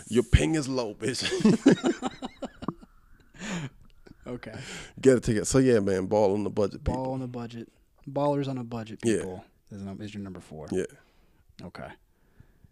[0.09, 1.27] your ping is low, bitch.
[4.31, 4.55] Okay.
[5.01, 5.47] Get a ticket.
[5.47, 7.03] So yeah, man, ball on the budget, people.
[7.05, 7.69] Ball on a budget.
[8.11, 9.01] Ballers on a budget.
[9.05, 9.17] Yeah.
[9.19, 9.45] People.
[9.71, 10.67] Is, num- is your number four.
[10.73, 10.85] Yeah.
[11.63, 11.89] Okay.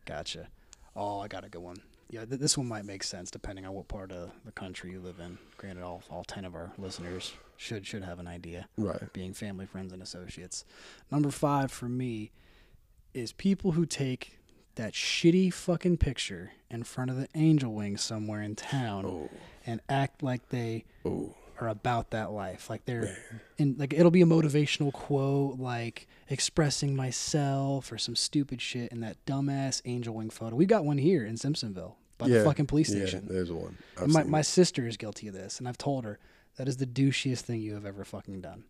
[0.06, 0.48] Gotcha.
[0.97, 1.76] Oh, I got a good one.
[2.10, 5.01] Yeah, th- this one might make sense depending on what part of the country you
[5.01, 5.39] live in.
[5.59, 8.66] Granted, all all ten of our listeners should should have an idea.
[8.78, 9.12] Right.
[9.12, 10.64] being family, friends, and associates.
[11.10, 12.30] Number five for me
[13.14, 14.39] is people who take
[14.76, 19.28] that shitty fucking picture in front of the angel wing somewhere in town Oh.
[19.66, 21.35] and act like they Oh.
[21.60, 22.70] Are about that life.
[22.70, 23.16] Like they're
[23.59, 29.01] and like it'll be a motivational quote like expressing myself or some stupid shit in
[29.01, 30.56] that dumbass angel wing photo.
[30.56, 33.26] We got one here in Simpsonville by the fucking police yeah, station.
[33.28, 33.78] there's one.
[34.06, 36.18] My, my sister is guilty of this, and I've told her
[36.56, 38.64] that is the douchiest thing you have ever fucking done.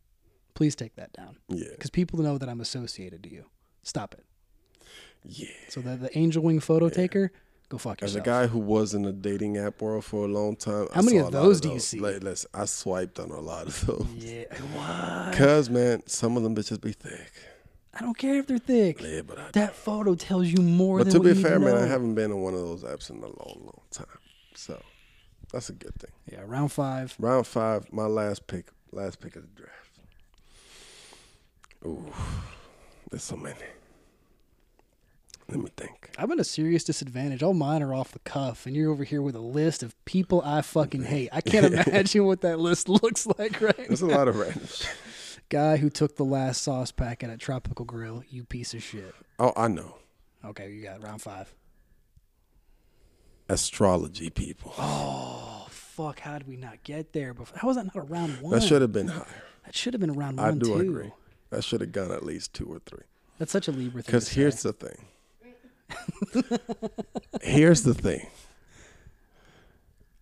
[0.55, 1.37] Please take that down.
[1.49, 1.69] Yeah.
[1.71, 3.47] Because people know that I'm associated to you.
[3.83, 4.25] Stop it.
[5.25, 5.49] Yeah.
[5.69, 7.33] So the, the angel wing photo taker,
[7.69, 8.27] go fuck As yourself.
[8.27, 11.05] a guy who was in the dating app world for a long time, How I
[11.05, 12.01] many of a lot those do you see?
[12.01, 14.07] Like, listen, I swiped on a lot of those.
[14.17, 15.35] yeah, what?
[15.37, 17.33] Cause man, some of them bitches be thick.
[17.95, 19.01] I don't care if they're thick.
[19.03, 19.51] Yeah, but I.
[19.53, 21.83] That photo tells you more but to be fair, man, know.
[21.83, 24.07] I haven't been on one of those apps in a long, long time.
[24.55, 24.81] So
[25.53, 26.11] that's a good thing.
[26.31, 27.17] Yeah, round five.
[27.19, 29.75] Round five, my last pick, last pick of the draft.
[31.87, 32.13] Ooh,
[33.11, 33.57] there's so many.
[35.49, 36.11] Let me think.
[36.19, 37.43] I'm at a serious disadvantage.
[37.43, 40.43] All mine are off the cuff, and you're over here with a list of people
[40.45, 41.31] I fucking hate.
[41.33, 44.69] I can't imagine what that list looks like right There's a lot of random.
[45.49, 49.15] Guy who took the last sauce packet at Tropical Grill, you piece of shit.
[49.39, 49.97] Oh, I know.
[50.45, 51.55] Okay, you got round five.
[53.49, 54.75] Astrology people.
[54.77, 56.21] Oh fuck!
[56.21, 57.33] How did we not get there?
[57.33, 57.59] Before?
[57.59, 58.53] How was that not a round one?
[58.53, 59.25] That should have been higher.
[59.65, 60.47] That should have been around one.
[60.47, 60.81] I one do too.
[60.81, 61.13] agree.
[61.49, 63.05] That should have gone at least two or three.
[63.39, 64.09] That's such a Libra thing.
[64.13, 64.69] Because here's say.
[64.69, 65.07] the thing.
[67.43, 68.27] here's the thing.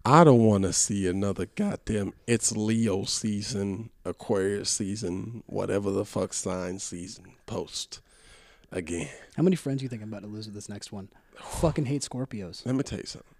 [0.04, 6.32] I don't want to see another goddamn it's Leo season, Aquarius season, whatever the fuck
[6.32, 8.00] sign season post
[8.70, 9.08] again.
[9.36, 11.08] How many friends you think I'm about to lose with this next one?
[11.34, 12.64] Fucking hate Scorpios.
[12.64, 13.34] Let me tell you something.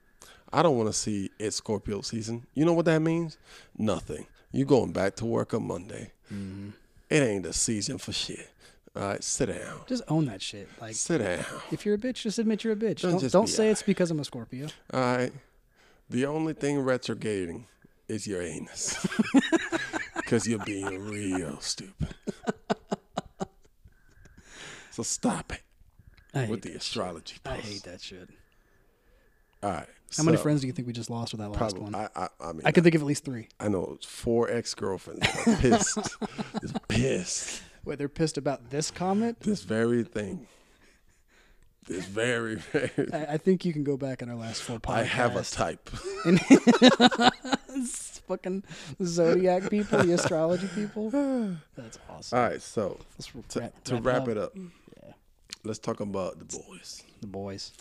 [0.53, 2.47] I don't want to see it Scorpio season.
[2.55, 3.39] You know what that means?
[3.79, 4.27] Nothing.
[4.51, 6.13] You going back to work on Monday.
[6.33, 6.71] Mm-hmm.
[7.11, 8.51] It ain't the season for shit.
[8.97, 9.81] All right, sit down.
[9.87, 10.69] Just own that shit.
[10.81, 11.45] Like, Sit down.
[11.71, 13.03] if you're a bitch, just admit you're a bitch.
[13.03, 14.69] Don't Don't, don't say it's because I'm a Scorpio.
[14.93, 15.33] All right.
[16.09, 17.67] The only thing retrograding
[18.09, 19.07] is your anus.
[20.17, 22.09] Because you're being real stupid.
[24.91, 25.61] so stop it
[26.35, 28.29] I with the astrology I hate that shit.
[29.63, 29.87] All right.
[30.17, 31.81] How many friends do you think we just lost with that last Probably.
[31.83, 31.95] one?
[31.95, 33.49] I, I, I mean, I can think of at least three.
[33.61, 35.27] I know four ex girlfriends
[35.61, 35.97] pissed.
[36.61, 37.63] Just pissed.
[37.87, 39.39] Wait, they're pissed about this comment?
[39.41, 40.47] This very thing.
[41.87, 42.91] This very, very.
[43.13, 44.97] I, I think you can go back in our last four podcasts.
[44.97, 45.89] I have a type.
[48.27, 48.65] Fucking
[49.05, 51.11] zodiac people, the astrology people.
[51.77, 52.37] That's awesome.
[52.39, 52.99] All right, so
[53.51, 54.57] to, wrap, to wrap wrap it it up.
[54.57, 54.63] up,
[55.05, 55.13] Yeah.
[55.63, 57.05] let's talk about the boys.
[57.21, 57.73] The boys.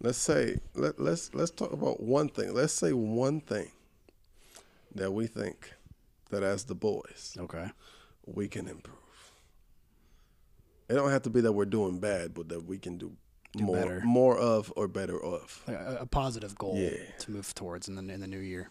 [0.00, 2.54] Let's say let, let's let's talk about one thing.
[2.54, 3.70] Let's say one thing
[4.94, 5.74] that we think
[6.30, 7.68] that as the boys Okay.
[8.24, 8.96] we can improve.
[10.90, 13.12] It don't have to be that we're doing bad, but that we can do,
[13.56, 14.00] Do more better.
[14.04, 15.62] more of or better of.
[15.68, 16.98] Like a, a positive goal Yeah.
[17.20, 18.70] to move towards in the in the new year.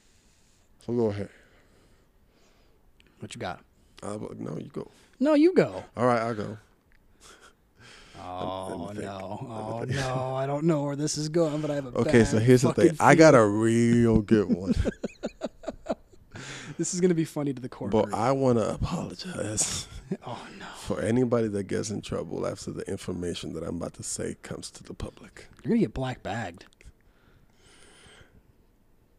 [0.85, 1.29] So go ahead.
[3.19, 3.61] What you got?
[4.03, 4.89] Uh, no, you go.
[5.19, 5.83] No, you go.
[5.97, 6.57] All right, I'll go.
[8.21, 9.47] Oh no!
[9.49, 10.35] Oh no!
[10.35, 12.73] I don't know where this is going, but I have a Okay, so here's the
[12.73, 12.97] thing.
[12.99, 14.73] I got a real good one,
[16.80, 17.89] This is gonna be funny to the core.
[17.89, 18.14] but.
[18.14, 19.85] I want to apologize
[20.26, 20.65] oh no!
[20.77, 24.72] for anybody that gets in trouble after the information that I'm about to say comes
[24.72, 25.47] to the public.
[25.61, 26.65] You're gonna get black bagged.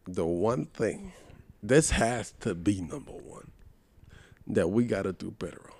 [0.07, 1.13] the one thing
[1.61, 3.51] this has to be number one
[4.47, 5.77] that we got to do better on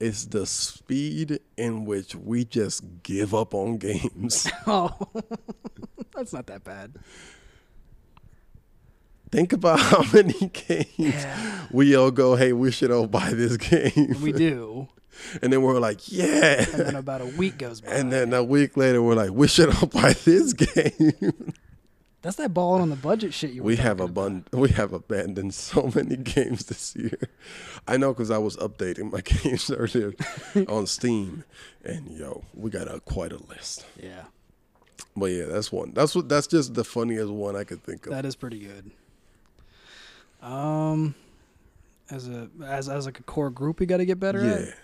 [0.00, 4.50] is the speed in which we just give up on games.
[4.66, 4.90] Oh,
[6.14, 6.94] that's not that bad.
[9.34, 11.26] Think about how many games
[11.72, 14.16] we all go, hey, we should all buy this game.
[14.22, 14.86] We do,
[15.42, 16.64] and then we're like, yeah.
[16.72, 17.90] and then about a week goes by.
[17.92, 21.52] And then a week later, we're like, we should all buy this game.
[22.22, 23.62] that's that balling on the budget shit you.
[23.64, 27.18] We have abund- we have abandoned so many games this year.
[27.88, 30.14] I know because I was updating my games earlier
[30.68, 31.42] on Steam,
[31.84, 33.84] and yo, we got a quite a list.
[34.00, 34.24] Yeah,
[35.16, 35.92] But yeah, that's one.
[35.92, 36.28] That's what.
[36.28, 38.12] That's just the funniest one I could think of.
[38.12, 38.92] that is pretty good.
[40.44, 41.14] Um,
[42.10, 44.60] as a as as like a core group, we got to get better at.
[44.60, 44.74] yeah,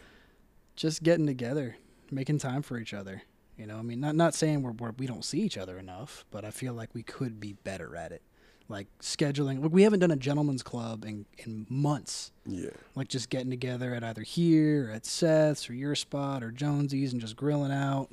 [0.77, 1.77] just getting together,
[2.11, 3.23] making time for each other.
[3.59, 6.25] You know, I mean, not not saying we're, we're we don't see each other enough,
[6.31, 8.23] but I feel like we could be better at it.
[8.71, 9.61] Like scheduling.
[9.61, 12.33] Look, we haven't done a gentleman's club in in months.
[12.47, 16.51] yeah, Like just getting together at either here, or at Seth's, or your spot, or
[16.53, 18.09] Jonesy's, and just grilling out.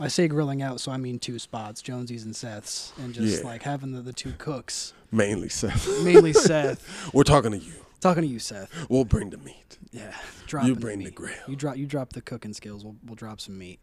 [0.00, 3.46] I say grilling out, so I mean two spots, Jonesy's and Seth's, and just Yeah.
[3.46, 5.86] like having the, the two cooks, mainly Seth.
[6.02, 7.10] mainly Seth.
[7.14, 7.74] We're talking to you.
[8.00, 8.70] Talking to you, Seth.
[8.88, 9.76] We'll bring the meat.
[9.92, 10.14] Yeah,
[10.46, 11.14] dropping bring the meat.
[11.14, 11.34] grill.
[11.46, 12.82] You drop you drop the cooking skills.
[12.84, 13.78] We'll we'll drop some meat.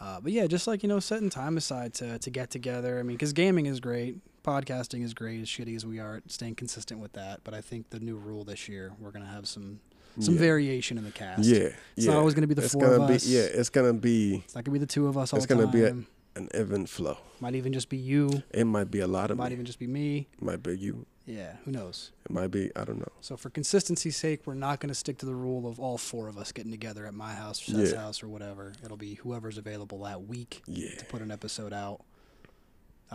[0.00, 2.98] Uh, but yeah, just like you know, setting time aside to to get together.
[2.98, 5.40] I mean, because gaming is great, podcasting is great.
[5.40, 7.40] As shitty as we are, staying consistent with that.
[7.44, 9.78] But I think the new rule this year, we're gonna have some
[10.20, 10.40] some Yeah.
[10.40, 11.44] variation in the cast.
[11.44, 11.58] Yeah,
[11.96, 12.10] It's yeah.
[12.12, 13.26] not always gonna be the it's four gonna of be, us.
[13.26, 15.66] Yeah, it's gonna be It's not gonna be the two of us all It's gonna
[15.66, 15.96] be a-
[16.36, 17.18] an even flow.
[17.40, 18.42] Might even just be you.
[18.52, 19.54] It might be a lot It of might me.
[19.54, 20.26] even just be me.
[20.32, 21.06] It might be you.
[21.26, 22.10] Yeah, who knows?
[22.26, 23.12] It might be I don't know.
[23.20, 26.28] So for consistency's sake, we're not going to stick to the rule of all four
[26.28, 28.00] of us getting together at my house, or Seth's Yeah.
[28.00, 28.74] house, or whatever.
[28.84, 32.02] It'll be whoever's available that week Yeah, to put an episode out.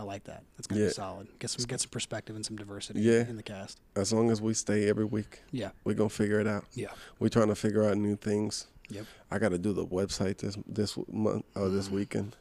[0.00, 0.44] I like that.
[0.56, 0.86] That's gonna Yeah.
[0.88, 1.28] be solid.
[1.38, 3.28] Get some get some perspective and some diversity Yeah.
[3.28, 3.80] in the cast.
[3.94, 5.70] as long as we stay every week, Yeah.
[5.84, 6.64] we're gonna figure it out.
[6.72, 6.88] Yeah.
[7.18, 8.66] We're trying to figure out new things.
[8.88, 9.04] Yep.
[9.30, 11.92] I got to do the website this this month or this Mm.
[11.92, 12.36] weekend.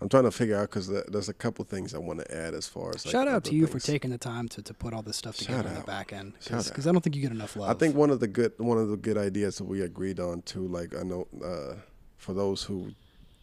[0.00, 2.66] I'm trying to figure out because there's a couple things I want to add as
[2.66, 5.02] far as like, Shout out to you for taking the time to, to put all
[5.02, 6.86] this stuff together Shout on the back end because.
[6.86, 7.70] I don't think you get enough love.
[7.70, 10.40] I think one of the good one of the good ideas that we agreed on
[10.42, 10.66] too.
[10.66, 11.76] Like I know uh,
[12.16, 12.92] for those who,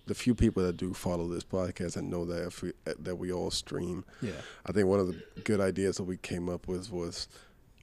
[0.08, 3.32] the few people that do follow this podcast and know that if we, that we
[3.32, 4.04] all stream.
[4.22, 4.32] yeah.
[4.66, 7.28] I think one of the good ideas that we came up with was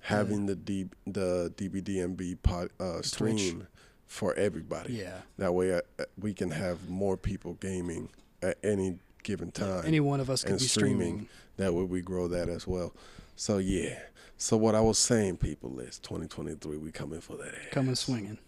[0.01, 3.66] having the D, the DBDMB pod, uh, stream
[4.07, 4.95] for everybody.
[4.95, 5.19] Yeah.
[5.39, 8.09] That way uh, uh, we can have more people gaming
[8.43, 9.85] at any given time.
[9.86, 10.97] Any one of us can be streaming.
[10.99, 11.28] streaming.
[11.57, 12.95] That way we grow that as well.
[13.36, 13.99] So yeah.
[14.40, 17.73] So what I was saying, people, is 2023 we coming for that ass.
[17.73, 18.39] Coming swinging.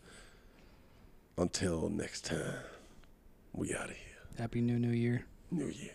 [1.37, 2.55] Until next time,
[3.53, 4.17] we out of here.
[4.39, 5.25] Happy New New Year.
[5.51, 5.93] New Year.